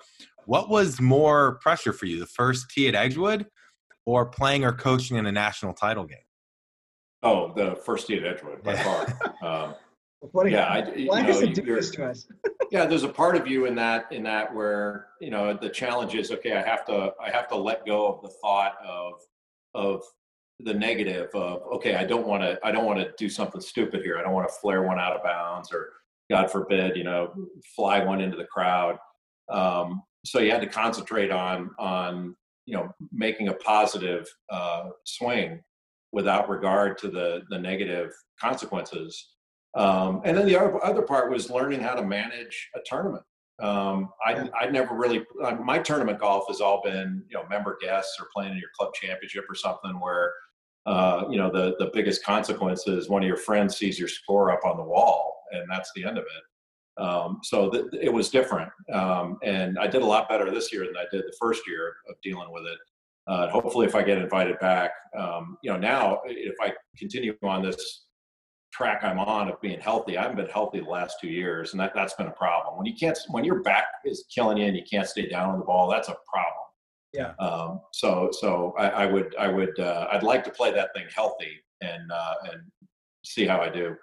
what 0.46 0.68
was 0.68 1.00
more 1.00 1.58
pressure 1.60 1.92
for 1.92 2.06
you 2.06 2.18
the 2.18 2.26
first 2.26 2.68
tee 2.70 2.88
at 2.88 2.94
edgewood 2.94 3.46
or 4.06 4.26
playing 4.26 4.64
or 4.64 4.72
coaching 4.72 5.16
in 5.16 5.26
a 5.26 5.32
national 5.32 5.72
title 5.72 6.04
game 6.04 6.18
oh 7.22 7.52
the 7.54 7.76
first 7.84 8.06
tee 8.06 8.16
at 8.16 8.24
edgewood 8.24 8.62
by 8.62 8.76
far 8.76 9.34
um, 9.42 9.74
what 10.32 10.50
yeah, 10.50 10.66
I, 10.66 10.80
why 11.06 11.20
know, 11.20 11.26
does 11.26 11.42
it 11.42 11.54
do 11.54 11.62
this 11.62 11.90
to 11.90 12.06
us? 12.06 12.26
yeah, 12.70 12.86
there's 12.86 13.02
a 13.02 13.08
part 13.08 13.36
of 13.36 13.46
you 13.46 13.66
in 13.66 13.74
that 13.74 14.10
in 14.10 14.22
that 14.22 14.54
where 14.54 15.08
you 15.20 15.30
know 15.30 15.52
the 15.54 15.68
challenge 15.68 16.14
is 16.14 16.30
okay. 16.30 16.56
I 16.56 16.62
have 16.62 16.84
to 16.86 17.12
I 17.22 17.30
have 17.30 17.46
to 17.48 17.56
let 17.56 17.84
go 17.84 18.06
of 18.06 18.22
the 18.22 18.30
thought 18.42 18.76
of 18.82 19.20
of 19.74 20.02
the 20.60 20.72
negative 20.72 21.28
of 21.34 21.62
okay 21.72 21.96
i 21.96 22.04
don't 22.04 22.28
want 22.28 22.40
to 22.40 22.56
i 22.62 22.70
don't 22.70 22.84
want 22.84 22.98
to 22.98 23.12
do 23.18 23.28
something 23.28 23.60
stupid 23.60 24.02
here 24.02 24.18
i 24.18 24.22
don't 24.22 24.32
want 24.32 24.48
to 24.48 24.54
flare 24.60 24.84
one 24.84 25.00
out 25.00 25.12
of 25.12 25.20
bounds 25.24 25.72
or 25.72 25.90
god 26.30 26.48
forbid 26.48 26.96
you 26.96 27.02
know 27.02 27.32
fly 27.74 28.02
one 28.02 28.20
into 28.20 28.36
the 28.36 28.44
crowd 28.44 28.96
um, 29.50 30.00
so 30.24 30.38
you 30.38 30.52
had 30.52 30.60
to 30.60 30.68
concentrate 30.68 31.32
on 31.32 31.70
on 31.80 32.36
you 32.66 32.74
know 32.74 32.88
making 33.12 33.48
a 33.48 33.54
positive 33.54 34.26
uh, 34.50 34.88
swing 35.04 35.60
without 36.12 36.48
regard 36.48 36.98
to 36.98 37.08
the 37.08 37.42
the 37.50 37.58
negative 37.58 38.10
consequences. 38.40 39.30
Um, 39.76 40.20
and 40.24 40.36
then 40.36 40.46
the 40.46 40.56
other, 40.56 40.84
other 40.84 41.02
part 41.02 41.32
was 41.32 41.50
learning 41.50 41.80
how 41.80 41.94
to 41.94 42.04
manage 42.04 42.70
a 42.76 42.80
tournament. 42.86 43.24
Um, 43.60 44.10
I 44.24 44.48
I 44.58 44.66
never 44.70 44.94
really 44.94 45.24
uh, 45.42 45.56
my 45.56 45.78
tournament 45.78 46.18
golf 46.18 46.44
has 46.48 46.60
all 46.60 46.80
been 46.82 47.24
you 47.28 47.36
know 47.36 47.44
member 47.48 47.76
guests 47.80 48.16
or 48.20 48.28
playing 48.34 48.52
in 48.52 48.58
your 48.58 48.70
club 48.78 48.94
championship 48.94 49.44
or 49.48 49.54
something 49.54 50.00
where 50.00 50.32
uh, 50.86 51.24
you 51.30 51.38
know 51.38 51.50
the 51.50 51.74
the 51.78 51.90
biggest 51.92 52.24
consequence 52.24 52.86
is 52.86 53.08
one 53.08 53.22
of 53.22 53.28
your 53.28 53.36
friends 53.36 53.76
sees 53.76 53.98
your 53.98 54.08
score 54.08 54.50
up 54.50 54.64
on 54.64 54.76
the 54.76 54.82
wall 54.82 55.34
and 55.52 55.68
that's 55.70 55.90
the 55.94 56.04
end 56.04 56.18
of 56.18 56.24
it. 56.24 56.42
Um, 56.96 57.40
so 57.42 57.70
th- 57.70 57.86
it 58.00 58.12
was 58.12 58.30
different, 58.30 58.70
um, 58.92 59.38
and 59.42 59.78
I 59.78 59.86
did 59.86 60.02
a 60.02 60.06
lot 60.06 60.28
better 60.28 60.50
this 60.50 60.72
year 60.72 60.84
than 60.86 60.96
I 60.96 61.06
did 61.10 61.22
the 61.22 61.36
first 61.40 61.62
year 61.66 61.96
of 62.08 62.14
dealing 62.22 62.52
with 62.52 62.64
it. 62.64 62.78
Uh, 63.26 63.48
hopefully, 63.48 63.86
if 63.86 63.94
I 63.94 64.02
get 64.02 64.18
invited 64.18 64.58
back, 64.60 64.92
um, 65.18 65.56
you 65.62 65.72
know, 65.72 65.78
now 65.78 66.20
if 66.26 66.54
I 66.60 66.72
continue 66.96 67.34
on 67.42 67.62
this 67.62 68.04
track 68.72 69.04
I'm 69.04 69.18
on 69.18 69.48
of 69.48 69.60
being 69.60 69.80
healthy, 69.80 70.18
I 70.18 70.22
haven't 70.22 70.36
been 70.36 70.46
healthy 70.46 70.80
the 70.80 70.86
last 70.86 71.16
two 71.20 71.28
years, 71.28 71.72
and 71.72 71.80
that 71.80 71.92
that's 71.94 72.14
been 72.14 72.26
a 72.26 72.32
problem. 72.32 72.76
When 72.76 72.86
you 72.86 72.94
can't, 72.94 73.18
when 73.30 73.44
your 73.44 73.62
back 73.62 73.86
is 74.04 74.24
killing 74.34 74.58
you 74.58 74.66
and 74.66 74.76
you 74.76 74.82
can't 74.90 75.08
stay 75.08 75.28
down 75.28 75.50
on 75.50 75.58
the 75.58 75.64
ball, 75.64 75.88
that's 75.88 76.08
a 76.08 76.16
problem. 76.28 76.64
Yeah. 77.12 77.32
Um, 77.38 77.80
so 77.92 78.30
so 78.32 78.74
I, 78.76 78.88
I, 78.88 79.06
would 79.06 79.34
I 79.36 79.48
would 79.48 79.78
uh, 79.78 80.08
I'd 80.10 80.24
like 80.24 80.42
to 80.44 80.50
play 80.50 80.72
that 80.72 80.90
thing 80.94 81.06
healthy 81.14 81.52
and 81.80 82.10
uh, 82.10 82.34
and 82.52 82.62
see 83.24 83.46
how 83.46 83.60
I 83.60 83.68
do. 83.68 83.96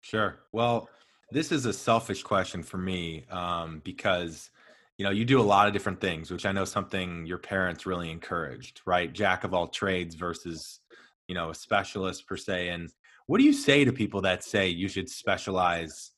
Sure. 0.00 0.38
Well, 0.52 0.88
this 1.32 1.52
is 1.52 1.66
a 1.66 1.72
selfish 1.72 2.22
question 2.22 2.62
for 2.62 2.78
me 2.78 3.24
um, 3.30 3.80
because 3.84 4.50
you 4.98 5.04
know 5.04 5.10
you 5.10 5.24
do 5.24 5.40
a 5.40 5.42
lot 5.42 5.66
of 5.66 5.72
different 5.72 6.00
things, 6.00 6.30
which 6.30 6.46
I 6.46 6.52
know 6.52 6.64
something 6.64 7.26
your 7.26 7.38
parents 7.38 7.86
really 7.86 8.10
encouraged, 8.10 8.82
right? 8.86 9.12
Jack 9.12 9.44
of 9.44 9.54
all 9.54 9.68
trades 9.68 10.14
versus 10.14 10.80
you 11.28 11.34
know 11.34 11.50
a 11.50 11.54
specialist 11.54 12.26
per 12.26 12.36
se. 12.36 12.68
And 12.68 12.90
what 13.26 13.38
do 13.38 13.44
you 13.44 13.52
say 13.52 13.84
to 13.84 13.92
people 13.92 14.20
that 14.22 14.44
say 14.44 14.68
you 14.68 14.88
should 14.88 15.08
specialize 15.08 16.12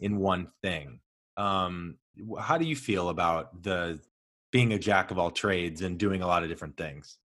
in 0.00 0.18
one 0.18 0.48
thing? 0.62 1.00
Um, 1.36 1.96
how 2.38 2.58
do 2.58 2.64
you 2.64 2.76
feel 2.76 3.08
about 3.08 3.62
the 3.62 4.00
being 4.50 4.72
a 4.72 4.78
jack 4.78 5.10
of 5.10 5.18
all 5.18 5.30
trades 5.30 5.82
and 5.82 5.98
doing 5.98 6.22
a 6.22 6.26
lot 6.26 6.42
of 6.42 6.48
different 6.48 6.76
things? 6.76 7.18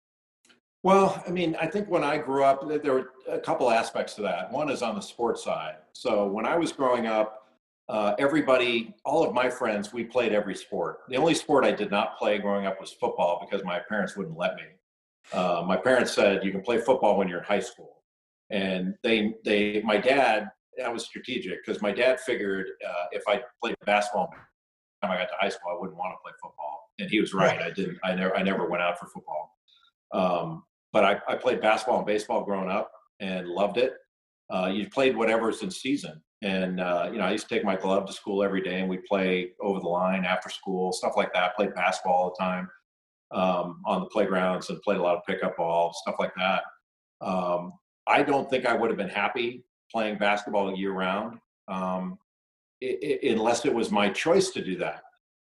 Well, 0.82 1.22
I 1.26 1.30
mean, 1.30 1.56
I 1.60 1.66
think 1.66 1.88
when 1.88 2.02
I 2.02 2.18
grew 2.18 2.42
up, 2.44 2.66
there 2.82 2.92
were 2.92 3.10
a 3.28 3.38
couple 3.38 3.70
aspects 3.70 4.14
to 4.14 4.22
that. 4.22 4.50
One 4.50 4.68
is 4.68 4.82
on 4.82 4.96
the 4.96 5.00
sports 5.00 5.44
side. 5.44 5.76
So 5.92 6.26
when 6.26 6.44
I 6.44 6.56
was 6.56 6.72
growing 6.72 7.06
up, 7.06 7.46
uh, 7.88 8.14
everybody, 8.18 8.94
all 9.04 9.24
of 9.24 9.32
my 9.32 9.48
friends, 9.48 9.92
we 9.92 10.02
played 10.02 10.32
every 10.32 10.56
sport. 10.56 11.00
The 11.08 11.16
only 11.16 11.34
sport 11.34 11.64
I 11.64 11.72
did 11.72 11.90
not 11.90 12.18
play 12.18 12.38
growing 12.38 12.66
up 12.66 12.80
was 12.80 12.92
football 12.92 13.46
because 13.46 13.64
my 13.64 13.80
parents 13.88 14.16
wouldn't 14.16 14.36
let 14.36 14.56
me. 14.56 14.62
Uh, 15.32 15.62
my 15.66 15.76
parents 15.76 16.12
said 16.12 16.44
you 16.44 16.50
can 16.50 16.62
play 16.62 16.80
football 16.80 17.16
when 17.16 17.28
you're 17.28 17.38
in 17.38 17.44
high 17.44 17.60
school, 17.60 18.02
and 18.50 18.94
they, 19.04 19.34
they, 19.44 19.82
my 19.82 19.96
dad, 19.96 20.50
that 20.78 20.92
was 20.92 21.04
strategic 21.04 21.64
because 21.64 21.80
my 21.80 21.92
dad 21.92 22.18
figured 22.18 22.66
uh, 22.88 23.04
if 23.12 23.22
I 23.28 23.42
played 23.60 23.76
basketball 23.86 24.32
time 25.02 25.10
I 25.10 25.18
got 25.18 25.28
to 25.28 25.34
high 25.40 25.48
school, 25.48 25.70
I 25.70 25.78
wouldn't 25.78 25.98
want 25.98 26.12
to 26.14 26.22
play 26.22 26.32
football, 26.42 26.90
and 26.98 27.10
he 27.10 27.20
was 27.20 27.34
right. 27.34 27.60
I 27.60 27.70
didn't. 27.70 27.98
I 28.02 28.14
never. 28.14 28.36
I 28.36 28.42
never 28.42 28.68
went 28.68 28.82
out 28.82 28.98
for 28.98 29.06
football. 29.06 29.56
Um, 30.12 30.62
but 30.92 31.04
I, 31.04 31.20
I 31.28 31.36
played 31.36 31.60
basketball 31.60 31.98
and 31.98 32.06
baseball 32.06 32.44
growing 32.44 32.70
up 32.70 32.90
and 33.20 33.48
loved 33.48 33.78
it. 33.78 33.94
Uh, 34.52 34.66
you 34.66 34.88
played 34.88 35.16
whatever's 35.16 35.62
in 35.62 35.70
season. 35.70 36.20
And, 36.42 36.80
uh, 36.80 37.08
you 37.10 37.18
know, 37.18 37.24
I 37.24 37.30
used 37.30 37.48
to 37.48 37.54
take 37.54 37.64
my 37.64 37.76
glove 37.76 38.06
to 38.06 38.12
school 38.12 38.42
every 38.42 38.62
day 38.62 38.80
and 38.80 38.88
we'd 38.88 39.04
play 39.04 39.52
over 39.60 39.78
the 39.78 39.88
line 39.88 40.24
after 40.24 40.50
school, 40.50 40.92
stuff 40.92 41.12
like 41.16 41.32
that. 41.32 41.44
I 41.44 41.50
played 41.56 41.74
basketball 41.74 42.14
all 42.14 42.34
the 42.36 42.44
time 42.44 42.68
um, 43.30 43.80
on 43.86 44.00
the 44.00 44.06
playgrounds 44.06 44.68
and 44.68 44.82
played 44.82 44.98
a 44.98 45.02
lot 45.02 45.16
of 45.16 45.24
pickup 45.24 45.56
ball, 45.56 45.92
stuff 45.94 46.16
like 46.18 46.32
that. 46.36 46.64
Um, 47.20 47.72
I 48.06 48.22
don't 48.22 48.50
think 48.50 48.66
I 48.66 48.74
would 48.74 48.90
have 48.90 48.98
been 48.98 49.08
happy 49.08 49.64
playing 49.90 50.18
basketball 50.18 50.76
year 50.76 50.92
round 50.92 51.38
um, 51.68 52.18
unless 52.80 53.64
it 53.64 53.72
was 53.72 53.90
my 53.90 54.08
choice 54.08 54.50
to 54.50 54.64
do 54.64 54.76
that. 54.78 55.02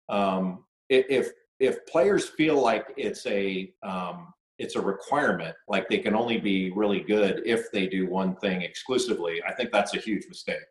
Um, 0.09 0.65
if 0.89 1.31
if 1.61 1.87
players 1.87 2.29
feel 2.29 2.61
like 2.61 2.93
it's 2.97 3.25
a 3.27 3.73
um, 3.85 4.35
it's 4.63 4.77
a 4.77 4.81
requirement 4.81 5.55
like 5.69 5.89
they 5.89 5.99
can 5.99 6.15
only 6.15 6.39
be 6.39 6.71
really 6.71 7.01
good 7.01 7.43
if 7.45 7.71
they 7.73 7.87
do 7.87 8.07
one 8.07 8.37
thing 8.37 8.63
exclusively 8.63 9.43
i 9.47 9.53
think 9.53 9.71
that's 9.73 9.95
a 9.95 9.99
huge 9.99 10.25
mistake. 10.29 10.67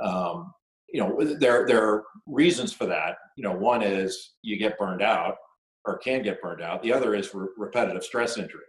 Um, 0.00 0.54
you 0.92 1.00
know 1.00 1.36
there 1.38 1.66
there 1.66 1.84
are 1.84 2.04
reasons 2.26 2.72
for 2.72 2.86
that. 2.86 3.16
You 3.36 3.44
know 3.44 3.52
one 3.52 3.82
is 3.82 4.34
you 4.42 4.56
get 4.56 4.78
burned 4.78 5.02
out 5.02 5.36
or 5.84 5.98
can 5.98 6.22
get 6.22 6.40
burned 6.40 6.62
out. 6.62 6.82
The 6.82 6.92
other 6.92 7.14
is 7.14 7.34
re- 7.34 7.48
repetitive 7.56 8.04
stress 8.04 8.38
injury 8.38 8.60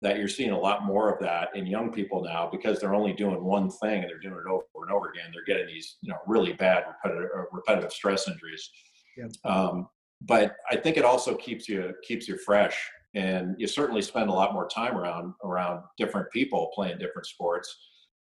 that 0.00 0.18
you're 0.18 0.28
seeing 0.28 0.50
a 0.50 0.58
lot 0.58 0.84
more 0.84 1.12
of 1.12 1.20
that 1.20 1.54
in 1.54 1.64
young 1.66 1.92
people 1.92 2.24
now 2.24 2.48
because 2.50 2.80
they're 2.80 2.94
only 2.94 3.12
doing 3.12 3.44
one 3.44 3.70
thing 3.70 4.02
and 4.02 4.10
they're 4.10 4.18
doing 4.18 4.42
it 4.44 4.50
over 4.50 4.64
and 4.82 4.90
over 4.90 5.10
again. 5.10 5.30
They're 5.32 5.44
getting 5.44 5.72
these 5.72 5.96
you 6.00 6.10
know 6.10 6.18
really 6.26 6.52
bad 6.52 6.84
repetitive, 6.88 7.30
uh, 7.36 7.44
repetitive 7.52 7.92
stress 7.92 8.28
injuries. 8.28 8.68
Yep. 9.16 9.30
um, 9.44 9.88
but 10.22 10.56
i 10.70 10.76
think 10.76 10.96
it 10.96 11.04
also 11.04 11.34
keeps 11.34 11.68
you 11.68 11.92
keeps 12.02 12.26
you 12.28 12.38
fresh 12.38 12.90
and 13.14 13.54
you 13.58 13.66
certainly 13.66 14.02
spend 14.02 14.30
a 14.30 14.32
lot 14.32 14.54
more 14.54 14.68
time 14.68 14.96
around 14.96 15.34
around 15.44 15.82
different 15.98 16.30
people 16.30 16.70
playing 16.74 16.98
different 16.98 17.26
sports 17.26 17.76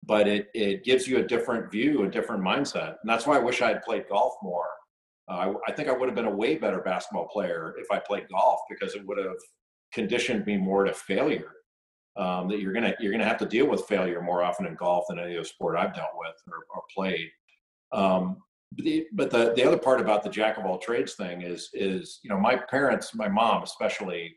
but 0.03 0.27
it 0.27 0.49
it 0.53 0.83
gives 0.83 1.07
you 1.07 1.17
a 1.17 1.23
different 1.23 1.71
view 1.71 2.03
a 2.03 2.09
different 2.09 2.43
mindset. 2.43 2.95
And 3.01 3.09
that's 3.09 3.25
why 3.25 3.37
i 3.37 3.39
wish 3.39 3.61
i 3.61 3.69
had 3.69 3.83
played 3.83 4.07
golf 4.09 4.33
more. 4.41 4.69
Uh, 5.29 5.33
I, 5.33 5.53
I, 5.67 5.71
think 5.73 5.89
i 5.89 5.91
would 5.91 6.07
have 6.07 6.15
been 6.15 6.25
a 6.25 6.35
way 6.35 6.55
better 6.57 6.79
basketball 6.79 7.27
player 7.27 7.75
if 7.77 7.87
i 7.91 7.99
played 7.99 8.27
golf 8.29 8.61
because 8.69 8.95
it 8.95 9.05
would 9.05 9.17
have 9.17 9.37
conditioned 9.93 10.45
me 10.45 10.57
more 10.57 10.83
to 10.83 10.93
failure. 10.93 11.51
Um, 12.17 12.49
that 12.49 12.59
you're 12.59 12.73
gonna 12.73 12.95
you're 12.99 13.11
gonna 13.11 13.25
have 13.25 13.37
to 13.37 13.45
deal 13.45 13.67
with 13.67 13.85
failure 13.85 14.21
more 14.21 14.43
often 14.43 14.65
in 14.65 14.75
golf 14.75 15.05
than 15.09 15.19
any 15.19 15.35
other 15.35 15.45
sport 15.45 15.77
i've 15.77 15.95
dealt 15.95 16.17
with 16.17 16.35
or, 16.47 16.65
or 16.75 16.83
played. 16.93 17.29
Um, 17.91 18.37
the, 18.77 19.07
but 19.13 19.31
the, 19.31 19.53
the 19.55 19.63
other 19.63 19.79
part 19.79 19.99
about 19.99 20.23
the 20.23 20.29
jack 20.29 20.57
of 20.57 20.65
all 20.65 20.77
trades 20.77 21.13
thing 21.13 21.41
is 21.41 21.69
is 21.73 22.19
you 22.23 22.29
know 22.29 22.39
my 22.39 22.55
parents 22.55 23.15
my 23.15 23.27
mom 23.27 23.63
especially 23.63 24.35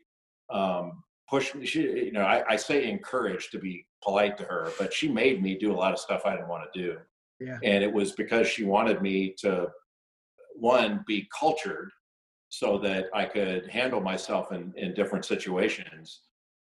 um, 0.49 1.03
push 1.29 1.53
me. 1.55 1.65
She, 1.65 1.81
you 1.81 2.11
know, 2.11 2.23
I, 2.23 2.43
I 2.47 2.55
say 2.55 2.89
encourage 2.89 3.49
to 3.51 3.59
be 3.59 3.85
polite 4.03 4.37
to 4.37 4.43
her, 4.43 4.71
but 4.77 4.93
she 4.93 5.07
made 5.07 5.41
me 5.41 5.57
do 5.57 5.71
a 5.71 5.75
lot 5.75 5.93
of 5.93 5.99
stuff 5.99 6.23
I 6.25 6.35
didn't 6.35 6.49
want 6.49 6.71
to 6.71 6.81
do. 6.81 6.97
Yeah. 7.39 7.57
And 7.63 7.83
it 7.83 7.91
was 7.91 8.11
because 8.11 8.47
she 8.47 8.63
wanted 8.63 9.01
me 9.01 9.33
to, 9.39 9.67
one, 10.55 11.03
be 11.07 11.27
cultured 11.37 11.91
so 12.49 12.77
that 12.77 13.07
I 13.13 13.25
could 13.25 13.67
handle 13.67 13.99
myself 13.99 14.51
in, 14.51 14.73
in 14.77 14.93
different 14.93 15.25
situations. 15.25 16.21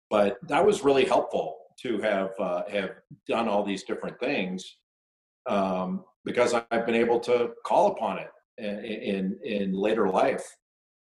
But 0.09 0.37
that 0.47 0.63
was 0.63 0.83
really 0.83 1.05
helpful 1.05 1.57
to 1.81 1.99
have 2.01 2.31
uh, 2.39 2.63
have 2.69 2.91
done 3.27 3.47
all 3.47 3.63
these 3.63 3.83
different 3.83 4.19
things 4.19 4.77
um, 5.47 6.03
because 6.25 6.53
I've 6.53 6.85
been 6.85 6.95
able 6.95 7.19
to 7.21 7.51
call 7.65 7.87
upon 7.87 8.19
it 8.19 8.31
in 8.57 8.79
in, 8.79 9.39
in 9.43 9.73
later 9.73 10.09
life 10.09 10.45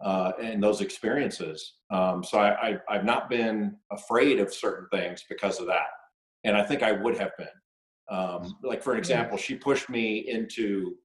uh, 0.01 0.33
and 0.41 0.61
those 0.61 0.81
experiences. 0.81 1.75
Um, 1.89 2.23
so 2.23 2.39
I, 2.39 2.77
I, 2.89 2.95
have 2.95 3.05
not 3.05 3.29
been 3.29 3.77
afraid 3.91 4.39
of 4.39 4.53
certain 4.53 4.87
things 4.91 5.23
because 5.29 5.59
of 5.59 5.67
that. 5.67 5.87
And 6.43 6.55
I 6.57 6.63
think 6.63 6.83
I 6.83 6.91
would 6.91 7.17
have 7.17 7.31
been. 7.37 7.47
Um, 8.09 8.57
like, 8.61 8.83
for 8.83 8.93
an 8.93 8.99
example, 8.99 9.37
she 9.37 9.55
pushed 9.55 9.89
me 9.89 10.29
into 10.29 10.95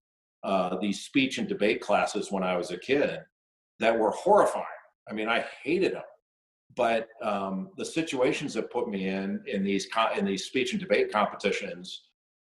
uh, 0.42 0.76
these 0.80 1.04
speech 1.04 1.38
and 1.38 1.48
debate 1.48 1.80
classes 1.80 2.30
when 2.30 2.42
I 2.42 2.56
was 2.56 2.70
a 2.70 2.78
kid 2.78 3.20
that 3.78 3.98
were 3.98 4.10
horrifying. 4.10 4.64
I 5.08 5.14
mean, 5.14 5.28
I 5.28 5.44
hated 5.62 5.94
them. 5.94 6.02
But 6.76 7.08
um, 7.22 7.70
the 7.76 7.84
situations 7.84 8.54
that 8.54 8.70
put 8.70 8.88
me 8.88 9.08
in 9.08 9.42
in 9.46 9.64
these 9.64 9.88
in 10.16 10.24
these 10.24 10.44
speech 10.44 10.72
and 10.72 10.80
debate 10.80 11.12
competitions, 11.12 12.04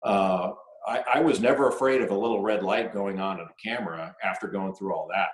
uh, 0.04 0.52
I, 0.86 1.02
I 1.14 1.20
was 1.20 1.38
never 1.38 1.68
afraid 1.68 2.00
of 2.00 2.10
a 2.10 2.16
little 2.16 2.40
red 2.40 2.62
light 2.62 2.94
going 2.94 3.20
on 3.20 3.40
in 3.40 3.46
a 3.46 3.62
camera 3.62 4.14
after 4.24 4.48
going 4.48 4.74
through 4.74 4.94
all 4.94 5.06
that. 5.12 5.28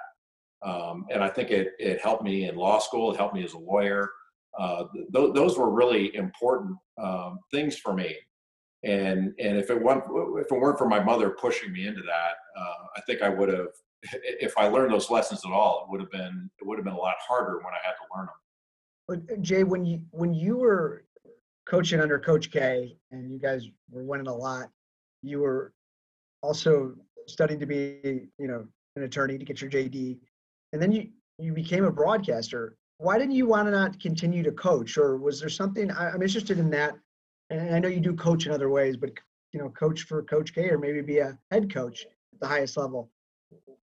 Um, 0.64 1.06
and 1.10 1.22
I 1.22 1.28
think 1.28 1.50
it, 1.50 1.72
it 1.78 2.00
helped 2.00 2.22
me 2.22 2.48
in 2.48 2.56
law 2.56 2.78
school. 2.78 3.12
It 3.12 3.16
helped 3.16 3.34
me 3.34 3.44
as 3.44 3.54
a 3.54 3.58
lawyer. 3.58 4.10
Uh, 4.58 4.84
th- 4.94 5.34
those 5.34 5.58
were 5.58 5.70
really 5.70 6.14
important 6.14 6.76
um, 7.02 7.40
things 7.50 7.78
for 7.78 7.94
me. 7.94 8.16
And 8.84 9.32
and 9.38 9.56
if 9.56 9.70
it 9.70 9.80
weren't 9.80 10.02
if 10.40 10.50
it 10.50 10.60
weren't 10.60 10.76
for 10.78 10.88
my 10.88 11.02
mother 11.02 11.30
pushing 11.30 11.72
me 11.72 11.86
into 11.86 12.02
that, 12.02 12.60
uh, 12.60 12.86
I 12.96 13.00
think 13.02 13.22
I 13.22 13.28
would 13.28 13.48
have. 13.48 13.68
If 14.24 14.58
I 14.58 14.66
learned 14.66 14.92
those 14.92 15.08
lessons 15.08 15.42
at 15.46 15.52
all, 15.52 15.84
it 15.84 15.92
would 15.92 16.00
have 16.00 16.10
been 16.10 16.50
it 16.60 16.66
would 16.66 16.78
have 16.78 16.84
been 16.84 16.94
a 16.94 16.98
lot 16.98 17.14
harder 17.20 17.58
when 17.58 17.72
I 17.72 17.78
had 17.84 17.92
to 17.92 18.16
learn 18.16 18.26
them. 18.26 18.34
But 19.06 19.32
uh, 19.32 19.40
Jay, 19.40 19.62
when 19.62 19.86
you 19.86 20.02
when 20.10 20.34
you 20.34 20.56
were 20.56 21.04
coaching 21.68 22.00
under 22.00 22.18
Coach 22.18 22.50
K, 22.50 22.96
and 23.12 23.32
you 23.32 23.38
guys 23.38 23.68
were 23.88 24.02
winning 24.02 24.26
a 24.26 24.34
lot, 24.34 24.68
you 25.22 25.38
were 25.38 25.72
also 26.42 26.94
studying 27.28 27.60
to 27.60 27.66
be 27.66 28.28
you 28.36 28.48
know 28.48 28.66
an 28.96 29.04
attorney 29.04 29.38
to 29.38 29.44
get 29.44 29.60
your 29.60 29.70
JD 29.70 30.18
and 30.72 30.80
then 30.80 30.92
you 30.92 31.08
you 31.38 31.52
became 31.52 31.84
a 31.84 31.90
broadcaster. 31.90 32.76
Why 32.98 33.18
didn't 33.18 33.34
you 33.34 33.46
want 33.46 33.66
to 33.66 33.72
not 33.72 33.98
continue 34.00 34.42
to 34.42 34.52
coach, 34.52 34.96
or 34.96 35.16
was 35.16 35.40
there 35.40 35.48
something? 35.48 35.90
I, 35.90 36.14
am 36.14 36.22
interested 36.22 36.58
in 36.58 36.70
that, 36.70 36.94
and 37.50 37.74
I 37.74 37.78
know 37.78 37.88
you 37.88 38.00
do 38.00 38.14
coach 38.14 38.46
in 38.46 38.52
other 38.52 38.70
ways, 38.70 38.96
but 38.96 39.10
you 39.52 39.60
know, 39.60 39.68
coach 39.70 40.02
for 40.02 40.22
Coach 40.22 40.54
K, 40.54 40.68
or 40.68 40.78
maybe 40.78 41.00
be 41.02 41.18
a 41.18 41.38
head 41.50 41.72
coach 41.72 42.06
at 42.32 42.40
the 42.40 42.46
highest 42.46 42.76
level. 42.76 43.10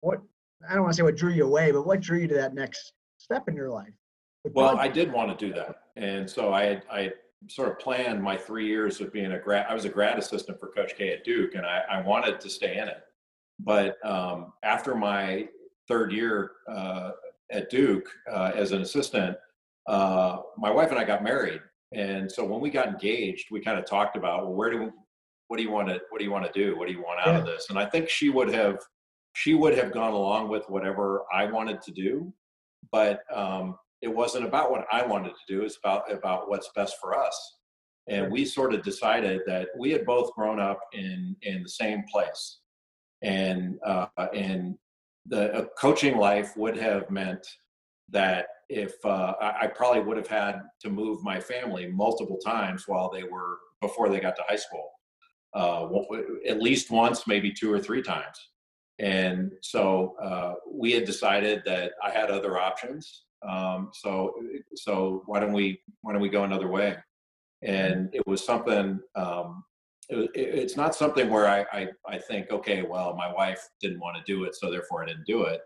What 0.02 0.22
I 0.68 0.74
don't 0.74 0.84
want 0.84 0.94
to 0.94 0.98
say 0.98 1.04
what 1.04 1.18
drew 1.18 1.32
you 1.32 1.46
away, 1.46 1.72
but 1.72 1.86
what 1.86 2.00
drew 2.00 2.20
you 2.20 2.28
to 2.28 2.36
that 2.36 2.54
next 2.54 2.94
step 3.18 3.48
in 3.48 3.56
your 3.56 3.70
life. 3.70 3.94
Well, 4.52 4.78
I 4.78 4.88
did 4.88 5.12
want 5.12 5.38
to 5.38 5.48
do 5.48 5.54
that, 5.54 5.76
and 5.96 6.30
so 6.30 6.54
I 6.54 6.82
I 6.92 7.12
sort 7.50 7.70
of 7.70 7.80
planned 7.80 8.24
my 8.24 8.38
three 8.38 8.68
years 8.68 9.02
of 9.02 9.12
being 9.12 9.34
a 9.34 9.40
grad. 9.40 9.66
I 9.70 9.74
was 9.74 9.86
a 9.86 9.90
grad 9.90 10.18
assistant 10.18 10.60
for 10.60 10.68
Coach 10.70 10.96
K 10.98 11.12
at 11.12 11.26
Duke, 11.26 11.56
and 11.56 11.66
I, 11.66 11.82
I 11.90 12.02
wanted 12.02 12.40
to 12.40 12.50
stay 12.50 12.78
in 12.78 12.88
it. 12.88 13.04
But 13.60 13.98
um, 14.06 14.54
after 14.64 14.96
my 14.96 15.48
third 15.88 16.12
year 16.12 16.52
uh, 16.70 17.12
at 17.52 17.70
Duke 17.70 18.10
uh, 18.32 18.52
as 18.56 18.72
an 18.72 18.82
assistant, 18.82 19.38
uh, 19.88 20.38
my 20.58 20.72
wife 20.72 20.90
and 20.90 21.00
I 21.00 21.04
got 21.04 21.24
married, 21.24 21.62
and 21.94 22.32
so 22.32 22.44
when 22.44 22.62
we 22.62 22.70
got 22.70 22.88
engaged, 22.88 23.48
we 23.52 23.60
kind 23.60 23.78
of 23.78 23.86
talked 23.86 24.16
about, 24.16 24.44
well, 24.44 24.54
where 24.54 24.72
do 24.72 24.80
we, 24.80 24.90
what 25.48 25.58
do 25.58 25.64
you 25.64 25.72
want 25.72 25.88
to 25.90 26.02
what 26.10 26.20
do 26.20 26.26
you 26.26 26.32
want 26.32 26.46
to 26.46 26.52
do? 26.52 26.78
What 26.78 26.88
do 26.88 26.94
you 26.94 27.02
want 27.02 27.20
out 27.20 27.34
yeah. 27.34 27.40
of 27.40 27.46
this? 27.46 27.68
And 27.70 27.78
I 27.78 27.86
think 27.86 28.10
she 28.10 28.30
would 28.30 28.54
have 28.54 28.80
she 29.34 29.54
would 29.54 29.78
have 29.78 29.92
gone 29.92 30.14
along 30.14 30.50
with 30.50 30.64
whatever 30.70 31.24
I 31.34 31.46
wanted 31.46 31.82
to 31.84 31.92
do, 31.92 32.34
but 32.92 33.22
um, 33.34 33.78
it 34.02 34.08
wasn't 34.08 34.46
about 34.46 34.72
what 34.72 34.86
I 34.92 35.06
wanted 35.06 35.32
to 35.32 35.54
do. 35.54 35.64
It's 35.64 35.78
about 35.78 36.12
about 36.12 36.50
what's 36.50 36.70
best 36.76 36.98
for 37.00 37.18
us. 37.18 37.56
And 38.08 38.32
we 38.32 38.46
sort 38.46 38.74
of 38.74 38.84
decided 38.84 39.42
that 39.46 39.70
we 39.78 39.92
had 39.92 40.06
both 40.06 40.34
grown 40.34 40.60
up 40.60 40.80
in 40.94 41.36
in 41.44 41.64
the 41.64 41.70
same 41.70 42.04
place, 42.12 42.60
and 43.22 43.80
uh, 43.86 44.08
and 44.34 44.78
the 45.26 45.70
coaching 45.78 46.18
life 46.18 46.56
would 46.58 46.78
have 46.78 47.10
meant 47.10 47.46
that 48.10 48.48
if 48.70 48.94
uh, 49.06 49.34
I, 49.42 49.54
I 49.62 49.68
probably 49.68 50.02
would 50.02 50.18
have 50.18 50.28
had 50.28 50.62
to 50.82 50.90
move 50.90 51.24
my 51.24 51.40
family 51.40 51.88
multiple 51.88 52.38
times 52.38 52.84
while 52.88 53.10
they 53.10 53.24
were 53.24 53.60
before 53.82 54.10
they 54.10 54.20
got 54.20 54.36
to 54.38 54.44
high 54.48 54.56
school, 54.56 54.92
uh, 55.54 55.88
at 56.48 56.62
least 56.62 56.92
once, 56.92 57.28
maybe 57.28 57.52
two 57.52 57.72
or 57.72 57.80
three 57.80 58.02
times. 58.02 58.38
And 59.00 59.52
so 59.62 60.16
uh, 60.22 60.54
we 60.72 60.92
had 60.92 61.06
decided 61.06 61.64
that 61.66 61.94
I 62.04 62.12
had 62.12 62.30
other 62.30 62.60
options 62.60 63.24
um, 63.48 63.90
so 63.94 64.34
so 64.76 65.24
why 65.26 65.40
don't 65.40 65.54
we 65.54 65.82
why 66.02 66.14
don't 66.14 66.22
we 66.22 66.30
go 66.30 66.44
another 66.44 66.70
way? 66.70 66.96
And 67.62 68.10
it 68.14 68.26
was 68.28 68.44
something. 68.44 69.00
Um, 69.16 69.64
it, 70.22 70.32
it's 70.36 70.78
not 70.78 70.95
something 70.95 71.30
where 71.30 71.47
I, 71.47 71.66
I 71.74 71.88
I 72.07 72.18
think 72.18 72.51
okay, 72.51 72.82
well, 72.82 73.16
my 73.16 73.32
wife 73.32 73.68
didn't 73.82 73.99
want 73.99 74.18
to 74.18 74.24
do 74.32 74.43
it, 74.43 74.55
so 74.55 74.72
therefore 74.72 75.03
I 75.03 75.07
didn't 75.07 75.26
do 75.26 75.43
it. 75.43 75.61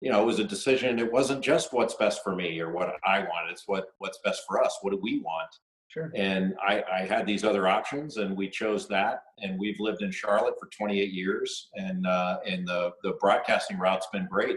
You 0.00 0.10
know, 0.10 0.22
it 0.22 0.26
was 0.26 0.38
a 0.38 0.44
decision. 0.44 0.98
It 0.98 1.12
wasn't 1.12 1.44
just 1.44 1.72
what's 1.72 1.94
best 1.94 2.22
for 2.24 2.34
me 2.34 2.58
or 2.60 2.72
what 2.72 2.94
I 3.04 3.20
want. 3.20 3.50
It's 3.50 3.64
what 3.66 3.86
what's 3.98 4.18
best 4.24 4.42
for 4.46 4.62
us. 4.62 4.78
What 4.82 4.90
do 4.90 5.00
we 5.02 5.20
want? 5.20 5.50
Sure. 5.88 6.12
And 6.14 6.54
I, 6.64 6.84
I 6.90 7.00
had 7.00 7.26
these 7.26 7.42
other 7.42 7.66
options, 7.66 8.16
and 8.16 8.36
we 8.36 8.48
chose 8.48 8.86
that. 8.88 9.24
And 9.38 9.58
we've 9.58 9.80
lived 9.80 10.02
in 10.02 10.12
Charlotte 10.12 10.54
for 10.60 10.68
28 10.68 11.10
years, 11.10 11.68
and 11.74 12.06
uh, 12.06 12.38
and 12.46 12.66
the 12.66 12.92
the 13.02 13.12
broadcasting 13.20 13.78
route's 13.78 14.06
been 14.12 14.28
great 14.30 14.56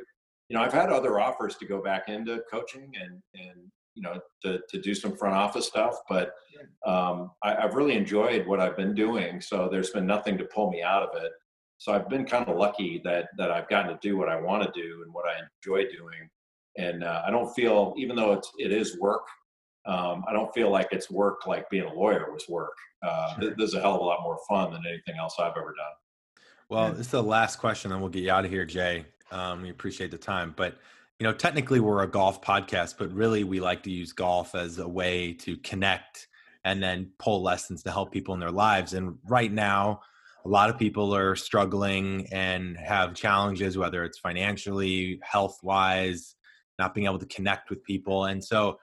you 0.54 0.60
know, 0.60 0.64
I've 0.64 0.74
had 0.74 0.92
other 0.92 1.20
offers 1.20 1.56
to 1.56 1.66
go 1.66 1.82
back 1.82 2.10
into 2.10 2.42
coaching 2.52 2.92
and 3.02 3.22
and 3.34 3.72
you 3.96 4.02
know 4.02 4.20
to 4.44 4.60
to 4.70 4.82
do 4.82 4.94
some 4.94 5.16
front 5.16 5.36
office 5.36 5.68
stuff, 5.68 5.98
but 6.10 6.34
um, 6.86 7.32
I, 7.44 7.56
I've 7.56 7.76
really 7.76 7.96
enjoyed 7.96 8.46
what 8.48 8.60
I've 8.60 8.78
been 8.78 8.94
doing. 8.94 9.42
So 9.42 9.68
there's 9.72 9.90
been 9.90 10.06
nothing 10.06 10.38
to 10.38 10.46
pull 10.46 10.70
me 10.70 10.82
out 10.82 11.04
of 11.04 11.22
it. 11.22 11.32
So 11.78 11.94
I've 11.94 12.10
been 12.10 12.26
kind 12.26 12.48
of 12.48 12.58
lucky 12.58 13.02
that 13.04 13.30
that 13.38 13.52
I've 13.52 13.70
gotten 13.70 13.92
to 13.92 14.00
do 14.02 14.18
what 14.18 14.30
I 14.30 14.40
want 14.40 14.64
to 14.64 14.72
do 14.82 15.04
and 15.04 15.14
what 15.14 15.26
I 15.26 15.34
enjoy 15.58 15.90
doing. 15.92 16.30
And 16.78 17.04
uh, 17.04 17.22
I 17.26 17.30
don't 17.30 17.54
feel, 17.54 17.94
even 17.98 18.16
though 18.16 18.34
it's 18.34 18.50
it 18.58 18.72
is 18.72 18.98
work, 19.00 19.28
um, 19.86 20.24
I 20.28 20.34
don't 20.34 20.54
feel 20.54 20.72
like 20.72 20.88
it's 20.92 21.12
work 21.12 21.46
like 21.46 21.70
being 21.70 21.84
a 21.84 21.94
lawyer 21.94 22.32
was 22.32 22.48
work. 22.50 22.76
Uh, 23.04 23.40
sure. 23.40 23.56
This 23.56 23.70
is 23.70 23.74
a 23.76 23.82
hell 23.82 23.96
of 23.96 24.02
a 24.02 24.04
lot 24.04 24.22
more 24.24 24.40
fun 24.48 24.72
than 24.72 24.82
anything 24.88 25.16
else 25.20 25.36
I've 25.40 25.58
ever 25.58 25.74
done. 25.78 25.94
Well, 26.70 26.90
this 26.92 27.02
is 27.02 27.12
the 27.12 27.22
last 27.22 27.58
question, 27.58 27.92
and 27.92 28.02
we'll 28.02 28.10
get 28.10 28.24
you 28.24 28.32
out 28.32 28.46
of 28.46 28.52
here, 28.52 28.66
Jay. 28.66 29.06
Um, 29.32 29.62
we 29.62 29.70
appreciate 29.70 30.10
the 30.10 30.18
time, 30.18 30.54
but 30.56 30.78
you 31.24 31.30
know, 31.30 31.34
technically 31.34 31.80
we're 31.80 32.04
a 32.04 32.08
golf 32.08 32.42
podcast, 32.42 32.96
but 33.00 33.10
really 33.14 33.46
we 33.46 33.62
like 33.62 33.82
to 33.84 33.90
use 33.90 34.12
golf 34.12 34.56
as 34.56 34.78
a 34.78 34.86
way 34.86 35.32
to 35.32 35.56
connect 35.60 36.28
and 36.66 36.84
then 36.84 37.10
pull 37.18 37.42
lessons 37.42 37.82
to 37.82 37.92
help 37.92 38.12
people 38.12 38.34
in 38.34 38.42
their 38.42 38.52
lives. 38.52 38.94
And 38.94 39.18
right 39.30 39.50
now, 39.50 40.02
a 40.44 40.50
lot 40.50 40.70
of 40.70 40.78
people 40.78 41.16
are 41.16 41.38
struggling 41.38 42.28
and 42.34 42.76
have 42.76 43.14
challenges, 43.14 43.78
whether 43.78 44.04
it's 44.04 44.20
financially, 44.20 45.18
health 45.24 45.60
wise, 45.64 46.36
not 46.78 46.94
being 46.94 47.08
able 47.08 47.20
to 47.20 47.26
connect 47.28 47.70
with 47.70 47.82
people. 47.86 48.26
And 48.26 48.44
so 48.44 48.78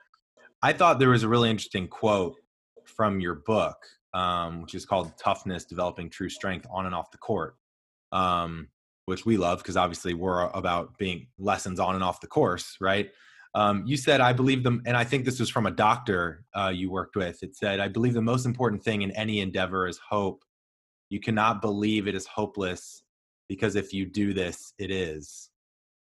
I 0.63 0.73
thought 0.73 0.97
there 0.97 1.09
was 1.09 1.21
a 1.21 1.29
really 1.29 1.51
interesting 1.51 1.87
quote 1.87 2.37
from 2.85 3.19
your 3.19 3.35
book, 3.35 3.77
um, 4.15 4.63
which 4.63 4.73
is 4.73 4.83
called 4.83 5.15
Toughness 5.23 5.65
Developing 5.65 6.09
True 6.09 6.29
Strength 6.29 6.65
on 6.71 6.87
and 6.87 6.95
Off 6.95 7.11
the 7.11 7.19
Court. 7.19 7.55
Um, 8.11 8.69
which 9.05 9.25
we 9.25 9.37
love 9.37 9.59
because 9.59 9.77
obviously 9.77 10.13
we're 10.13 10.47
about 10.49 10.97
being 10.97 11.27
lessons 11.37 11.79
on 11.79 11.95
and 11.95 12.03
off 12.03 12.21
the 12.21 12.27
course, 12.27 12.77
right? 12.79 13.09
Um, 13.53 13.83
you 13.85 13.97
said, 13.97 14.21
I 14.21 14.31
believe 14.31 14.63
them, 14.63 14.81
and 14.85 14.95
I 14.95 15.03
think 15.03 15.25
this 15.25 15.39
was 15.39 15.49
from 15.49 15.65
a 15.65 15.71
doctor 15.71 16.45
uh, 16.55 16.71
you 16.73 16.89
worked 16.89 17.15
with. 17.15 17.43
It 17.43 17.55
said, 17.55 17.79
I 17.79 17.89
believe 17.89 18.13
the 18.13 18.21
most 18.21 18.45
important 18.45 18.83
thing 18.83 19.01
in 19.01 19.11
any 19.11 19.41
endeavor 19.41 19.87
is 19.87 19.97
hope. 19.97 20.43
You 21.09 21.19
cannot 21.19 21.61
believe 21.61 22.07
it 22.07 22.15
is 22.15 22.25
hopeless 22.25 23.03
because 23.49 23.75
if 23.75 23.93
you 23.93 24.05
do 24.05 24.33
this, 24.33 24.73
it 24.77 24.91
is. 24.91 25.49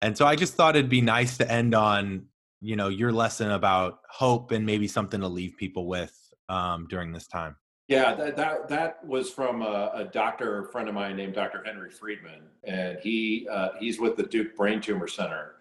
And 0.04 0.16
so 0.16 0.28
I 0.28 0.36
just 0.36 0.54
thought 0.54 0.76
it'd 0.76 0.90
be 0.90 1.02
nice 1.02 1.38
to 1.38 1.52
end 1.52 1.74
on, 1.74 2.28
you 2.62 2.76
know, 2.76 2.90
your 2.90 3.12
lesson 3.12 3.52
about 3.52 4.00
hope 4.10 4.52
and 4.52 4.66
maybe 4.66 4.88
something 4.88 5.22
to 5.22 5.28
leave 5.28 5.58
people 5.58 5.88
with 5.88 6.16
um, 6.50 6.86
during 6.88 7.12
this 7.12 7.26
time. 7.26 7.56
Yeah, 7.88 8.16
that 8.16 8.38
that, 8.38 8.70
that 8.70 9.06
was 9.06 9.30
from 9.30 9.62
a, 9.62 9.92
a, 9.94 10.06
doctor 10.06 10.66
friend 10.72 10.88
of 10.88 10.96
mine 10.96 11.18
named 11.18 11.34
Dr. 11.34 11.62
Henry 11.66 11.92
Friedman, 11.92 12.44
and 12.64 12.98
he 13.02 13.48
uh, 13.52 13.70
he's 13.78 14.00
with 14.00 14.16
the 14.16 14.24
Duke 14.24 14.56
Brain 14.56 14.80
Tumor 14.80 15.08
Center, 15.08 15.56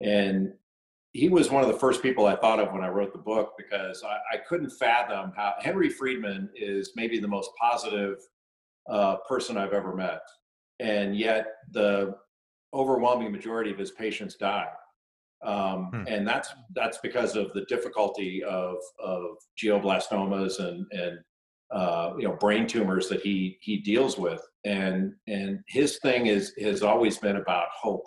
and 0.00 0.54
he 1.12 1.28
was 1.28 1.50
one 1.50 1.62
of 1.62 1.68
the 1.68 1.78
first 1.78 2.02
people 2.02 2.26
I 2.26 2.36
thought 2.36 2.58
of 2.58 2.72
when 2.72 2.82
I 2.82 2.88
wrote 2.88 3.12
the 3.12 3.18
book 3.18 3.54
because 3.58 4.02
I, 4.02 4.36
I 4.36 4.38
couldn't 4.38 4.70
fathom 4.70 5.32
how 5.36 5.54
Henry 5.58 5.90
Friedman 5.90 6.48
is 6.54 6.92
maybe 6.96 7.18
the 7.18 7.28
most 7.28 7.50
positive 7.60 8.18
uh, 8.88 9.16
person 9.28 9.58
I've 9.58 9.74
ever 9.74 9.94
met, 9.94 10.22
and 10.80 11.16
yet 11.18 11.48
the 11.70 12.16
overwhelming 12.72 13.30
majority 13.30 13.70
of 13.70 13.78
his 13.78 13.90
patients 13.90 14.36
die. 14.36 14.68
Um, 15.44 15.90
hmm. 15.92 16.04
and 16.08 16.26
that's 16.26 16.48
that's 16.74 16.98
because 16.98 17.36
of 17.36 17.52
the 17.52 17.64
difficulty 17.66 18.42
of 18.42 18.78
of 18.98 19.36
glioblastomas 19.62 20.58
and 20.58 20.84
and 20.90 21.18
uh, 21.70 22.12
you 22.18 22.26
know 22.26 22.34
brain 22.36 22.66
tumors 22.66 23.08
that 23.08 23.20
he 23.20 23.58
he 23.60 23.78
deals 23.78 24.18
with. 24.18 24.40
And 24.64 25.14
and 25.26 25.60
his 25.68 25.98
thing 25.98 26.26
is 26.26 26.52
has 26.60 26.82
always 26.82 27.18
been 27.18 27.36
about 27.36 27.68
hope. 27.80 28.06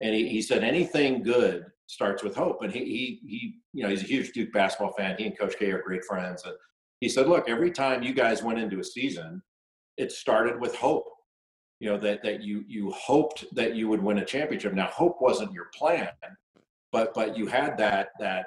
And 0.00 0.14
he, 0.14 0.28
he 0.28 0.42
said 0.42 0.64
anything 0.64 1.22
good 1.22 1.64
starts 1.86 2.22
with 2.22 2.34
hope. 2.34 2.62
And 2.62 2.72
he, 2.72 2.84
he 2.84 3.20
he 3.28 3.54
you 3.72 3.82
know 3.82 3.90
he's 3.90 4.02
a 4.02 4.06
huge 4.06 4.32
duke 4.32 4.52
basketball 4.52 4.94
fan. 4.94 5.16
He 5.18 5.26
and 5.26 5.38
coach 5.38 5.56
k 5.58 5.70
are 5.70 5.82
great 5.82 6.04
friends. 6.04 6.44
And 6.44 6.54
he 7.00 7.08
said 7.08 7.28
look 7.28 7.48
every 7.48 7.70
time 7.70 8.02
you 8.02 8.14
guys 8.14 8.42
went 8.42 8.58
into 8.58 8.80
a 8.80 8.84
season 8.84 9.42
it 9.96 10.10
started 10.10 10.60
with 10.60 10.74
hope. 10.74 11.06
You 11.80 11.90
know 11.90 11.98
that 11.98 12.22
that 12.22 12.42
you 12.42 12.64
you 12.66 12.90
hoped 12.90 13.44
that 13.54 13.74
you 13.74 13.88
would 13.88 14.02
win 14.02 14.18
a 14.18 14.24
championship. 14.24 14.74
Now 14.74 14.86
hope 14.86 15.20
wasn't 15.20 15.52
your 15.52 15.66
plan 15.74 16.08
but 16.94 17.12
but 17.12 17.36
you 17.36 17.46
had 17.46 17.76
that 17.76 18.10
that 18.20 18.46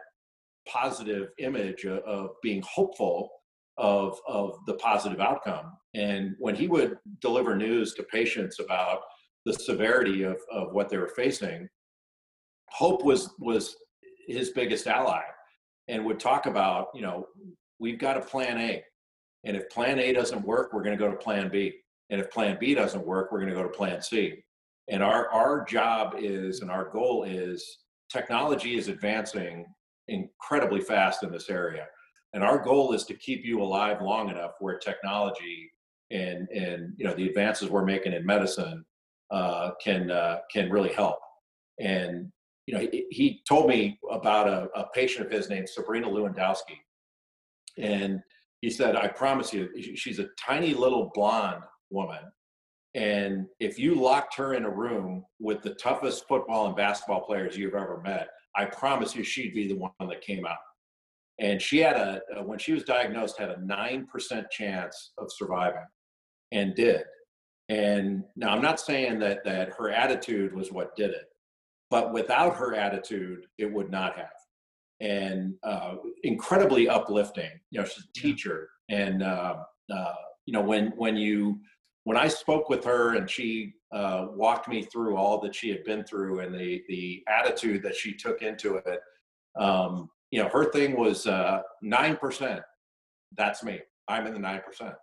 positive 0.67 1.29
image 1.37 1.83
of, 1.83 1.99
of 1.99 2.29
being 2.41 2.63
hopeful 2.65 3.29
of 3.77 4.19
of 4.27 4.59
the 4.65 4.73
positive 4.75 5.19
outcome. 5.19 5.73
And 5.93 6.35
when 6.39 6.55
he 6.55 6.67
would 6.67 6.97
deliver 7.21 7.55
news 7.55 7.93
to 7.95 8.03
patients 8.03 8.59
about 8.59 9.01
the 9.45 9.53
severity 9.53 10.23
of, 10.23 10.37
of 10.51 10.73
what 10.73 10.89
they 10.89 10.97
were 10.97 11.13
facing, 11.15 11.67
hope 12.69 13.03
was 13.03 13.33
was 13.39 13.75
his 14.27 14.49
biggest 14.51 14.87
ally 14.87 15.21
and 15.87 16.05
would 16.05 16.19
talk 16.19 16.45
about, 16.47 16.87
you 16.93 17.01
know, 17.01 17.27
we've 17.79 17.99
got 17.99 18.17
a 18.17 18.21
plan 18.21 18.57
A. 18.57 18.83
And 19.45 19.55
if 19.55 19.69
plan 19.69 19.99
A 19.99 20.11
doesn't 20.11 20.45
work, 20.45 20.73
we're 20.73 20.83
going 20.83 20.97
to 20.97 21.03
go 21.03 21.09
to 21.09 21.17
plan 21.17 21.49
B. 21.49 21.73
And 22.09 22.19
if 22.19 22.29
plan 22.29 22.57
B 22.59 22.73
doesn't 22.73 23.05
work, 23.05 23.31
we're 23.31 23.39
going 23.39 23.51
to 23.51 23.55
go 23.55 23.63
to 23.63 23.69
plan 23.69 24.01
C. 24.01 24.43
And 24.89 25.03
our, 25.03 25.29
our 25.29 25.63
job 25.63 26.15
is 26.17 26.61
and 26.61 26.71
our 26.71 26.89
goal 26.89 27.23
is 27.23 27.79
technology 28.11 28.77
is 28.77 28.87
advancing 28.87 29.65
incredibly 30.07 30.81
fast 30.81 31.23
in 31.23 31.31
this 31.31 31.49
area 31.49 31.85
and 32.33 32.43
our 32.43 32.59
goal 32.59 32.93
is 32.93 33.03
to 33.05 33.13
keep 33.13 33.45
you 33.45 33.61
alive 33.61 34.01
long 34.01 34.29
enough 34.29 34.51
where 34.59 34.77
technology 34.77 35.71
and 36.11 36.47
and 36.49 36.93
you 36.97 37.05
know 37.05 37.13
the 37.13 37.27
advances 37.27 37.69
we're 37.69 37.85
making 37.85 38.13
in 38.13 38.25
medicine 38.25 38.85
uh, 39.31 39.71
can 39.83 40.11
uh, 40.11 40.39
can 40.51 40.69
really 40.69 40.93
help. 40.93 41.19
And 41.79 42.31
you 42.65 42.73
know, 42.73 42.81
he, 42.91 43.05
he 43.09 43.41
told 43.47 43.69
me 43.69 43.99
about 44.11 44.47
a, 44.47 44.67
a, 44.75 44.87
patient 44.93 45.25
of 45.25 45.31
his 45.31 45.49
named 45.49 45.69
Sabrina 45.69 46.07
Lewandowski, 46.07 46.77
and 47.77 48.21
he 48.61 48.69
said, 48.69 48.95
"I 48.95 49.07
promise 49.07 49.53
you, 49.53 49.69
she's 49.95 50.19
a 50.19 50.27
tiny 50.39 50.73
little 50.73 51.11
blonde 51.13 51.63
woman, 51.89 52.23
and 52.93 53.47
if 53.59 53.77
you 53.77 53.95
locked 53.95 54.35
her 54.35 54.53
in 54.53 54.63
a 54.65 54.69
room 54.69 55.25
with 55.39 55.61
the 55.61 55.75
toughest 55.75 56.27
football 56.27 56.67
and 56.67 56.75
basketball 56.75 57.21
players 57.21 57.57
you've 57.57 57.75
ever 57.75 58.01
met, 58.03 58.29
I 58.55 58.65
promise 58.65 59.15
you, 59.15 59.23
she'd 59.23 59.53
be 59.53 59.67
the 59.67 59.75
one 59.75 59.91
that 59.99 60.21
came 60.21 60.45
out." 60.45 60.57
And 61.39 61.61
she 61.61 61.77
had 61.79 61.95
a 61.95 62.21
when 62.43 62.59
she 62.59 62.73
was 62.73 62.83
diagnosed 62.83 63.37
had 63.37 63.49
a 63.49 63.57
9% 63.57 64.49
chance 64.49 65.11
of 65.17 65.31
surviving 65.31 65.85
and 66.51 66.75
did 66.75 67.03
and 67.69 68.23
now 68.35 68.49
i'm 68.49 68.61
not 68.61 68.79
saying 68.79 69.19
that 69.19 69.43
that 69.43 69.69
her 69.77 69.89
attitude 69.89 70.53
was 70.53 70.71
what 70.71 70.95
did 70.95 71.11
it 71.11 71.27
but 71.89 72.13
without 72.13 72.55
her 72.55 72.75
attitude, 72.75 73.45
it 73.57 73.71
would 73.71 73.89
not 73.89 74.17
have. 74.17 74.29
And 74.99 75.55
uh, 75.63 75.95
incredibly 76.23 76.89
uplifting. 76.89 77.51
You 77.69 77.79
know, 77.79 77.85
she's 77.85 78.05
a 78.05 78.19
teacher, 78.19 78.69
and 78.89 79.21
uh, 79.21 79.57
uh, 79.93 80.13
you 80.47 80.53
know 80.53 80.61
when 80.61 80.87
when 80.95 81.15
you 81.15 81.59
when 82.05 82.17
I 82.17 82.27
spoke 82.27 82.67
with 82.67 82.83
her 82.83 83.15
and 83.15 83.29
she 83.29 83.73
uh, 83.91 84.27
walked 84.31 84.67
me 84.67 84.81
through 84.81 85.15
all 85.15 85.39
that 85.41 85.53
she 85.53 85.69
had 85.69 85.83
been 85.83 86.03
through 86.03 86.39
and 86.39 86.53
the 86.53 86.83
the 86.89 87.23
attitude 87.29 87.83
that 87.83 87.95
she 87.95 88.13
took 88.13 88.41
into 88.41 88.77
it. 88.77 88.99
Um, 89.55 90.09
you 90.31 90.41
know, 90.41 90.49
her 90.49 90.71
thing 90.71 90.97
was 90.97 91.27
uh, 91.27 91.61
nine 91.81 92.17
percent. 92.17 92.61
That's 93.37 93.63
me. 93.63 93.79
I'm 94.07 94.27
in 94.27 94.33
the 94.33 94.39
nine 94.39 94.61
percent, 94.65 94.95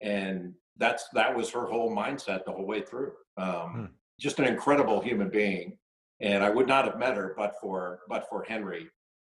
and 0.00 0.54
that's 0.76 1.08
that 1.14 1.34
was 1.34 1.50
her 1.50 1.66
whole 1.66 1.94
mindset 1.94 2.44
the 2.44 2.52
whole 2.52 2.66
way 2.66 2.82
through. 2.82 3.12
Um, 3.36 3.70
hmm. 3.70 3.84
Just 4.20 4.38
an 4.38 4.46
incredible 4.46 5.00
human 5.00 5.28
being, 5.30 5.76
and 6.20 6.42
I 6.42 6.50
would 6.50 6.66
not 6.66 6.84
have 6.84 6.98
met 6.98 7.16
her 7.16 7.34
but 7.36 7.54
for 7.60 8.00
but 8.08 8.28
for 8.28 8.44
Henry. 8.44 8.88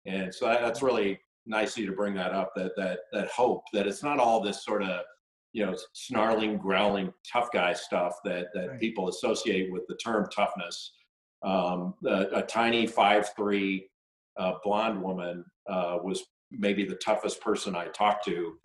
And 0.05 0.33
so 0.33 0.47
that's 0.47 0.81
really 0.81 1.19
nice 1.45 1.73
of 1.73 1.77
you 1.79 1.85
to 1.87 1.95
bring 1.95 2.13
that 2.15 2.33
up. 2.33 2.51
That 2.55 2.71
that 2.77 2.99
that 3.11 3.27
hope 3.29 3.63
that 3.73 3.87
it's 3.87 4.03
not 4.03 4.19
all 4.19 4.41
this 4.41 4.63
sort 4.63 4.83
of 4.83 5.01
you 5.53 5.65
know 5.65 5.75
snarling, 5.93 6.57
growling, 6.57 7.13
tough 7.31 7.49
guy 7.51 7.73
stuff 7.73 8.15
that 8.25 8.47
that 8.53 8.69
right. 8.69 8.79
people 8.79 9.09
associate 9.09 9.71
with 9.71 9.83
the 9.87 9.95
term 9.95 10.27
toughness. 10.35 10.93
Um, 11.43 11.95
a, 12.05 12.27
a, 12.35 12.41
tiny 12.41 12.87
five 12.87 13.29
three 13.35 13.89
uh, 14.37 14.53
blonde 14.63 15.01
woman 15.01 15.45
uh, 15.69 15.97
was 16.03 16.23
maybe 16.51 16.85
the 16.85 16.95
toughest 16.95 17.41
person 17.41 17.75
I 17.75 17.87
talked 17.87 18.25
to 18.25 18.57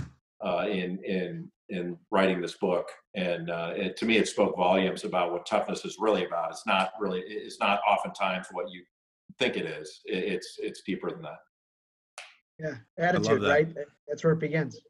uh, 0.44 0.66
in 0.68 0.98
in 1.04 1.50
in 1.70 1.98
writing 2.10 2.40
this 2.40 2.56
book, 2.56 2.88
and 3.14 3.50
uh, 3.50 3.72
it, 3.76 3.96
to 3.98 4.06
me, 4.06 4.16
it 4.16 4.28
spoke 4.28 4.56
volumes 4.56 5.04
about 5.04 5.32
what 5.32 5.44
toughness 5.46 5.84
is 5.84 5.96
really 5.98 6.24
about. 6.24 6.50
It's 6.50 6.66
not 6.66 6.92
really. 6.98 7.20
It's 7.26 7.60
not 7.60 7.80
oftentimes 7.88 8.46
what 8.52 8.70
you 8.70 8.82
think 9.38 9.56
it 9.56 9.66
is. 9.66 10.00
It, 10.06 10.24
it's 10.24 10.56
it's 10.58 10.82
deeper 10.82 11.10
than 11.10 11.22
that. 11.22 11.38
Yeah, 12.58 12.74
attitude, 12.98 13.42
that. 13.42 13.48
right? 13.48 13.74
That's 14.06 14.24
where 14.24 14.32
it 14.32 14.40
begins. 14.40 14.80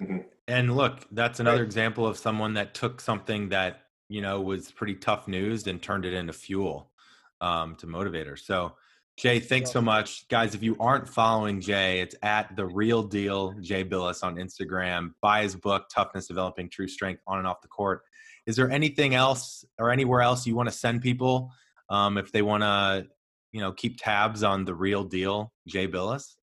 Mm-hmm. 0.00 0.18
And 0.48 0.74
look, 0.74 1.06
that's 1.12 1.40
another 1.40 1.58
right. 1.58 1.66
example 1.66 2.06
of 2.06 2.16
someone 2.16 2.54
that 2.54 2.74
took 2.74 3.00
something 3.00 3.48
that 3.50 3.82
you 4.08 4.20
know 4.20 4.40
was 4.40 4.70
pretty 4.70 4.94
tough 4.94 5.28
news 5.28 5.66
and 5.66 5.82
turned 5.82 6.04
it 6.04 6.14
into 6.14 6.32
fuel 6.32 6.92
um, 7.40 7.76
to 7.76 7.86
motivate 7.86 8.26
her. 8.26 8.36
So 8.36 8.74
Jay, 9.16 9.38
thanks 9.38 9.70
so 9.70 9.82
much. 9.82 10.26
Guys, 10.28 10.54
if 10.54 10.62
you 10.62 10.76
aren't 10.80 11.06
following 11.06 11.60
Jay, 11.60 12.00
it's 12.00 12.14
at 12.22 12.56
the 12.56 12.64
real 12.64 13.02
deal 13.02 13.52
Jay 13.60 13.84
Bilas 13.84 14.24
on 14.24 14.36
Instagram. 14.36 15.10
Buy 15.20 15.42
his 15.42 15.54
book, 15.54 15.86
Toughness 15.94 16.26
Developing 16.26 16.70
True 16.70 16.88
Strength 16.88 17.20
on 17.26 17.38
and 17.38 17.46
off 17.46 17.60
the 17.60 17.68
court. 17.68 18.02
Is 18.46 18.56
there 18.56 18.70
anything 18.70 19.14
else 19.14 19.64
or 19.78 19.90
anywhere 19.90 20.22
else 20.22 20.46
you 20.46 20.54
want 20.54 20.68
to 20.70 20.74
send 20.74 21.02
people 21.02 21.52
um, 21.90 22.16
if 22.16 22.32
they 22.32 22.40
want 22.40 22.62
to, 22.62 23.06
you 23.52 23.60
know, 23.60 23.72
keep 23.72 24.00
tabs 24.00 24.42
on 24.42 24.64
the 24.64 24.74
real 24.74 25.04
deal 25.04 25.52
Jay 25.68 25.86
Bilas? 25.86 26.36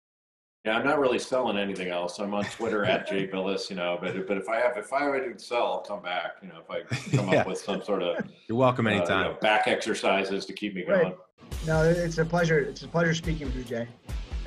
Yeah, 0.68 0.78
I'm 0.78 0.86
not 0.86 0.99
really 0.99 1.18
selling 1.18 1.57
anything 1.57 1.88
else. 1.88 2.20
I'm 2.20 2.34
on 2.34 2.43
Twitter 2.43 2.84
at 2.84 3.07
Jay 3.07 3.26
Bilas, 3.26 3.70
you 3.70 3.78
know, 3.78 3.97
but 4.01 4.28
but 4.28 4.36
if 4.36 4.49
I 4.49 4.57
have 4.57 4.76
if 4.76 4.91
I 4.91 5.03
have 5.03 5.15
anything 5.15 5.38
to 5.38 5.39
sell, 5.39 5.65
I'll 5.65 5.80
come 5.80 6.01
back. 6.01 6.39
You 6.41 6.49
know, 6.49 6.55
if 6.59 6.70
I 6.70 6.82
come 7.15 7.30
yeah. 7.30 7.39
up 7.39 7.47
with 7.47 7.57
some 7.57 7.82
sort 7.82 8.03
of 8.03 8.18
you're 8.49 8.57
welcome 8.57 8.86
anytime. 8.86 9.11
Uh, 9.11 9.28
you 9.30 9.34
know, 9.36 9.39
back 9.39 9.68
exercises 9.68 10.45
to 10.45 10.51
keep 10.51 10.76
me 10.76 10.84
going. 10.84 11.05
Right. 11.05 11.18
No, 11.65 11.84
it's 11.84 12.18
a 12.18 12.26
pleasure. 12.26 12.59
It's 12.59 12.84
a 12.84 12.88
pleasure 12.89 13.13
speaking 13.13 13.47
with 13.47 13.55
you, 13.55 13.63
Jay. 13.63 13.88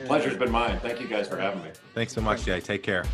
Pleasure's 0.04 0.36
been 0.36 0.50
mine. 0.50 0.78
Thank 0.80 1.00
you 1.00 1.08
guys 1.08 1.26
for 1.26 1.38
having 1.38 1.62
me. 1.62 1.70
Thanks 1.94 2.12
so 2.12 2.20
much, 2.20 2.44
Jay. 2.44 2.60
Take 2.60 2.82
care. 2.82 3.06